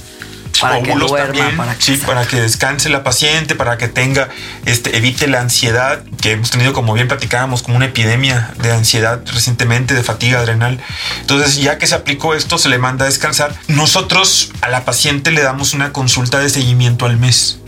Para 0.60 0.82
que 0.82 0.94
duerma, 0.94 1.18
también, 1.18 1.58
para 1.58 1.76
que 1.76 1.82
sí, 1.82 1.98
para 1.98 2.26
que 2.26 2.40
descanse 2.40 2.90
la 2.90 3.04
paciente, 3.04 3.56
para 3.56 3.78
que 3.78 3.88
tenga, 3.88 4.30
este, 4.66 4.96
evite 4.96 5.28
la 5.28 5.42
ansiedad, 5.42 6.04
que 6.22 6.32
hemos 6.32 6.52
tenido, 6.52 6.74
como 6.74 6.94
bien 6.94 7.08
platicábamos, 7.08 7.64
como 7.64 7.76
una 7.76 7.88
epidemia 7.88 8.54
de 8.62 8.72
ansiedad 8.72 9.22
recientemente, 9.26 9.94
de 9.94 10.04
fatiga 10.04 10.40
adrenal. 10.40 10.80
Entonces, 11.22 11.58
ya 11.58 11.78
que 11.78 11.88
se 11.88 11.96
aplicó 11.96 12.36
esto, 12.36 12.58
se 12.58 12.70
le 12.70 12.78
manda 12.78 13.06
a 13.06 13.08
descansar. 13.08 13.56
Nosotros 13.68 14.52
a 14.62 14.70
la 14.70 14.86
paciente 14.86 15.32
le 15.32 15.42
damos 15.42 15.74
una 15.74 15.92
consulta 15.92 16.40
de 16.40 16.50
seguimiento 16.50 17.06
al 17.06 17.18
mes 17.18 17.60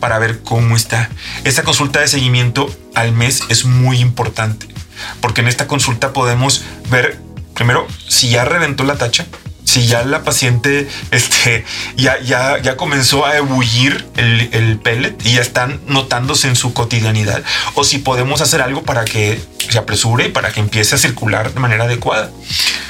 para 0.00 0.18
ver 0.18 0.40
cómo 0.42 0.76
está. 0.76 1.10
Esa 1.44 1.62
consulta 1.62 2.00
de 2.00 2.08
seguimiento 2.08 2.74
al 2.94 3.12
mes 3.12 3.42
es 3.48 3.64
muy 3.64 4.00
importante, 4.00 4.66
porque 5.20 5.42
en 5.42 5.48
esta 5.48 5.66
consulta 5.66 6.12
podemos 6.12 6.64
ver, 6.90 7.18
primero, 7.54 7.86
si 8.08 8.30
ya 8.30 8.44
reventó 8.44 8.82
la 8.84 8.96
tacha, 8.96 9.26
si 9.70 9.86
ya 9.86 10.02
la 10.02 10.24
paciente 10.24 10.88
este, 11.12 11.64
ya, 11.96 12.20
ya, 12.20 12.58
ya 12.58 12.76
comenzó 12.76 13.24
a 13.24 13.36
ebullir 13.36 14.06
el, 14.16 14.50
el 14.52 14.78
pellet 14.78 15.14
y 15.24 15.34
ya 15.34 15.42
están 15.42 15.80
notándose 15.86 16.48
en 16.48 16.56
su 16.56 16.72
cotidianidad, 16.72 17.42
o 17.74 17.84
si 17.84 17.98
podemos 17.98 18.40
hacer 18.40 18.62
algo 18.62 18.82
para 18.82 19.04
que 19.04 19.40
se 19.70 19.78
apresure 19.78 20.26
y 20.26 20.28
para 20.30 20.50
que 20.50 20.58
empiece 20.58 20.96
a 20.96 20.98
circular 20.98 21.54
de 21.54 21.60
manera 21.60 21.84
adecuada. 21.84 22.30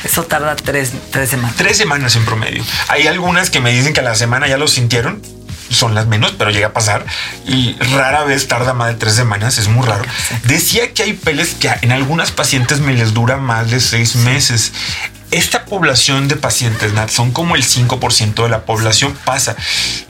Eso 0.02 0.24
tarda 0.24 0.56
tres, 0.56 0.92
tres 1.10 1.28
semanas. 1.28 1.56
Tres 1.56 1.76
semanas 1.76 2.16
en 2.16 2.24
promedio. 2.24 2.64
Hay 2.88 3.06
algunas 3.06 3.50
que 3.50 3.60
me 3.60 3.70
dicen 3.72 3.92
que 3.92 4.00
a 4.00 4.02
la 4.02 4.14
semana 4.14 4.48
ya 4.48 4.56
lo 4.56 4.66
sintieron. 4.66 5.22
Son 5.70 5.94
las 5.94 6.06
menos, 6.08 6.34
pero 6.36 6.50
llega 6.50 6.68
a 6.68 6.72
pasar. 6.72 7.06
Y 7.46 7.76
rara 7.94 8.24
vez 8.24 8.48
tarda 8.48 8.72
más 8.72 8.88
de 8.88 8.94
tres 8.94 9.14
semanas. 9.14 9.56
Es 9.58 9.68
muy 9.68 9.86
raro. 9.86 10.04
Decía 10.44 10.92
que 10.92 11.04
hay 11.04 11.12
peles 11.12 11.54
que 11.54 11.70
en 11.82 11.92
algunas 11.92 12.32
pacientes 12.32 12.80
me 12.80 12.92
les 12.92 13.14
dura 13.14 13.36
más 13.36 13.70
de 13.70 13.78
seis 13.78 14.16
meses. 14.16 14.72
Esta 15.30 15.64
población 15.64 16.28
de 16.28 16.36
pacientes, 16.36 16.92
Nat, 16.92 17.10
son 17.10 17.30
como 17.30 17.54
el 17.54 17.62
5% 17.62 18.42
de 18.42 18.48
la 18.48 18.64
población 18.64 19.16
pasa. 19.24 19.56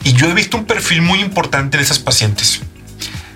Y 0.03 0.13
yo 0.13 0.27
he 0.27 0.33
visto 0.33 0.57
un 0.57 0.65
perfil 0.65 1.01
muy 1.01 1.19
importante 1.21 1.77
en 1.77 1.83
esas 1.83 1.99
pacientes. 1.99 2.61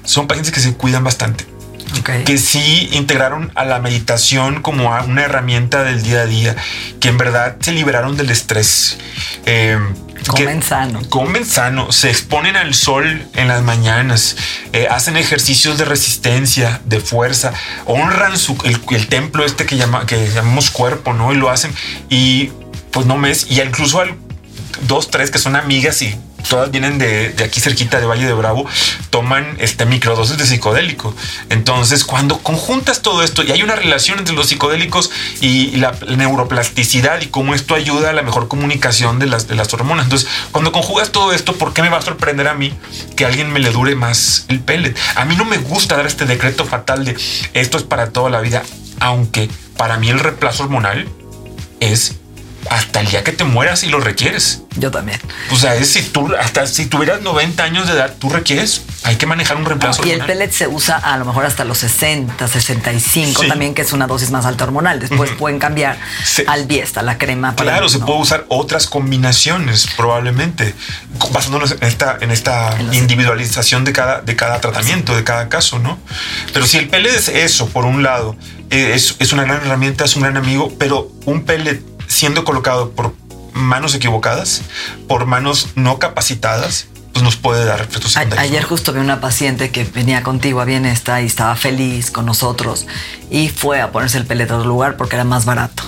Son 0.03 0.27
pacientes 0.27 0.53
que 0.53 0.59
se 0.59 0.73
cuidan 0.73 1.03
bastante 1.03 1.54
Que 2.03 2.37
sí 2.37 2.89
integraron 2.91 3.51
a 3.55 3.65
la 3.65 3.79
meditación 3.79 4.61
como 4.61 4.93
a 4.93 5.03
una 5.03 5.23
herramienta 5.23 5.83
del 5.83 6.03
día 6.03 6.21
a 6.21 6.25
día, 6.25 6.55
que 6.99 7.09
en 7.09 7.17
verdad 7.17 7.57
se 7.59 7.71
liberaron 7.71 8.17
del 8.17 8.29
estrés. 8.29 8.97
Eh, 9.45 9.79
Comen 10.27 10.63
sano. 10.63 11.01
Comen 11.09 11.45
sano, 11.45 11.91
se 11.91 12.09
exponen 12.09 12.55
al 12.55 12.73
sol 12.73 13.27
en 13.33 13.47
las 13.47 13.61
mañanas, 13.61 14.35
eh, 14.73 14.87
hacen 14.89 15.17
ejercicios 15.17 15.77
de 15.77 15.85
resistencia, 15.85 16.81
de 16.85 16.99
fuerza, 16.99 17.53
honran 17.85 18.37
su, 18.37 18.57
el, 18.63 18.79
el 18.89 19.07
templo 19.07 19.45
este 19.45 19.65
que, 19.65 19.77
llama, 19.77 20.05
que 20.05 20.29
llamamos 20.29 20.71
cuerpo, 20.71 21.13
¿no? 21.13 21.31
Y 21.31 21.35
lo 21.35 21.49
hacen 21.49 21.71
y 22.09 22.51
pues 22.91 23.05
no 23.05 23.17
mes, 23.17 23.45
y 23.49 23.61
incluso 23.61 23.99
al, 23.99 24.15
dos, 24.87 25.11
tres 25.11 25.29
que 25.29 25.37
son 25.37 25.55
amigas 25.55 26.01
y 26.01 26.17
todas 26.49 26.71
vienen 26.71 26.97
de, 26.97 27.29
de 27.29 27.43
aquí 27.43 27.59
cerquita 27.59 27.99
de 27.99 28.05
Valle 28.05 28.25
de 28.25 28.33
Bravo, 28.33 28.65
toman 29.09 29.57
este 29.59 29.85
microdosis 29.85 30.37
de 30.37 30.45
psicodélico. 30.45 31.15
Entonces, 31.49 32.03
cuando 32.03 32.39
conjuntas 32.39 33.01
todo 33.01 33.23
esto 33.23 33.43
y 33.43 33.51
hay 33.51 33.63
una 33.63 33.75
relación 33.75 34.19
entre 34.19 34.35
los 34.35 34.47
psicodélicos 34.47 35.11
y 35.41 35.77
la 35.77 35.93
neuroplasticidad 36.07 37.21
y 37.21 37.27
cómo 37.27 37.55
esto 37.55 37.75
ayuda 37.75 38.09
a 38.09 38.13
la 38.13 38.21
mejor 38.21 38.47
comunicación 38.47 39.19
de 39.19 39.27
las, 39.27 39.47
de 39.47 39.55
las 39.55 39.73
hormonas. 39.73 40.05
Entonces, 40.05 40.29
cuando 40.51 40.71
conjugas 40.71 41.11
todo 41.11 41.33
esto, 41.33 41.55
¿por 41.55 41.73
qué 41.73 41.81
me 41.81 41.89
va 41.89 41.97
a 41.97 42.01
sorprender 42.01 42.47
a 42.47 42.53
mí 42.53 42.73
que 43.15 43.25
alguien 43.25 43.51
me 43.51 43.59
le 43.59 43.71
dure 43.71 43.95
más 43.95 44.45
el 44.47 44.59
pellet? 44.59 44.95
A 45.15 45.25
mí 45.25 45.35
no 45.35 45.45
me 45.45 45.57
gusta 45.57 45.97
dar 45.97 46.05
este 46.05 46.25
decreto 46.25 46.65
fatal 46.65 47.05
de 47.05 47.15
esto 47.53 47.77
es 47.77 47.83
para 47.83 48.11
toda 48.11 48.29
la 48.29 48.41
vida, 48.41 48.63
aunque 48.99 49.49
para 49.77 49.97
mí 49.97 50.09
el 50.09 50.19
reemplazo 50.19 50.63
hormonal 50.63 51.07
es 51.79 52.15
hasta 52.69 52.99
el 53.01 53.07
día 53.07 53.23
que 53.23 53.31
te 53.31 53.43
mueras 53.43 53.83
y 53.83 53.87
lo 53.89 53.99
requieres. 53.99 54.61
Yo 54.77 54.91
también. 54.91 55.19
O 55.51 55.55
sea, 55.55 55.75
es 55.75 55.89
si 55.93 56.01
tú, 56.03 56.33
hasta 56.39 56.67
si 56.67 56.87
tuvieras 56.87 57.21
90 57.21 57.63
años 57.63 57.87
de 57.87 57.93
edad, 57.93 58.13
tú 58.19 58.29
requieres, 58.29 58.81
hay 59.03 59.15
que 59.15 59.25
manejar 59.25 59.55
un 59.57 59.65
reemplazo. 59.65 60.05
y 60.05 60.11
el 60.11 60.25
pellet 60.25 60.51
se 60.51 60.67
usa 60.67 60.97
a 60.97 61.17
lo 61.17 61.25
mejor 61.25 61.45
hasta 61.45 61.63
los 61.63 61.77
60, 61.77 62.47
65 62.47 63.41
Sí. 63.43 63.47
también, 63.47 63.73
que 63.73 63.83
es 63.83 63.93
una 63.93 64.07
dosis 64.07 64.31
más 64.31 64.45
alta 64.45 64.63
hormonal. 64.65 64.99
Después 64.99 65.31
pueden 65.31 65.59
cambiar 65.59 65.97
Sí. 66.25 66.43
al 66.47 66.65
Biesta, 66.65 67.01
la 67.03 67.17
crema. 67.17 67.55
para- 67.55 67.71
Claro, 67.71 67.89
se 67.89 67.99
puede 67.99 68.19
usar 68.19 68.45
otras 68.49 68.87
combinaciones, 68.87 69.87
probablemente, 69.95 70.73
basándonos 71.31 71.71
en 71.71 71.83
esta, 71.83 72.17
en 72.19 72.31
esta 72.31 72.75
En 72.79 72.93
individualización 72.93 73.83
de 73.85 73.93
cada, 73.93 74.21
de 74.21 74.35
cada 74.35 74.59
tratamiento, 74.59 75.15
de 75.15 75.23
cada 75.23 75.47
caso, 75.49 75.79
¿no? 75.79 75.97
Pero 76.53 76.65
si 76.65 76.77
el 76.77 76.89
pellet 76.89 77.13
es 77.15 77.29
eso, 77.29 77.67
por 77.69 77.85
un 77.85 78.03
lado, 78.03 78.35
eh, 78.71 78.91
es, 78.95 79.15
es 79.19 79.31
una 79.33 79.43
gran 79.43 79.57
herramienta, 79.65 80.05
es 80.05 80.15
un 80.15 80.23
gran 80.23 80.37
amigo, 80.37 80.73
pero 80.77 81.11
un 81.25 81.43
pellet 81.45 81.81
siendo 82.07 82.43
colocado 82.43 82.91
por 82.91 83.13
manos 83.53 83.95
equivocadas, 83.95 84.61
por 85.07 85.25
manos 85.25 85.69
no 85.75 85.97
capacitadas, 85.99 86.87
pues 87.13 87.23
nos 87.23 87.37
puede 87.37 87.63
dar 87.63 87.79
efectos 87.79 88.11
secundarios. 88.11 88.45
Ayer 88.45 88.63
justo 88.63 88.91
vi 88.91 88.99
una 88.99 89.21
paciente 89.21 89.71
que 89.71 89.85
venía 89.85 90.21
contigo 90.21 90.59
a 90.59 90.65
Bienesta 90.65 91.21
y 91.21 91.25
estaba 91.25 91.55
feliz 91.55 92.11
con 92.11 92.25
nosotros 92.25 92.85
y 93.31 93.47
fue 93.47 93.79
a 93.79 93.91
ponerse 93.91 94.17
el 94.17 94.25
pellet 94.25 94.51
a 94.51 94.57
otro 94.57 94.67
lugar 94.67 94.97
porque 94.97 95.15
era 95.15 95.23
más 95.23 95.45
barato. 95.45 95.83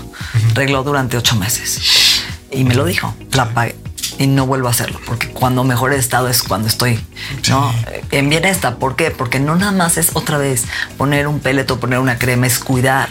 Regló 0.54 0.84
durante 0.84 1.18
ocho 1.18 1.36
meses 1.36 2.24
y 2.50 2.64
me 2.64 2.76
lo 2.76 2.86
dijo. 2.86 3.14
La 3.34 3.50
pagué 3.50 3.76
y 4.18 4.28
no 4.28 4.46
vuelvo 4.46 4.68
a 4.68 4.72
hacerlo 4.72 5.00
porque 5.06 5.30
cuando 5.30 5.64
mejor 5.64 5.94
he 5.94 5.98
estado 5.98 6.28
es 6.28 6.44
cuando 6.44 6.68
estoy 6.68 7.00
¿no? 7.50 7.74
en 8.12 8.30
Bienesta. 8.30 8.76
¿Por 8.76 8.96
qué? 8.96 9.12
Porque 9.12 9.40
no 9.40 9.56
nada 9.56 9.72
más 9.72 9.98
es 9.98 10.12
otra 10.14 10.38
vez 10.38 10.66
poner 10.98 11.28
un 11.28 11.40
pellet 11.40 11.70
o 11.72 11.80
poner 11.80 12.00
una 12.00 12.18
crema, 12.18 12.48
es 12.48 12.60
cuidar 12.60 13.10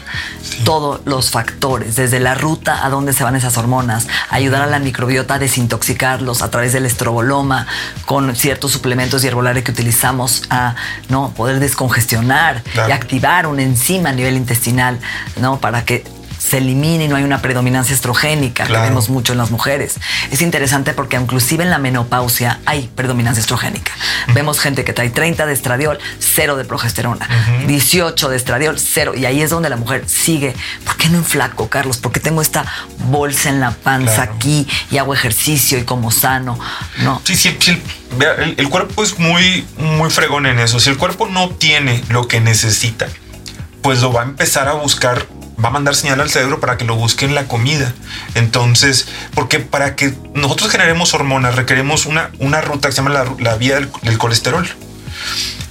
todos 0.64 1.00
los 1.04 1.30
factores, 1.30 1.96
desde 1.96 2.20
la 2.20 2.34
ruta 2.34 2.84
a 2.84 2.90
dónde 2.90 3.12
se 3.12 3.24
van 3.24 3.36
esas 3.36 3.56
hormonas, 3.56 4.08
ayudar 4.30 4.62
a 4.62 4.66
la 4.66 4.78
microbiota 4.78 5.34
a 5.34 5.38
desintoxicarlos 5.38 6.42
a 6.42 6.50
través 6.50 6.72
del 6.72 6.86
estroboloma 6.86 7.66
con 8.04 8.34
ciertos 8.34 8.72
suplementos 8.72 9.24
y 9.24 9.28
que 9.62 9.70
utilizamos 9.70 10.42
a 10.50 10.74
no 11.08 11.30
poder 11.30 11.60
descongestionar 11.60 12.62
Claro. 12.72 12.88
y 12.88 12.92
activar 12.92 13.46
una 13.46 13.62
enzima 13.62 14.10
a 14.10 14.12
nivel 14.12 14.36
intestinal, 14.36 14.98
¿no? 15.40 15.58
Para 15.60 15.84
que 15.84 16.04
se 16.38 16.58
elimina 16.58 17.04
y 17.04 17.08
no 17.08 17.16
hay 17.16 17.24
una 17.24 17.40
predominancia 17.42 17.94
estrogénica 17.94 18.64
Claro. 18.66 18.84
que 18.84 18.88
vemos 18.90 19.08
mucho 19.08 19.32
en 19.32 19.38
las 19.38 19.50
mujeres. 19.50 19.94
Es 20.30 20.42
interesante 20.42 20.92
porque 20.92 21.16
inclusive 21.16 21.64
en 21.64 21.70
la 21.70 21.78
menopausia 21.78 22.60
hay 22.66 22.88
predominancia 22.94 23.40
estrogénica. 23.40 23.92
Vemos 24.34 24.60
gente 24.60 24.84
que 24.84 24.92
trae 24.92 25.10
30 25.10 25.46
de 25.46 25.52
estradiol, 25.52 25.98
cero 26.18 26.56
de 26.56 26.64
progesterona, 26.64 27.28
18 27.66 28.28
de 28.28 28.36
estradiol, 28.36 28.78
cero. 28.78 29.12
Y 29.16 29.24
ahí 29.26 29.40
es 29.42 29.50
donde 29.50 29.68
la 29.68 29.76
mujer 29.76 30.04
sigue. 30.06 30.54
¿Por 30.84 30.96
qué 30.96 31.08
no 31.08 31.18
enflaco, 31.18 31.68
Carlos? 31.68 31.98
¿Por 31.98 32.12
qué 32.12 32.20
tengo 32.20 32.42
esta 32.42 32.64
bolsa 33.08 33.48
en 33.48 33.60
la 33.60 33.70
panza 33.72 34.14
Claro. 34.26 34.32
aquí 34.34 34.66
y 34.90 34.98
hago 34.98 35.14
ejercicio 35.14 35.78
y 35.78 35.84
como 35.84 36.10
sano? 36.10 36.58
No. 37.02 37.20
Sí, 37.24 37.36
sí, 37.36 37.56
sí, 37.60 37.80
el, 38.38 38.54
el 38.58 38.68
cuerpo 38.68 39.02
es 39.04 39.18
muy, 39.18 39.66
muy 39.78 40.10
fregón 40.10 40.46
en 40.46 40.58
eso. 40.58 40.80
Si 40.80 40.90
el 40.90 40.96
cuerpo 40.96 41.26
no 41.28 41.44
obtiene 41.44 42.02
lo 42.08 42.28
que 42.28 42.40
necesita, 42.40 43.06
pues 43.86 44.02
lo 44.02 44.12
va 44.12 44.22
a 44.22 44.24
empezar 44.24 44.66
a 44.66 44.72
buscar, 44.72 45.28
va 45.64 45.68
a 45.68 45.70
mandar 45.70 45.94
señal 45.94 46.20
al 46.20 46.28
cerebro 46.28 46.58
para 46.58 46.76
que 46.76 46.84
lo 46.84 46.96
busque 46.96 47.24
en 47.24 47.36
la 47.36 47.46
comida. 47.46 47.94
Entonces, 48.34 49.06
porque 49.32 49.60
para 49.60 49.94
que 49.94 50.12
nosotros 50.34 50.72
generemos 50.72 51.14
hormonas 51.14 51.54
requerimos 51.54 52.04
una, 52.04 52.30
una 52.40 52.60
ruta 52.60 52.88
que 52.88 52.92
se 52.92 52.96
llama 52.96 53.10
la, 53.10 53.32
la 53.38 53.54
vía 53.54 53.76
del, 53.76 53.88
del 54.02 54.18
colesterol. 54.18 54.68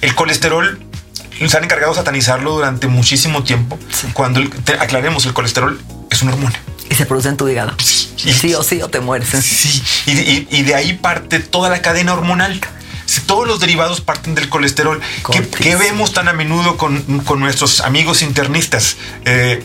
El 0.00 0.14
colesterol 0.14 0.80
se 1.46 1.56
han 1.58 1.64
encargado 1.64 1.92
de 1.92 1.98
satanizarlo 1.98 2.52
durante 2.54 2.86
muchísimo 2.86 3.42
tiempo. 3.44 3.78
Sí. 3.92 4.06
Cuando 4.14 4.40
te- 4.64 4.78
aclaremos, 4.80 5.26
el 5.26 5.34
colesterol 5.34 5.78
es 6.10 6.22
una 6.22 6.32
hormona. 6.32 6.58
Y 6.88 6.94
se 6.94 7.04
produce 7.04 7.28
en 7.28 7.36
tu 7.36 7.46
hígado. 7.50 7.74
Sí. 7.78 8.32
Sí 8.32 8.54
o 8.54 8.62
sí 8.62 8.80
o 8.80 8.88
te 8.88 9.00
mueres. 9.00 9.28
Sí, 9.44 9.82
y, 10.06 10.14
de- 10.14 10.22
y- 10.22 10.48
y 10.50 10.62
de 10.62 10.74
ahí 10.74 10.94
parte 10.94 11.38
toda 11.40 11.68
la 11.68 11.82
cadena 11.82 12.14
hormonal. 12.14 12.58
Si 13.06 13.20
todos 13.22 13.46
los 13.48 13.60
derivados 13.60 14.00
parten 14.00 14.34
del 14.34 14.48
colesterol, 14.48 15.00
¿qué, 15.00 15.22
Cortis. 15.22 15.48
qué 15.56 15.76
vemos 15.76 16.12
tan 16.12 16.28
a 16.28 16.32
menudo 16.32 16.76
con, 16.76 17.00
con 17.24 17.40
nuestros 17.40 17.80
amigos 17.80 18.20
internistas? 18.22 18.96
Eh, 19.24 19.64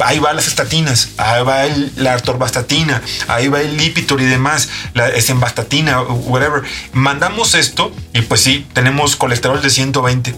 ahí, 0.00 0.18
va 0.18 0.32
las 0.32 0.48
estatinas, 0.48 1.10
ahí 1.16 1.42
va 1.44 1.64
el- 1.64 1.92
la 1.96 2.14
atorvastatina, 2.14 3.00
ahí 3.28 3.48
va 3.48 3.60
el 3.60 3.76
Lipitor 3.76 4.20
y 4.20 4.24
demás, 4.24 4.68
la 4.94 5.08
esemvastatina, 5.08 6.02
whatever. 6.02 6.62
Mandamos 6.92 7.54
esto 7.54 7.92
y 8.12 8.22
pues 8.22 8.40
sí, 8.40 8.66
tenemos 8.72 9.14
colesterol 9.16 9.62
de 9.62 9.70
120. 9.70 10.34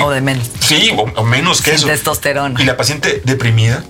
O 0.00 0.10
de 0.10 0.20
menos. 0.20 0.48
Sí, 0.60 0.90
o, 0.96 1.02
o 1.02 1.24
menos 1.24 1.60
que 1.62 1.70
Sin 1.70 1.78
eso. 1.78 1.86
testosterona. 1.88 2.60
Y 2.60 2.64
la 2.64 2.76
paciente 2.76 3.20
deprimida 3.24 3.84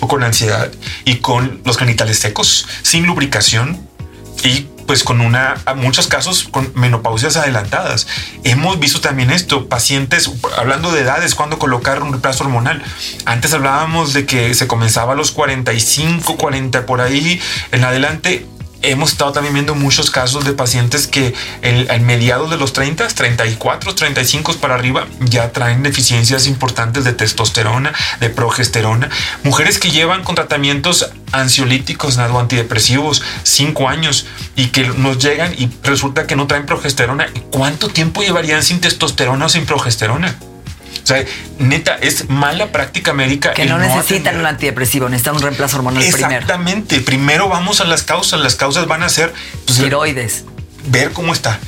o 0.00 0.08
con 0.08 0.22
ansiedad 0.22 0.70
y 1.04 1.16
con 1.16 1.60
los 1.64 1.78
genitales 1.78 2.18
secos, 2.18 2.66
sin 2.82 3.06
lubricación 3.06 3.80
y 4.44 4.66
pues 4.86 5.04
con 5.04 5.20
una, 5.20 5.56
muchos 5.76 6.06
casos 6.06 6.44
con 6.50 6.72
menopausias 6.74 7.36
adelantadas. 7.36 8.06
Hemos 8.44 8.78
visto 8.78 9.00
también 9.00 9.30
esto, 9.30 9.68
pacientes, 9.68 10.30
hablando 10.56 10.92
de 10.92 11.02
edades, 11.02 11.34
cuando 11.34 11.58
colocar 11.58 12.02
un 12.02 12.10
reemplazo 12.10 12.44
hormonal. 12.44 12.82
Antes 13.24 13.52
hablábamos 13.52 14.12
de 14.12 14.26
que 14.26 14.54
se 14.54 14.66
comenzaba 14.66 15.12
a 15.12 15.16
los 15.16 15.32
45, 15.32 16.36
40 16.36 16.86
por 16.86 17.00
ahí 17.00 17.40
en 17.72 17.84
adelante. 17.84 18.46
Hemos 18.82 19.12
estado 19.12 19.32
también 19.32 19.54
viendo 19.54 19.74
muchos 19.74 20.10
casos 20.10 20.44
de 20.44 20.52
pacientes 20.52 21.06
que 21.06 21.34
al 21.88 22.00
mediados 22.02 22.50
de 22.50 22.56
los 22.56 22.72
30, 22.72 23.08
34, 23.08 23.94
35 23.94 24.54
para 24.54 24.74
arriba 24.74 25.06
ya 25.20 25.50
traen 25.52 25.82
deficiencias 25.82 26.46
importantes 26.46 27.04
de 27.04 27.12
testosterona, 27.12 27.92
de 28.20 28.30
progesterona. 28.30 29.10
Mujeres 29.42 29.78
que 29.78 29.90
llevan 29.90 30.22
con 30.22 30.34
tratamientos 30.34 31.10
ansiolíticos 31.32 32.16
o 32.18 32.38
antidepresivos 32.38 33.22
cinco 33.42 33.88
años 33.88 34.26
y 34.54 34.66
que 34.68 34.86
nos 34.88 35.18
llegan 35.18 35.54
y 35.58 35.70
resulta 35.82 36.26
que 36.26 36.36
no 36.36 36.46
traen 36.46 36.66
progesterona. 36.66 37.28
¿Cuánto 37.50 37.88
tiempo 37.88 38.22
llevarían 38.22 38.62
sin 38.62 38.80
testosterona 38.80 39.46
o 39.46 39.48
sin 39.48 39.66
progesterona? 39.66 40.36
O 41.06 41.08
sea, 41.08 41.24
neta, 41.60 41.94
es 42.00 42.28
mala 42.28 42.72
práctica 42.72 43.12
médica. 43.12 43.54
Que 43.54 43.64
no 43.64 43.78
necesitan 43.78 44.34
atender- 44.34 44.40
un 44.40 44.46
antidepresivo, 44.46 45.08
necesitan 45.08 45.36
un 45.36 45.42
reemplazo 45.42 45.76
hormonal 45.76 46.02
primero. 46.02 46.26
Exactamente. 46.32 47.00
Primero 47.00 47.48
vamos 47.48 47.80
a 47.80 47.84
las 47.84 48.02
causas. 48.02 48.40
Las 48.40 48.56
causas 48.56 48.88
van 48.88 49.04
a 49.04 49.08
ser 49.08 49.32
pues, 49.66 49.78
Tiroides. 49.78 50.42
ver 50.88 51.12
cómo 51.12 51.32
está 51.32 51.60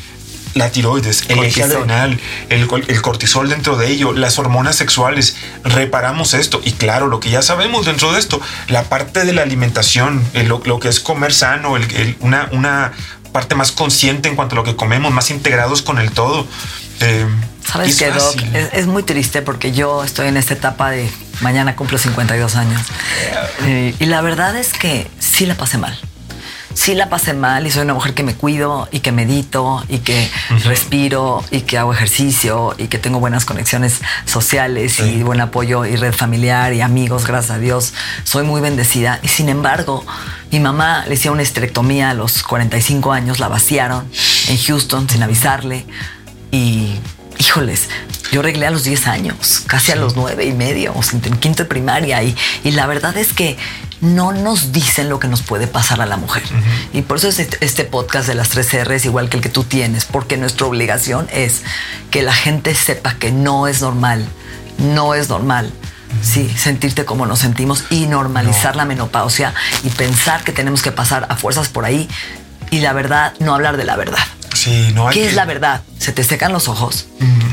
la 0.55 0.73
tiroides, 0.73 1.23
el 1.29 1.39
eje 1.45 1.63
adrenal, 1.63 2.19
el, 2.49 2.67
el 2.89 3.03
cortisol 3.03 3.49
dentro 3.49 3.77
de 3.77 3.87
ello, 3.93 4.13
las 4.13 4.41
hormonas 4.41 4.75
sexuales. 4.75 5.37
Reparamos 5.63 6.35
esto. 6.35 6.61
Y 6.65 6.73
claro, 6.73 7.07
lo 7.07 7.21
que 7.21 7.31
ya 7.31 7.43
sabemos 7.43 7.87
dentro 7.87 8.11
de 8.13 8.19
esto, 8.19 8.41
la 8.67 8.83
parte 8.85 9.25
de 9.25 9.33
la 9.35 9.43
alimentación, 9.43 10.21
el- 10.35 10.49
lo, 10.49 10.61
lo 10.65 10.81
que 10.81 10.89
es 10.89 10.99
comer 10.99 11.33
sano, 11.33 11.77
el- 11.77 11.95
el- 11.95 12.17
una, 12.19 12.49
una 12.51 12.91
parte 13.31 13.55
más 13.55 13.71
consciente 13.71 14.29
en 14.29 14.35
cuanto 14.35 14.57
a 14.57 14.57
lo 14.57 14.65
que 14.65 14.75
comemos, 14.75 15.13
más 15.13 15.31
integrados 15.31 15.83
con 15.83 15.99
el 16.01 16.11
todo. 16.11 16.49
Eh, 17.01 17.27
¿Sabes 17.65 17.91
es 17.91 17.99
qué, 17.99 18.11
Doc? 18.11 18.37
es 18.73 18.87
muy 18.87 19.03
triste 19.03 19.43
porque 19.43 19.73
yo 19.73 20.03
estoy 20.03 20.29
en 20.29 20.37
esta 20.37 20.55
etapa 20.55 20.91
de 20.91 21.11
mañana 21.41 21.77
cumplo 21.77 21.99
52 21.99 22.57
años. 22.57 22.83
Eh, 23.65 23.95
y 23.99 24.07
la 24.07 24.21
verdad 24.21 24.57
es 24.57 24.73
que 24.73 25.11
sí 25.19 25.47
la 25.47 25.55
pasé 25.55 25.79
mal. 25.79 25.99
Sí 26.75 26.95
la 26.95 27.09
pasé 27.09 27.35
mal 27.35 27.67
y 27.67 27.73
soy 27.73 27.83
una 27.83 27.95
mujer 27.95 28.15
que 28.15 28.23
me 28.23 28.35
cuido 28.35 28.89
y 28.93 29.01
que 29.01 29.11
medito 29.11 29.85
y 29.89 29.99
que 29.99 30.31
respiro 30.65 31.45
y 31.51 31.63
que 31.63 31.77
hago 31.77 31.93
ejercicio 31.93 32.75
y 32.79 32.87
que 32.87 32.99
tengo 32.99 33.19
buenas 33.19 33.45
conexiones 33.45 34.01
sociales 34.27 35.01
y 35.01 35.25
buen 35.25 35.41
apoyo 35.41 35.85
y 35.85 35.97
red 35.97 36.13
familiar 36.13 36.73
y 36.75 36.81
amigos, 36.81 37.27
gracias 37.27 37.57
a 37.57 37.59
Dios. 37.59 37.95
Soy 38.23 38.45
muy 38.45 38.61
bendecida 38.61 39.19
y 39.25 39.29
sin 39.29 39.49
embargo 39.49 40.07
mi 40.53 40.61
mamá 40.61 41.05
le 41.09 41.15
hicieron 41.15 41.35
una 41.35 41.43
esterectomía 41.43 42.11
a 42.11 42.15
los 42.15 42.45
45 42.45 43.13
años, 43.13 43.41
la 43.41 43.49
vaciaron 43.49 44.09
en 44.49 44.57
Houston 44.57 45.11
sin 45.11 45.25
avisarle 45.25 45.85
y 46.51 46.95
híjoles, 47.39 47.89
yo 48.33 48.41
arreglé 48.41 48.67
a 48.67 48.71
los 48.71 48.85
10 48.85 49.07
años, 49.07 49.63
casi 49.67 49.93
a 49.93 49.97
los 49.97 50.17
9 50.17 50.45
y 50.45 50.53
medio, 50.53 50.93
o 50.95 51.03
sea, 51.03 51.19
en 51.23 51.37
quinto 51.39 51.63
de 51.63 51.69
primaria. 51.69 52.23
Y, 52.23 52.37
y 52.65 52.73
la 52.73 52.87
verdad 52.87 53.17
es 53.17 53.33
que 53.33 53.57
no 54.01 54.33
nos 54.33 54.73
dicen 54.73 55.09
lo 55.09 55.19
que 55.19 55.29
nos 55.29 55.43
puede 55.43 55.67
pasar 55.67 56.01
a 56.01 56.07
la 56.07 56.17
mujer. 56.17 56.45
Y 56.93 57.03
por 57.03 57.17
eso 57.17 57.29
es 57.29 57.39
este, 57.39 57.65
este 57.65 57.85
podcast 57.85 58.29
de 58.29 58.35
las 58.35 58.51
tres 58.51 58.73
R's 58.73 59.05
igual 59.05 59.29
que 59.29 59.39
el 59.39 59.43
que 59.43 59.49
tú 59.49 59.65
tienes, 59.65 60.05
porque 60.05 60.37
nuestra 60.37 60.67
obligación 60.67 61.29
es 61.33 61.63
que 62.11 62.23
la 62.23 62.33
gente 62.33 62.75
sepa 62.75 63.15
que 63.15 63.33
no 63.33 63.67
es 63.67 63.81
normal, 63.81 64.27
no 64.79 65.15
es 65.15 65.29
normal. 65.29 65.73
Sí, 66.23 66.49
sentirte 66.57 67.05
como 67.05 67.27
nos 67.27 67.41
sentimos 67.41 67.85
y 67.91 68.07
normalizar 68.07 68.77
la 68.77 68.87
menopausia 68.87 69.53
y 69.85 69.91
pensar 69.91 70.43
que 70.43 70.53
tenemos 70.53 70.81
que 70.81 70.91
pasar 70.91 71.27
a 71.29 71.37
fuerzas 71.37 71.69
por 71.69 71.85
ahí 71.85 72.09
y 72.71 72.81
la 72.81 72.93
verdad, 72.95 73.35
no 73.41 73.55
hablar 73.55 73.77
de 73.77 73.85
la 73.85 73.97
verdad. 73.97 74.25
Sí, 74.59 74.91
no 74.93 75.07
hay 75.09 75.15
¿Qué 75.15 75.21
que- 75.21 75.29
es 75.29 75.35
la 75.35 75.45
verdad? 75.45 75.83
Se 75.99 76.13
te 76.13 76.25
secan 76.25 76.53
los 76.53 76.67
ojos, 76.69 77.07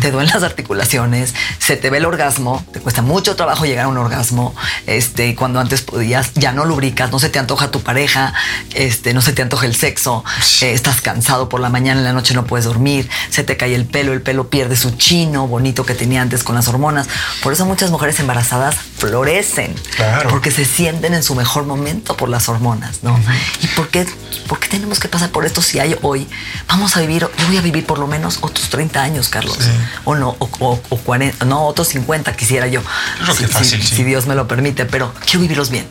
te 0.06 0.12
duelen 0.12 0.32
las 0.32 0.43
articulaciones, 0.43 1.34
se 1.58 1.78
te 1.78 1.89
ve 1.89 1.97
el 1.97 2.06
orgasmo, 2.06 2.64
te 2.72 2.80
cuesta 2.80 3.01
mucho 3.01 3.36
trabajo 3.36 3.66
llegar 3.66 3.86
a 3.86 3.88
un 3.88 3.97
orgasmo, 3.97 4.53
este, 4.86 5.34
cuando 5.34 5.60
antes 5.60 5.82
podías, 5.82 6.32
ya 6.36 6.51
no 6.51 6.64
lubricas, 6.66 7.10
no 7.12 7.18
se 7.18 7.30
te 7.30 7.39
antoja 7.39 7.72
tu 7.72 7.82
pareja, 7.82 8.32
este, 8.76 9.16
no 9.16 9.22
se 9.24 9.34
te 9.34 9.41
antoja 9.41 9.66
el 9.66 9.76
sexo, 9.76 10.24
eh, 10.62 10.74
estás 10.74 11.01
cansado 11.01 11.49
por 11.49 11.60
la 11.60 11.70
mañana, 11.70 12.01
en 12.01 12.03
la 12.06 12.14
noche 12.14 12.36
no 12.36 12.45
puedes 12.45 12.66
dormir, 12.66 13.10
se 13.32 13.43
te 13.43 13.58
cae 13.58 13.74
el 13.74 13.86
pelo, 13.86 14.14
el 14.14 14.22
pelo 14.22 14.47
pierde 14.47 14.76
su 14.76 14.91
chino 14.91 15.47
bonito 15.47 15.88
que 15.88 15.95
tenía 15.95 16.22
antes 16.22 16.43
con 16.43 16.53
las 16.53 16.68
hormonas. 16.68 17.08
Por 17.41 17.51
eso 17.53 17.66
muchas 17.66 17.89
mujeres 17.89 18.20
embarazadas 18.20 18.76
florecen, 18.99 19.74
Claro. 19.95 20.30
porque 20.30 20.51
se 20.51 20.66
sienten 20.66 21.16
en 21.16 21.24
su 21.24 21.34
mejor 21.34 21.66
momento 21.66 22.16
por 22.16 22.30
las 22.30 22.47
hormonas, 22.47 22.99
¿no? 23.01 23.20
¿Y 23.64 23.68
por 23.70 23.88
qué, 23.89 24.06
por 24.47 24.60
qué 24.60 24.68
tenemos 24.68 24.99
que 24.99 25.08
pasar 25.08 25.32
por 25.32 25.47
esto 25.47 25.64
si 25.64 25.80
hay 25.80 25.95
hoy? 26.03 26.28
Vamos 26.68 26.95
a 26.95 27.01
vivir, 27.01 27.22
yo 27.39 27.47
voy 27.47 27.58
a 27.58 27.62
vivir 27.62 27.88
por 27.88 27.97
lo 27.97 28.06
menos 28.06 28.38
otros 28.41 28.70
30 28.70 29.01
años, 29.01 29.30
Carlos. 29.30 29.58
O 30.04 30.16
no, 30.16 30.36
o, 30.39 30.50
o- 30.60 30.82
o 30.89 30.98
40, 30.98 31.46
no, 31.46 31.66
otros 31.66 31.88
50 31.89 32.36
quisiera 32.36 32.68
yo. 32.68 32.82
Creo 33.24 33.36
que 33.36 33.48
si, 33.48 33.52
fácil, 33.54 33.82
si- 33.82 33.88
sí. 33.89 33.96
si 33.98 34.04
Dios 34.04 34.28
me 34.28 34.36
lo 34.36 34.48
permite, 34.48 34.86
pero 34.86 35.14
quiero 35.24 35.41
vivirlos 35.41 35.70
bien. 35.70 35.88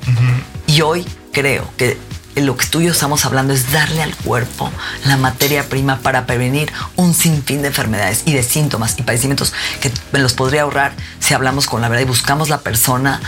Y 0.67 0.81
hoy 0.83 1.07
creo 1.33 1.69
que 1.77 1.97
lo 2.37 2.57
que 2.57 2.67
tú 2.67 2.81
y 2.81 2.87
yo 2.87 2.91
estamos 2.91 3.25
hablando 3.27 3.53
es 3.53 3.71
darle 3.71 4.03
al 4.03 4.15
cuerpo 4.17 4.69
la 5.05 5.17
materia 5.17 5.69
prima 5.69 6.01
para 6.01 6.27
prevenir 6.27 6.73
un 6.97 7.15
sinfín 7.15 7.63
de 7.63 7.69
enfermedades 7.69 8.23
y 8.27 8.33
de 8.33 8.43
síntomas 8.43 8.97
y 8.99 9.03
padecimientos 9.03 9.53
que 9.81 9.93
me 10.11 10.19
los 10.19 10.33
podría 10.33 10.63
ahorrar 10.63 10.95
si 11.21 11.33
hablamos 11.35 11.67
con 11.67 11.81
la 11.81 11.89
verdad 11.89 12.03
y 12.03 12.07
buscamos 12.07 12.49
la 12.49 12.59
persona 12.59 13.21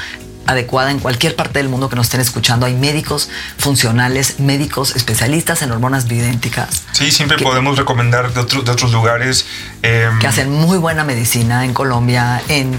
adecuada 0.47 0.91
en 0.91 0.99
cualquier 0.99 1.35
parte 1.37 1.59
del 1.59 1.69
mundo 1.69 1.89
que 1.89 1.97
nos 1.97 2.07
estén 2.07 2.21
escuchando. 2.21 2.67
Hay 2.67 2.75
médicos 2.75 3.29
funcionales, 3.59 4.39
médicos 4.41 4.95
especialistas 4.97 5.63
en 5.63 5.73
hormonas 5.73 6.07
bioidénticas 6.09 6.83
Sí, 6.93 7.11
siempre 7.11 7.37
que- 7.37 7.45
podemos 7.45 7.77
recomendar 7.79 8.33
de, 8.33 8.41
otro- 8.41 8.63
de 8.63 8.71
otros 8.71 8.93
lugares. 8.93 9.47
eh, 9.83 10.09
que 10.21 10.27
hacen 10.27 10.51
muy 10.51 10.79
buena 10.79 11.05
medicina 11.05 11.65
en 11.65 11.73
Colombia, 11.75 12.43
en, 12.49 12.75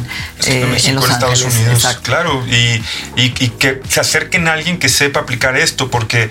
eh, 0.46 0.62
en 0.64 0.72
México, 0.72 0.90
en 0.90 0.96
Los 0.96 1.10
Estados 1.10 1.40
Ángeles. 1.42 1.56
Unidos, 1.56 1.76
Exacto. 1.76 2.02
claro, 2.04 2.46
y, 2.48 2.54
y- 3.22 3.34
y 3.40 3.50
que 3.58 3.82
se 3.88 4.00
acerquen 4.00 4.48
a 4.48 4.54
alguien 4.54 4.78
que 4.80 4.90
sepa 4.90 5.22
aplicar 5.22 5.56
esto, 5.56 5.90
porque 5.90 6.30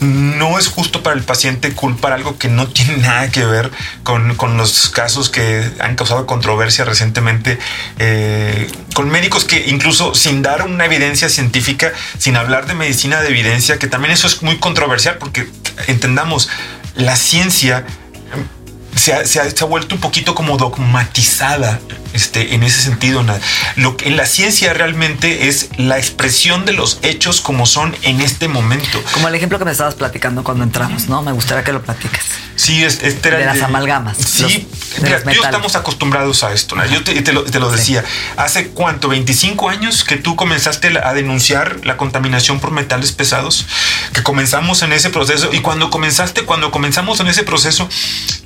no 0.00 0.58
es 0.58 0.68
justo 0.68 1.02
para 1.02 1.16
el 1.16 1.22
paciente 1.22 1.72
culpar 1.72 2.12
algo 2.12 2.36
que 2.38 2.48
no 2.48 2.66
tiene 2.68 2.96
nada 2.98 3.30
que 3.30 3.44
ver 3.44 3.70
con, 4.02 4.34
con 4.36 4.56
los 4.56 4.90
casos 4.90 5.30
que 5.30 5.70
han 5.80 5.96
causado 5.96 6.26
controversia 6.26 6.84
recientemente, 6.84 7.58
eh, 7.98 8.70
con 8.94 9.08
médicos 9.10 9.44
que 9.44 9.64
incluso 9.68 10.14
sin 10.14 10.42
dar 10.42 10.62
una 10.66 10.84
evidencia 10.84 11.28
científica, 11.28 11.92
sin 12.18 12.36
hablar 12.36 12.66
de 12.66 12.74
medicina 12.74 13.20
de 13.20 13.28
evidencia, 13.28 13.78
que 13.78 13.86
también 13.86 14.12
eso 14.12 14.26
es 14.26 14.42
muy 14.42 14.58
controversial, 14.58 15.16
porque 15.18 15.48
entendamos, 15.86 16.48
la 16.96 17.16
ciencia 17.16 17.84
se 18.96 19.12
ha, 19.14 19.24
se 19.26 19.40
ha- 19.40 19.50
se 19.50 19.64
ha 19.64 19.66
vuelto 19.66 19.94
un 19.94 20.00
poquito 20.00 20.34
como 20.34 20.56
dogmatizada. 20.56 21.80
Este, 22.14 22.54
en 22.54 22.62
ese 22.62 22.80
sentido. 22.80 23.24
Lo 23.76 23.96
que 23.96 24.10
la 24.10 24.24
ciencia 24.24 24.72
realmente 24.72 25.48
es 25.48 25.68
la 25.76 25.98
expresión 25.98 26.64
de 26.64 26.72
los 26.72 26.98
hechos 27.02 27.40
como 27.40 27.66
son 27.66 27.94
en 28.02 28.20
este 28.20 28.48
momento. 28.48 29.02
Como 29.12 29.28
el 29.28 29.34
ejemplo 29.34 29.58
que 29.58 29.64
me 29.64 29.72
estabas 29.72 29.94
platicando 29.94 30.42
cuando 30.42 30.64
entramos, 30.64 31.08
¿no? 31.08 31.22
Me 31.22 31.32
gustaría 31.32 31.64
que 31.64 31.72
lo 31.72 31.82
platiques. 31.82 32.22
Sí, 32.56 32.84
este 32.84 33.28
era 33.28 33.38
de 33.38 33.46
las 33.46 33.62
amalgamas. 33.62 34.16
Sí, 34.16 34.68
los, 35.02 35.36
estamos 35.36 35.74
acostumbrados 35.74 36.44
a 36.44 36.52
esto. 36.52 36.76
Yo 36.86 37.02
te, 37.02 37.32
lo, 37.32 37.70
decía, 37.70 38.04
hace 38.36 38.68
cuánto, 38.68 39.08
25 39.08 39.68
años 39.68 40.04
que 40.04 40.16
tú 40.16 40.36
comenzaste 40.36 40.98
a 41.02 41.14
denunciar 41.14 41.80
la 41.84 41.96
contaminación 41.96 42.60
por 42.60 42.70
metales 42.70 43.10
pesados, 43.10 43.66
que 44.12 44.22
comenzamos 44.22 44.82
en 44.82 44.92
ese 44.92 45.10
proceso 45.10 45.50
y 45.52 45.60
cuando 45.60 45.90
comenzaste, 45.90 46.42
cuando 46.42 46.70
comenzamos 46.70 47.18
en 47.18 47.26
ese 47.26 47.42
proceso, 47.42 47.88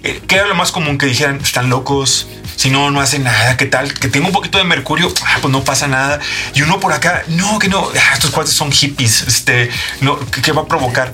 eh, 0.02 0.22
¿qué 0.26 0.36
era 0.36 0.46
lo 0.46 0.54
más 0.54 0.72
común 0.72 0.96
que 0.96 1.06
dijeran? 1.06 1.40
Están 1.42 1.68
locos, 1.68 2.26
si 2.56 2.70
no, 2.70 2.90
no 2.90 3.00
hacen 3.00 3.24
nada, 3.24 3.57
¿qué 3.58 3.66
tal? 3.66 3.92
Que 3.92 4.08
tengo 4.08 4.28
un 4.28 4.32
poquito 4.32 4.56
de 4.56 4.64
mercurio, 4.64 5.12
ah, 5.26 5.36
pues 5.42 5.52
no 5.52 5.62
pasa 5.62 5.86
nada. 5.86 6.18
Y 6.54 6.62
uno 6.62 6.80
por 6.80 6.94
acá, 6.94 7.24
no, 7.28 7.58
que 7.58 7.68
no, 7.68 7.90
ah, 7.94 8.14
estos 8.14 8.30
cuates 8.30 8.54
son 8.54 8.72
hippies, 8.72 9.22
este, 9.22 9.68
no, 10.00 10.18
¿qué 10.42 10.52
va 10.52 10.62
a 10.62 10.66
provocar? 10.66 11.12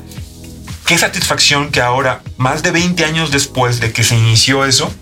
qué 0.86 0.98
satisfacción 0.98 1.70
que 1.70 1.80
ahora, 1.80 2.20
más 2.36 2.62
de 2.62 2.70
20 2.70 3.04
años 3.04 3.30
después 3.30 3.80
de 3.80 3.92
que 3.92 4.04
se 4.04 4.16
inició 4.16 4.64
eso, 4.64 4.92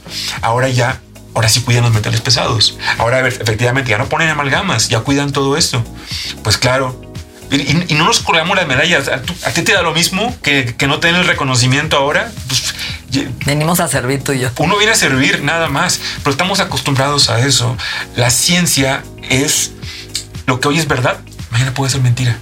ahora 0.41 0.69
ya, 0.69 1.01
ahora 1.35 1.49
sí 1.49 1.61
cuidan 1.61 1.83
los 1.85 1.93
metales 1.93 2.21
pesados. 2.21 2.79
Ahora 2.99 3.27
efectivamente 3.27 3.91
ya 3.91 3.99
no 3.99 4.09
ponen 4.09 4.29
amalgamas, 4.29 4.89
ya 4.89 5.01
cuidan 5.01 5.33
todo 5.33 5.57
esto. 5.57 5.85
Pues 6.43 6.57
claro. 6.57 7.02
Y, 7.53 7.95
no 7.95 8.07
nos 8.07 8.21
colgamos 8.21 8.57
las 8.57 8.67
medallas. 8.67 9.09
¿A, 9.09 9.51
ti 9.51 9.63
te 9.63 9.73
da 9.73 9.83
lo 9.83 9.93
mismo 9.93 10.35
que, 10.43 10.75
no 10.87 11.01
tener 11.01 11.21
el 11.21 11.27
reconocimiento 11.27 11.97
ahora? 11.97 12.31
Pues, 12.49 12.75
Venimos 13.45 13.81
a 13.81 13.89
servir 13.89 14.25
tú 14.25 14.33
y 14.33 14.41
yo. 14.41 14.49
Uno 14.57 14.79
viene 14.79 14.93
a 14.93 14.97
servir 14.97 15.43
nada 15.43 15.69
más, 15.69 16.01
pero 16.19 16.31
estamos 16.31 16.61
acostumbrados 16.61 17.29
a 17.29 17.41
eso. 17.41 17.77
La 18.17 18.31
ciencia 18.31 19.03
es 19.29 19.73
lo 20.47 20.61
que 20.61 20.69
hoy 20.69 20.79
es 20.79 20.89
verdad, 20.89 21.19
mañana 21.51 21.75
puede 21.75 21.91
ser 21.91 22.01
mentira. 22.01 22.39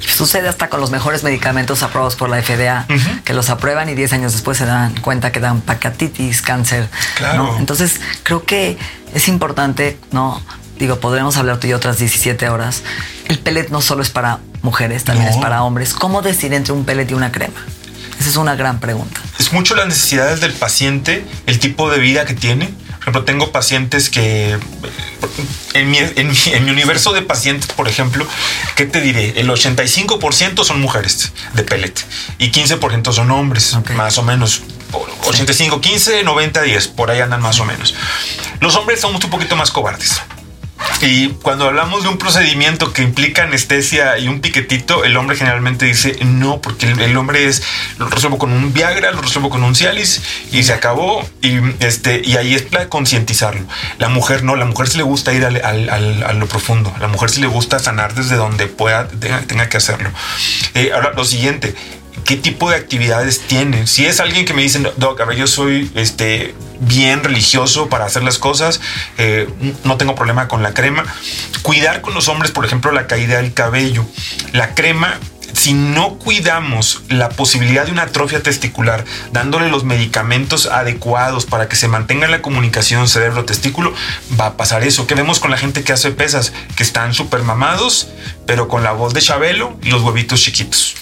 Sucede 0.00 0.48
hasta 0.48 0.68
con 0.68 0.80
los 0.80 0.90
mejores 0.90 1.22
medicamentos 1.22 1.82
aprobados 1.82 2.16
por 2.16 2.28
la 2.28 2.42
FDA, 2.42 2.86
que 3.24 3.34
los 3.34 3.50
aprueban 3.50 3.88
y 3.88 3.94
10 3.94 4.14
años 4.14 4.32
después 4.32 4.58
se 4.58 4.66
dan 4.66 4.94
cuenta 5.00 5.30
que 5.30 5.40
dan 5.40 5.60
pancreatitis, 5.60 6.42
cáncer. 6.42 6.88
Claro. 7.16 7.56
Entonces, 7.58 8.00
creo 8.22 8.44
que 8.44 8.78
es 9.14 9.28
importante, 9.28 9.98
¿no? 10.10 10.42
Digo, 10.80 10.98
podremos 10.98 11.36
hablar 11.36 11.60
tú 11.60 11.68
y 11.68 11.72
otras 11.72 11.98
17 11.98 12.48
horas. 12.48 12.82
El 13.28 13.38
pellet 13.38 13.68
no 13.68 13.80
solo 13.80 14.02
es 14.02 14.10
para 14.10 14.40
mujeres, 14.62 15.04
también 15.04 15.28
es 15.28 15.36
para 15.36 15.62
hombres. 15.62 15.94
¿Cómo 15.94 16.22
decidir 16.22 16.54
entre 16.54 16.72
un 16.72 16.84
pellet 16.84 17.08
y 17.10 17.14
una 17.14 17.30
crema? 17.30 17.60
Esa 18.18 18.30
es 18.30 18.36
una 18.36 18.56
gran 18.56 18.80
pregunta. 18.80 19.20
Es 19.38 19.52
mucho 19.52 19.76
las 19.76 19.86
necesidades 19.86 20.40
del 20.40 20.52
paciente, 20.52 21.24
el 21.46 21.58
tipo 21.58 21.90
de 21.90 21.98
vida 21.98 22.24
que 22.24 22.34
tiene 22.34 22.74
por 23.00 23.04
ejemplo, 23.04 23.24
tengo 23.24 23.50
pacientes 23.50 24.10
que 24.10 24.58
en 25.72 25.90
mi, 25.90 26.70
universo 26.70 27.14
de 27.14 27.22
pacientes, 27.22 27.72
por 27.72 27.88
ejemplo, 27.88 28.26
¿qué 28.76 28.84
te 28.84 29.00
diré? 29.00 29.40
El 29.40 29.48
85% 29.48 30.64
son 30.64 30.82
mujeres 30.82 31.32
de 31.54 31.62
pellet 31.62 31.94
y 32.36 32.52
15% 32.52 33.10
son 33.14 33.30
hombres, 33.30 33.74
más 33.96 34.18
o 34.18 34.22
menos. 34.22 34.62
85, 35.24 35.80
15, 35.80 36.24
90, 36.24 36.60
10, 36.60 36.88
por 36.88 37.10
ahí 37.10 37.20
andan 37.20 37.40
más 37.40 37.58
o 37.60 37.64
menos. 37.64 37.94
Los 38.60 38.76
hombres 38.76 39.00
somos 39.00 39.24
un 39.24 39.30
poquito 39.30 39.56
más 39.56 39.70
cobardes. 39.70 40.20
Y 41.02 41.28
cuando 41.28 41.66
hablamos 41.66 42.02
de 42.02 42.10
un 42.10 42.18
procedimiento 42.18 42.92
que 42.92 43.02
implica 43.02 43.44
anestesia 43.44 44.18
y 44.18 44.28
un 44.28 44.40
piquetito, 44.40 45.04
el 45.04 45.16
hombre 45.16 45.36
generalmente 45.36 45.86
dice 45.86 46.18
no, 46.24 46.60
porque 46.60 46.86
el, 46.86 47.16
hombre 47.16 47.46
es 47.46 47.62
lo 47.98 48.08
resuelvo 48.08 48.38
con 48.38 48.52
un 48.52 48.72
Viagra, 48.72 49.10
lo 49.12 49.22
resuelvo 49.22 49.48
con 49.48 49.62
un 49.62 49.74
Cialis 49.74 50.22
y 50.52 50.62
se 50.62 50.72
acabó. 50.72 51.26
Y 51.40 51.58
este 51.80 52.20
y 52.24 52.36
ahí 52.36 52.54
es 52.54 52.62
para 52.62 52.88
concientizarlo. 52.88 53.66
La 53.98 54.08
mujer 54.08 54.44
no, 54.44 54.56
la 54.56 54.66
mujer 54.66 54.88
sí 54.88 54.98
le 54.98 55.02
gusta 55.02 55.32
ir 55.32 55.44
al, 55.44 55.88
a 55.88 56.32
lo 56.32 56.46
profundo. 56.46 56.94
La 57.00 57.08
mujer 57.08 57.30
sí 57.30 57.40
le 57.40 57.46
gusta 57.46 57.78
sanar 57.78 58.14
desde 58.14 58.36
donde 58.36 58.66
pueda, 58.66 59.08
tenga, 59.08 59.68
que 59.68 59.76
hacerlo. 59.76 60.10
Eh, 60.74 60.90
ahora, 60.94 61.12
lo 61.14 61.24
siguiente, 61.24 61.74
qué 62.30 62.36
tipo 62.36 62.70
de 62.70 62.76
actividades 62.76 63.40
tiene. 63.40 63.88
Si 63.88 64.06
es 64.06 64.20
alguien 64.20 64.44
que 64.44 64.54
me 64.54 64.62
dice, 64.62 64.78
Doc, 64.98 65.20
a 65.20 65.24
ver, 65.24 65.36
yo 65.36 65.48
soy 65.48 65.90
este, 65.96 66.54
bien 66.78 67.24
religioso 67.24 67.88
para 67.88 68.04
hacer 68.04 68.22
las 68.22 68.38
cosas, 68.38 68.80
eh, 69.18 69.48
no 69.82 69.96
tengo 69.96 70.14
problema 70.14 70.46
con 70.46 70.62
la 70.62 70.72
crema. 70.72 71.04
Cuidar 71.62 72.02
con 72.02 72.14
los 72.14 72.28
hombres, 72.28 72.52
por 72.52 72.64
ejemplo, 72.64 72.92
la 72.92 73.08
caída 73.08 73.38
del 73.38 73.52
cabello. 73.52 74.06
La 74.52 74.76
crema 74.76 75.18
si 75.52 75.74
no 75.74 76.18
cuidamos 76.18 77.02
la 77.08 77.28
posibilidad 77.28 77.84
de 77.84 77.92
una 77.92 78.02
atrofia 78.02 78.42
testicular, 78.42 79.04
dándole 79.32 79.68
los 79.68 79.84
medicamentos 79.84 80.66
adecuados 80.66 81.44
para 81.44 81.68
que 81.68 81.76
se 81.76 81.88
mantenga 81.88 82.28
la 82.28 82.40
comunicación 82.42 83.08
cerebro-testículo, 83.08 83.92
va 84.38 84.46
a 84.46 84.56
pasar 84.56 84.84
eso. 84.84 85.06
¿Qué 85.06 85.14
vemos 85.14 85.40
con 85.40 85.50
la 85.50 85.58
gente 85.58 85.82
que 85.82 85.92
hace 85.92 86.12
pesas? 86.12 86.52
Que 86.76 86.82
están 86.82 87.14
súper 87.14 87.42
mamados, 87.42 88.08
pero 88.50 88.66
con 88.66 88.82
la 88.82 88.90
voz 88.90 89.14
de 89.14 89.20
Chabelo 89.20 89.78
y 89.80 89.90
los 89.90 90.02
huevitos 90.02 90.40
chiquitos. 90.40 90.96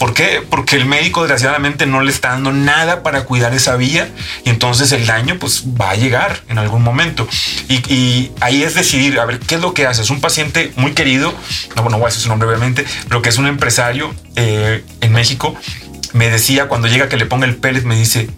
¿Por 0.00 0.14
qué? 0.14 0.42
Porque 0.50 0.74
el 0.74 0.84
médico 0.84 1.20
desgraciadamente 1.20 1.86
no 1.86 2.00
le 2.00 2.10
está 2.10 2.30
dando 2.30 2.50
nada 2.50 3.04
para 3.04 3.22
cuidar 3.22 3.54
esa 3.54 3.76
vía 3.76 4.10
y 4.44 4.50
entonces 4.50 4.90
el 4.90 5.06
daño 5.06 5.36
pues 5.38 5.62
va 5.80 5.90
a 5.90 5.94
llegar 5.94 6.42
en 6.48 6.58
algún 6.58 6.82
momento. 6.82 7.28
Y, 7.68 8.32
ahí 8.40 8.64
es 8.64 8.74
decidir, 8.74 9.20
a 9.20 9.26
ver, 9.26 9.38
¿qué 9.38 9.54
es 9.54 9.60
lo 9.60 9.74
que 9.74 9.86
haces? 9.86 10.10
Un 10.10 10.20
paciente 10.20 10.72
muy 10.74 10.92
querido, 10.92 11.32
no, 11.76 11.82
bueno, 11.82 11.98
voy 11.98 12.06
a 12.06 12.08
decir 12.08 12.24
su 12.24 12.28
nombre 12.30 12.48
obviamente, 12.48 12.84
pero 13.08 13.22
que 13.22 13.28
es 13.28 13.38
un 13.38 13.46
empresario 13.46 14.12
eh, 14.34 14.82
en 15.00 15.12
México, 15.12 15.54
me 16.14 16.28
decía 16.30 16.66
cuando 16.66 16.88
llega 16.88 17.08
que 17.08 17.16
le 17.16 17.26
ponga 17.26 17.46
el 17.46 17.54
pellet, 17.54 17.84
me 17.84 17.94
dice, 17.94 18.28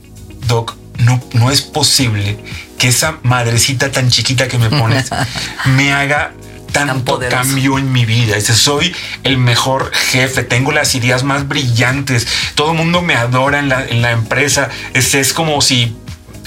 Doc, 0.49 0.77
no, 0.99 1.19
no 1.33 1.51
es 1.51 1.63
posible 1.63 2.37
que 2.79 2.89
esa 2.89 3.21
madrecita 3.23 3.91
tan 3.91 4.11
chiquita 4.11 4.49
que 4.49 4.59
me 4.59 4.69
pones 4.69 5.09
me 5.65 5.95
haga 5.95 6.35
tanto 6.73 7.21
cambio 7.29 7.79
en 7.79 7.93
mi 7.93 8.05
vida. 8.05 8.37
Dice, 8.37 8.55
soy 8.55 8.95
el 9.23 9.39
mejor 9.39 9.93
jefe, 9.93 10.43
tengo 10.43 10.73
las 10.73 10.95
ideas 10.95 11.23
más 11.23 11.49
brillantes, 11.49 12.27
todo 12.55 12.73
el 12.73 12.79
mundo 12.79 13.03
me 13.03 13.15
adora 13.15 13.59
en 13.59 13.69
la, 13.69 14.11
empresa. 14.11 14.69
Es, 14.95 15.15
es 15.15 15.33
como 15.33 15.61
si 15.61 15.97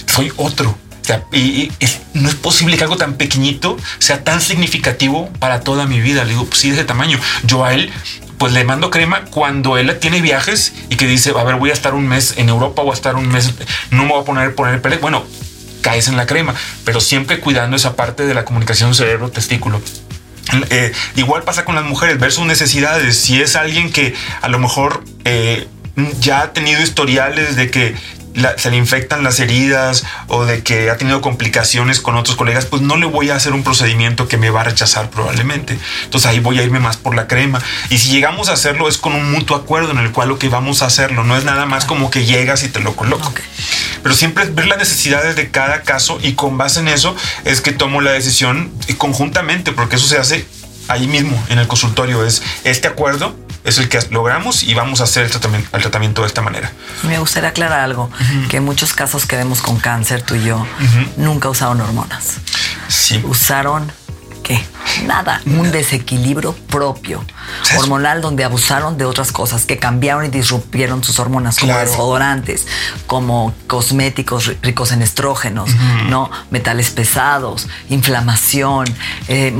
soy 0.08 0.32
otro. 0.38 0.78
y, 1.32 1.72
no 2.14 2.30
es 2.30 2.36
posible 2.36 2.78
que 2.78 2.84
algo 2.84 2.98
tan 2.98 3.16
pequeñito 3.16 3.78
sea 4.00 4.24
tan 4.24 4.40
significativo 4.40 5.30
para 5.40 5.62
toda 5.62 5.86
mi 5.86 6.00
vida. 6.00 6.24
Le 6.24 6.32
digo, 6.32 6.46
pues 6.46 6.60
sí, 6.60 6.70
de 6.70 6.76
ese 6.78 6.86
tamaño. 6.86 7.20
Yo 7.44 7.66
a 7.66 7.74
él, 7.74 7.92
pues 8.38 8.54
le 8.54 8.64
mando 8.64 8.90
crema 8.90 9.26
cuando 9.32 9.78
él 9.78 9.98
tiene 10.00 10.22
viajes 10.22 10.74
y 10.90 10.96
que 10.96 11.08
dice, 11.08 11.34
a 11.38 11.44
ver, 11.44 11.56
voy 11.56 11.72
a 11.72 11.74
estar 11.74 11.94
un 11.94 12.08
mes 12.08 12.36
en 12.38 12.50
Europa 12.50 12.82
o 12.82 12.92
a 12.92 12.94
estar 12.94 13.16
un 13.16 13.28
mes, 13.28 13.54
no 13.90 14.04
me 14.04 14.10
voy 14.10 14.22
a 14.22 14.26
poner, 14.26 14.56
poner 14.56 14.82
pellet. 14.82 15.00
Bueno, 15.00 15.24
caes 15.82 16.08
en 16.08 16.18
la 16.18 16.26
crema, 16.26 16.56
pero 16.86 17.00
siempre 17.00 17.40
cuidando 17.40 17.76
esa 17.76 17.96
parte 17.96 18.26
de 18.26 18.34
la 18.34 18.46
comunicación 18.46 18.96
cerebro-testículo. 18.96 19.82
Eh, 20.70 20.92
igual 21.16 21.44
pasa 21.44 21.66
con 21.66 21.76
las 21.76 21.86
mujeres, 21.86 22.20
ver 22.20 22.32
sus 22.32 22.46
necesidades. 22.46 23.18
Si 23.18 23.42
es 23.42 23.56
alguien 23.56 23.92
que 23.92 24.14
a 24.42 24.50
lo 24.50 24.60
mejor 24.60 25.04
eh, 25.26 25.68
ya 26.20 26.42
ha 26.42 26.54
tenido 26.54 26.82
historiales 26.82 27.56
de 27.56 27.70
que 27.72 27.96
se 28.58 28.72
le 28.72 28.78
infectan 28.78 29.24
las 29.24 29.40
heridas 29.40 30.04
o 30.28 30.46
de 30.46 30.64
que 30.64 30.90
ha 30.90 30.98
tenido 30.98 31.22
complicaciones 31.22 32.00
con 32.00 32.16
otros 32.16 32.36
colegas, 32.36 32.66
pues 32.66 32.82
no 32.82 32.98
le 32.98 33.06
voy 33.06 33.30
a 33.30 33.36
hacer 33.36 33.54
un 33.54 33.64
procedimiento 33.64 34.28
que 34.28 34.38
me 34.38 34.50
va 34.50 34.62
a 34.62 34.64
rechazar 34.66 35.10
probablemente. 35.10 35.78
Entonces 36.04 36.30
ahí 36.30 36.40
voy 36.40 36.60
a 36.60 36.64
irme 36.64 36.80
más 36.80 36.98
por 36.98 37.16
la 37.16 37.28
crema. 37.28 37.62
Y 37.90 37.98
si 38.00 38.10
llegamos 38.10 38.50
a 38.50 38.54
hacerlo 38.54 38.88
es 38.88 38.98
con 38.98 39.14
un 39.14 39.32
mutuo 39.32 39.56
acuerdo 39.58 39.92
en 39.92 40.00
el 40.00 40.12
cual 40.12 40.30
lo 40.30 40.40
que 40.40 40.50
vamos 40.50 40.82
a 40.82 40.88
hacerlo 40.88 41.24
no 41.24 41.38
es 41.38 41.46
nada 41.46 41.66
más 41.66 41.86
como 41.86 42.10
que 42.10 42.26
llegas 42.26 42.64
y 42.64 42.70
te 42.70 42.80
lo 42.80 42.96
coloco. 42.96 43.34
Pero 44.02 44.16
siempre 44.16 44.44
es 44.44 44.54
ver 44.54 44.68
las 44.68 44.78
necesidades 44.78 45.36
de 45.36 45.50
cada 45.50 45.84
caso 45.84 46.20
y 46.22 46.34
con 46.34 46.58
base 46.58 46.80
en 46.80 46.88
eso 46.88 47.16
es 47.46 47.62
que 47.62 47.72
tomo 47.72 48.02
la 48.02 48.12
decisión 48.12 48.72
conjuntamente, 48.98 49.72
porque 49.72 49.96
eso 49.96 50.08
se 50.08 50.18
hace 50.18 50.46
ahí 50.88 51.08
mismo 51.08 51.42
en 51.50 51.60
el 51.60 51.68
consultorio. 51.68 52.26
Es 52.26 52.42
este 52.64 52.88
acuerdo 52.88 53.36
es 53.64 53.78
el 53.78 53.90
que 53.90 54.00
logramos 54.10 54.64
y 54.64 54.74
vamos 54.74 55.02
a 55.02 55.06
hacer 55.06 55.24
el 55.24 55.32
tratamiento, 55.32 56.22
de 56.22 56.28
esta 56.28 56.42
manera. 56.42 56.72
Me 57.04 57.18
gustaría 57.20 57.50
aclarar 57.50 57.80
algo, 57.80 58.10
que 58.50 58.58
en 58.58 58.66
muchos 58.66 58.94
casos 58.94 59.26
que 59.26 59.38
vemos 59.38 59.62
con 59.62 59.78
cáncer, 59.78 60.22
tú 60.22 60.36
y 60.36 60.44
yo, 60.44 60.66
nunca 61.18 61.50
usaron 61.50 61.80
hormonas. 61.82 62.38
Sí. 62.90 63.22
Usaron 63.24 63.92
qué? 64.44 64.62
Nada, 65.06 65.42
un 65.46 65.72
desequilibrio 65.72 66.54
propio 66.68 67.24
hormonal 67.78 68.22
donde 68.22 68.44
abusaron 68.44 68.98
de 68.98 69.06
otras 69.06 69.32
cosas 69.32 69.66
que 69.66 69.78
cambiaron 69.78 70.26
y 70.26 70.30
disrumpieron 70.30 71.04
sus 71.04 71.20
hormonas 71.20 71.58
como 71.60 71.78
desodorantes, 71.78 72.68
como 73.08 73.54
cosméticos 73.68 74.52
ricos 74.62 74.92
en 74.92 75.02
estrógenos, 75.02 75.70
no 76.10 76.30
metales 76.52 76.92
pesados, 76.92 77.68
inflamación, 77.90 78.88
eh, 79.28 79.54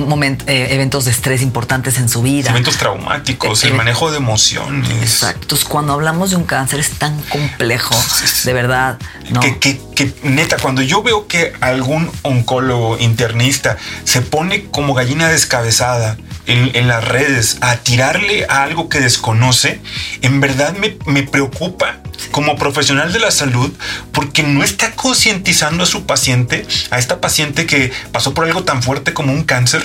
eh, 0.48 0.68
eventos 0.72 1.06
de 1.06 1.12
estrés 1.12 1.42
importantes 1.42 1.98
en 1.98 2.10
su 2.10 2.22
vida, 2.22 2.50
eventos 2.50 2.78
traumáticos, 2.78 3.64
el 3.64 3.72
eh, 3.72 3.76
manejo 3.76 4.12
de 4.12 4.18
emociones. 4.18 4.90
Exacto. 5.02 5.40
Entonces, 5.44 5.68
cuando 5.68 5.94
hablamos 5.94 6.32
de 6.32 6.36
un 6.38 6.44
cáncer 6.44 6.80
es 6.80 6.92
tan 6.92 7.20
complejo, 7.24 7.96
de 8.44 8.54
verdad. 8.54 8.98
¿no? 9.30 9.40
Que, 9.40 9.60
que 9.60 10.14
neta, 10.24 10.58
cuando 10.58 10.82
yo 10.82 11.04
veo 11.04 11.28
que 11.28 11.54
algún 11.62 12.12
oncólogo 12.22 12.98
internista 12.98 13.78
se 14.04 14.22
pone 14.22 14.66
como 14.66 14.94
gallina 14.94 15.28
descabezada 15.28 16.18
en, 16.48 16.88
las 16.88 17.04
redes 17.08 17.58
a 17.62 17.78
tirarle 17.78 18.46
a 18.50 18.64
algo 18.64 18.90
que 18.90 19.00
desconoce, 19.00 19.80
en 20.22 20.42
verdad 20.42 20.76
me, 20.76 21.24
preocupa 21.24 22.00
como 22.32 22.56
profesional 22.56 23.14
de 23.14 23.20
la 23.20 23.32
salud 23.32 23.72
porque 24.12 24.44
no 24.44 24.64
está 24.64 24.92
concientizando 24.92 25.84
a 25.84 25.88
su 25.88 26.06
paciente, 26.06 26.66
a 26.90 27.00
esta 27.00 27.22
paciente 27.22 27.66
que 27.66 27.92
pasó 28.12 28.34
por 28.34 28.46
algo 28.46 28.64
tan 28.64 28.84
fuerte 28.84 29.14
como 29.14 29.34
un 29.34 29.44
cáncer, 29.44 29.84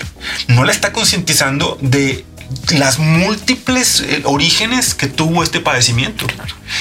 no 0.49 0.65
la 0.65 0.73
está 0.73 0.93
concientizando 0.93 1.79
de 1.81 2.25
las 2.71 2.99
múltiples 2.99 4.01
eh, 4.01 4.23
orígenes 4.25 4.95
que 4.95 5.07
tuvo 5.07 5.43
este 5.43 5.61
padecimiento. 5.61 6.27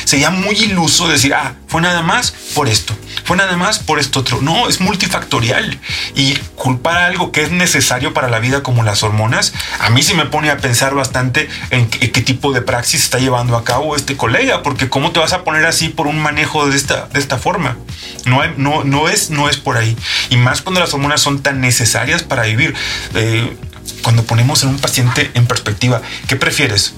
Sería 0.03 0.29
muy 0.29 0.55
iluso 0.55 1.07
decir, 1.07 1.33
ah, 1.33 1.55
fue 1.67 1.81
nada 1.81 2.01
más 2.01 2.31
por 2.53 2.67
esto, 2.67 2.93
fue 3.23 3.37
nada 3.37 3.55
más 3.57 3.79
por 3.79 3.99
esto 3.99 4.19
otro. 4.19 4.41
No, 4.41 4.67
es 4.67 4.81
multifactorial. 4.81 5.79
Y 6.15 6.35
culpar 6.55 6.97
algo 6.97 7.31
que 7.31 7.43
es 7.43 7.51
necesario 7.51 8.13
para 8.13 8.29
la 8.29 8.39
vida 8.39 8.63
como 8.63 8.83
las 8.83 9.03
hormonas, 9.03 9.53
a 9.79 9.89
mí 9.89 10.03
sí 10.03 10.13
me 10.13 10.25
pone 10.25 10.49
a 10.49 10.57
pensar 10.57 10.93
bastante 10.93 11.49
en 11.69 11.89
qué, 11.89 12.21
tipo 12.21 12.51
de 12.51 12.61
praxis 12.61 13.03
está 13.03 13.19
llevando 13.19 13.55
a 13.55 13.63
cabo 13.63 13.95
este 13.95 14.17
colega, 14.17 14.63
porque 14.63 14.89
cómo 14.89 15.11
te 15.11 15.19
vas 15.19 15.33
a 15.33 15.43
poner 15.43 15.65
así 15.65 15.89
por 15.89 16.07
un 16.07 16.19
manejo 16.19 16.67
de 16.67 16.75
esta, 16.75 17.07
de 17.07 17.19
esta 17.19 17.37
forma. 17.37 17.77
No, 18.25 18.45
no, 18.57 18.83
no, 18.83 19.07
es, 19.07 19.29
no 19.29 19.49
es 19.49 19.57
por 19.57 19.77
ahí. 19.77 19.95
Y 20.29 20.37
más 20.37 20.61
cuando 20.61 20.81
las 20.81 20.93
hormonas 20.93 21.21
son 21.21 21.41
tan 21.41 21.61
necesarias 21.61 22.23
para 22.23 22.43
vivir. 22.43 22.73
Eh, 23.15 23.55
cuando 24.03 24.23
ponemos 24.23 24.63
en 24.63 24.69
un 24.69 24.79
paciente 24.79 25.31
en 25.33 25.47
perspectiva, 25.47 26.01
¿qué 26.27 26.35
prefieres? 26.35 26.93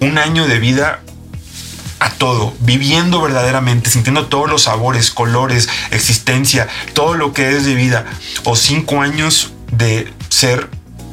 Un 0.00 0.18
año 0.18 0.46
de 0.46 0.58
vida 0.58 1.00
a 1.98 2.10
todo, 2.10 2.54
viviendo 2.60 3.20
verdaderamente, 3.22 3.90
sintiendo 3.90 4.26
todos 4.26 4.50
los 4.50 4.64
sabores, 4.64 5.10
colores, 5.10 5.68
existencia, 5.90 6.68
todo 6.92 7.14
lo 7.14 7.32
que 7.32 7.56
es 7.56 7.64
de 7.64 7.74
vida, 7.74 8.04
o 8.44 8.56
cinco 8.56 9.00
años 9.00 9.52
de 9.72 10.12
ser 10.28 10.68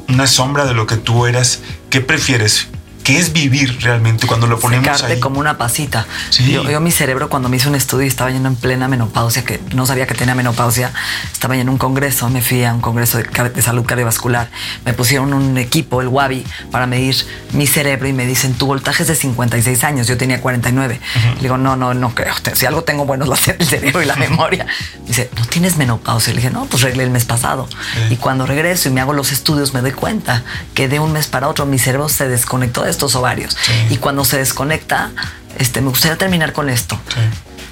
una 0.08 0.26
sombra 0.26 0.66
de 0.66 0.74
lo 0.74 0.86
que 0.86 0.96
tú 0.96 1.26
eras, 1.26 1.60
¿qué 1.90 2.00
prefieres? 2.00 2.68
Qué 3.04 3.18
es 3.18 3.32
vivir 3.32 3.78
realmente 3.82 4.26
cuando 4.26 4.46
lo 4.46 4.58
ponemos 4.58 4.86
Secarte 4.86 5.12
ahí. 5.14 5.20
como 5.20 5.38
una 5.38 5.58
pasita. 5.58 6.06
Yo, 6.30 6.80
mi 6.80 6.90
cerebro 6.90 7.28
cuando 7.28 7.48
me 7.48 7.58
hice 7.58 7.68
un 7.68 7.74
estudio 7.74 8.08
estaba 8.08 8.30
yendo 8.30 8.48
en 8.48 8.56
plena 8.56 8.88
menopausia, 8.88 9.44
que 9.44 9.60
no 9.74 9.86
sabía 9.86 10.06
que 10.06 10.14
tenía 10.14 10.34
menopausia, 10.34 10.90
estaba 11.30 11.56
en 11.56 11.68
un 11.68 11.76
congreso, 11.76 12.28
me 12.30 12.40
fui 12.40 12.64
a 12.64 12.72
un 12.72 12.80
congreso 12.80 13.18
de, 13.18 13.62
salud 13.62 13.84
cardiovascular, 13.84 14.50
me 14.86 14.94
pusieron 14.94 15.34
un 15.34 15.58
equipo, 15.58 16.00
el 16.00 16.08
Wabi, 16.08 16.44
para 16.70 16.86
medir 16.86 17.14
mi 17.52 17.66
cerebro 17.66 18.08
y 18.08 18.14
me 18.14 18.26
dicen, 18.26 18.54
tu 18.54 18.66
voltaje 18.66 19.02
es 19.02 19.08
de 19.08 19.14
56 19.14 19.84
años, 19.84 20.06
yo 20.06 20.16
tenía 20.16 20.40
49. 20.40 21.00
Le 21.36 21.40
digo, 21.42 21.58
no, 21.58 21.76
no, 21.76 21.92
no 21.92 22.14
creo, 22.14 22.34
si 22.54 22.64
algo 22.64 22.84
tengo 22.84 23.04
bueno 23.04 23.32
es 23.32 23.48
el 23.60 23.66
cerebro 23.66 24.02
y 24.02 24.06
la 24.06 24.16
memoria. 24.28 24.66
dice, 25.06 25.30
¿no 25.36 25.44
tienes 25.44 25.76
menopausia? 25.76 26.32
Le 26.32 26.40
dije, 26.40 26.50
no, 26.50 26.64
pues 26.64 26.82
reglé 26.82 27.04
el 27.04 27.10
mes 27.10 27.26
pasado. 27.26 27.68
Y 28.08 28.16
cuando 28.16 28.46
regreso 28.46 28.88
y 28.88 28.92
me 28.92 29.02
hago 29.02 29.12
los 29.12 29.30
estudios 29.30 29.74
me 29.74 29.82
doy 29.82 29.92
cuenta 29.92 30.42
que 30.72 30.88
de 30.88 31.00
un 31.00 31.12
mes 31.12 31.26
para 31.26 31.48
otro 31.48 31.66
mi 31.66 31.78
cerebro 31.78 32.08
se 32.08 32.28
desconectó 32.28 32.82
de 32.82 32.93
estos 32.94 33.14
ovarios. 33.16 33.56
Y 33.90 33.96
cuando 33.96 34.24
se 34.24 34.38
desconecta, 34.38 35.10
este, 35.58 35.80
me 35.80 35.88
gustaría 35.88 36.16
terminar 36.16 36.52
con 36.52 36.68
esto. 36.70 36.98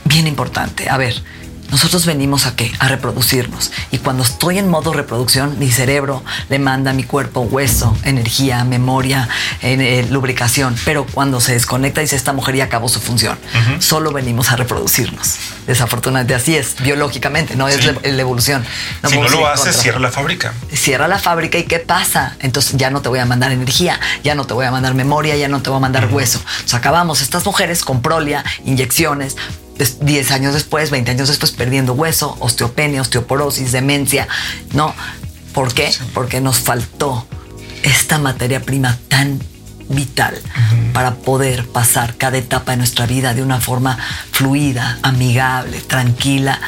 Bien 0.05 0.27
importante. 0.27 0.91
A 0.91 0.97
ver, 0.99 1.23
nosotros 1.73 2.05
venimos 2.05 2.45
a 2.47 2.55
qué? 2.55 2.71
A 2.79 2.89
reproducirnos. 2.89 3.73
Y 3.91 3.99
cuando 3.99 4.23
estoy 4.23 4.59
en 4.59 4.69
modo 4.69 4.93
reproducción, 4.93 5.59
mi 5.59 5.73
cerebro 5.73 6.23
le 6.51 6.59
manda 6.59 6.91
a 6.91 6.95
mi 6.95 7.03
cuerpo 7.03 7.41
hueso, 7.41 7.97
energía, 8.05 8.63
memoria, 8.65 9.27
eh, 9.63 10.07
lubricación. 10.11 10.77
Pero 10.85 11.07
cuando 11.07 11.41
se 11.41 11.55
desconecta, 11.55 12.03
dice 12.03 12.15
esta 12.15 12.35
mujer 12.35 12.57
ya 12.57 12.65
acabó 12.65 12.91
su 12.91 13.01
función. 13.01 13.39
Solo 13.79 14.13
venimos 14.13 14.51
a 14.51 14.57
reproducirnos. 14.57 15.39
Desafortunadamente 15.67 16.35
así 16.35 16.57
es, 16.57 16.77
biológicamente, 16.83 17.57
no 17.57 17.69
es 17.69 17.85
la, 17.87 17.95
evolución. 18.03 18.65
si 19.09 19.17
no 19.17 19.29
lo 19.29 19.47
haces, 19.47 19.75
cierra 19.75 19.99
la 19.99 20.11
fábrica. 20.11 20.53
Cierra 20.75 21.09
la 21.09 21.19
fábrica 21.19 21.57
y 21.57 21.65
¿qué 21.65 21.79
pasa? 21.79 22.37
Entonces 22.41 22.77
ya 22.77 22.91
no 22.91 23.01
te 23.01 23.09
voy 23.09 23.21
a 23.21 23.25
mandar 23.25 23.51
energía, 23.51 23.99
ya 24.23 24.35
no 24.35 24.45
te 24.45 24.53
voy 24.53 24.67
a 24.67 24.71
mandar 24.71 24.95
memoria, 24.95 25.37
ya 25.37 25.49
no 25.49 25.63
te 25.63 25.71
voy 25.71 25.79
a 25.79 25.81
mandar 25.81 26.13
hueso. 26.13 26.39
Entonces 26.39 26.75
acabamos 26.75 27.23
estas 27.23 27.47
mujeres 27.47 27.83
con 27.83 28.03
prolia, 28.03 28.45
inyecciones, 28.67 29.37
10 30.01 30.31
años 30.31 30.55
después, 30.55 30.91
20 30.91 31.11
años 31.11 31.29
después, 31.29 31.53
perdiendo 31.53 31.93
hueso, 31.95 32.37
osteopenia, 32.41 33.01
osteoporosis, 33.01 33.73
demencia. 33.73 34.29
No, 34.73 34.95
¿por 35.53 35.73
qué? 35.75 35.93
Porque 36.15 36.41
nos 36.41 36.59
faltó 36.59 37.27
esta 37.83 38.19
materia 38.19 38.61
prima 38.61 38.99
tan 39.09 39.41
vital 39.89 40.41
para 40.93 41.15
poder 41.17 41.67
pasar 41.67 42.17
cada 42.17 42.39
etapa 42.39 42.73
de 42.73 42.79
nuestra 42.79 43.07
vida 43.07 43.35
de 43.35 43.43
una 43.43 43.61
forma 43.61 43.99
fluida, 44.31 44.99
amigable, 45.03 45.81
tranquila. 45.81 46.61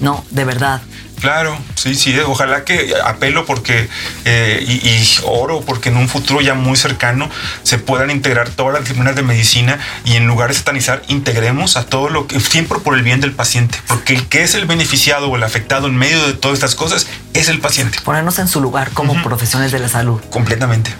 No, 0.00 0.24
de 0.30 0.44
verdad, 0.44 0.82
Claro, 1.22 1.56
sí, 1.76 1.94
sí, 1.94 2.10
eh, 2.10 2.24
ojalá 2.26 2.64
que 2.64 2.94
apelo 3.04 3.46
porque 3.46 3.88
eh, 4.24 4.60
y, 4.66 5.08
oro 5.24 5.60
porque 5.60 5.90
en 5.90 5.96
un 5.96 6.08
futuro 6.08 6.40
ya 6.40 6.54
muy 6.54 6.76
cercano 6.76 7.30
se 7.62 7.78
puedan 7.78 8.10
integrar 8.10 8.48
todas 8.50 8.74
las 8.74 8.82
disciplinas 8.82 9.14
de 9.14 9.22
medicina 9.22 9.78
y 10.04 10.16
en 10.16 10.26
lugar 10.26 10.48
de 10.48 10.56
satanizar 10.56 11.00
integremos 11.06 11.76
a 11.76 11.86
todo 11.86 12.08
lo 12.08 12.26
que 12.26 12.40
siempre 12.40 12.80
por 12.80 12.96
el 12.96 13.04
bien 13.04 13.20
del 13.20 13.30
paciente, 13.30 13.78
porque 13.86 14.14
el 14.14 14.26
que 14.26 14.42
es 14.42 14.56
el 14.56 14.66
beneficiado 14.66 15.28
o 15.28 15.36
el 15.36 15.44
afectado 15.44 15.86
en 15.86 15.94
medio 15.94 16.26
de 16.26 16.32
todas 16.32 16.56
estas 16.56 16.74
cosas 16.74 17.06
es 17.34 17.48
el 17.48 17.60
paciente. 17.60 18.00
Ponernos 18.02 18.40
en 18.40 18.48
su 18.48 18.60
lugar 18.60 18.90
como 18.90 19.22
profesionales 19.22 19.70
de 19.70 19.78
la 19.78 19.88
salud. 19.88 20.20
Completamente. 20.28 20.92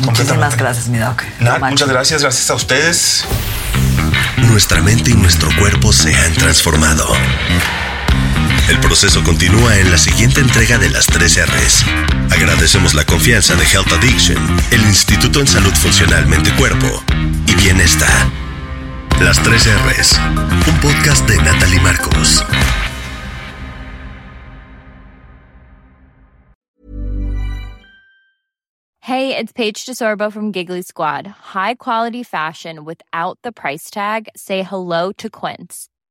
Muchísimas 0.00 0.56
gracias, 0.56 0.88
mi 0.88 0.96
doc. 0.96 1.22
muchas 1.60 1.88
gracias, 1.90 2.22
gracias 2.22 2.48
a 2.48 2.54
ustedes. 2.54 3.26
Nuestra 4.38 4.80
mente 4.80 5.10
y 5.10 5.14
nuestro 5.16 5.50
cuerpo 5.58 5.92
se 5.92 6.16
han 6.16 6.32
transformado. 6.32 7.06
El 8.70 8.78
proceso 8.78 9.24
continúa 9.24 9.78
en 9.78 9.90
la 9.90 9.98
siguiente 9.98 10.40
entrega 10.40 10.78
de 10.78 10.90
las 10.90 11.06
3 11.06 11.44
R's. 11.44 11.84
Agradecemos 12.30 12.94
la 12.94 13.04
confianza 13.04 13.56
de 13.56 13.64
Health 13.64 13.92
Addiction, 13.92 14.38
el 14.70 14.80
Instituto 14.82 15.40
en 15.40 15.48
Salud 15.48 15.74
Funcional 15.74 16.28
Mente 16.28 16.54
Cuerpo 16.54 16.86
y 17.48 17.54
Bienestar. 17.56 18.08
Las 19.20 19.42
3 19.42 19.66
R's, 19.86 20.20
un 20.68 20.80
podcast 20.80 21.28
de 21.28 21.36
Natalie 21.38 21.80
Marcos. 21.80 22.44
Hey, 29.00 29.36
it's 29.36 29.52
Paige 29.52 29.84
DeSorbo 29.84 30.30
from 30.32 30.52
Giggly 30.52 30.82
Squad. 30.82 31.26
High 31.26 31.74
quality 31.74 32.22
fashion 32.22 32.84
without 32.84 33.36
the 33.42 33.50
price 33.50 33.90
tag. 33.90 34.28
Say 34.36 34.62
hello 34.62 35.10
to 35.18 35.28
Quince. 35.28 35.89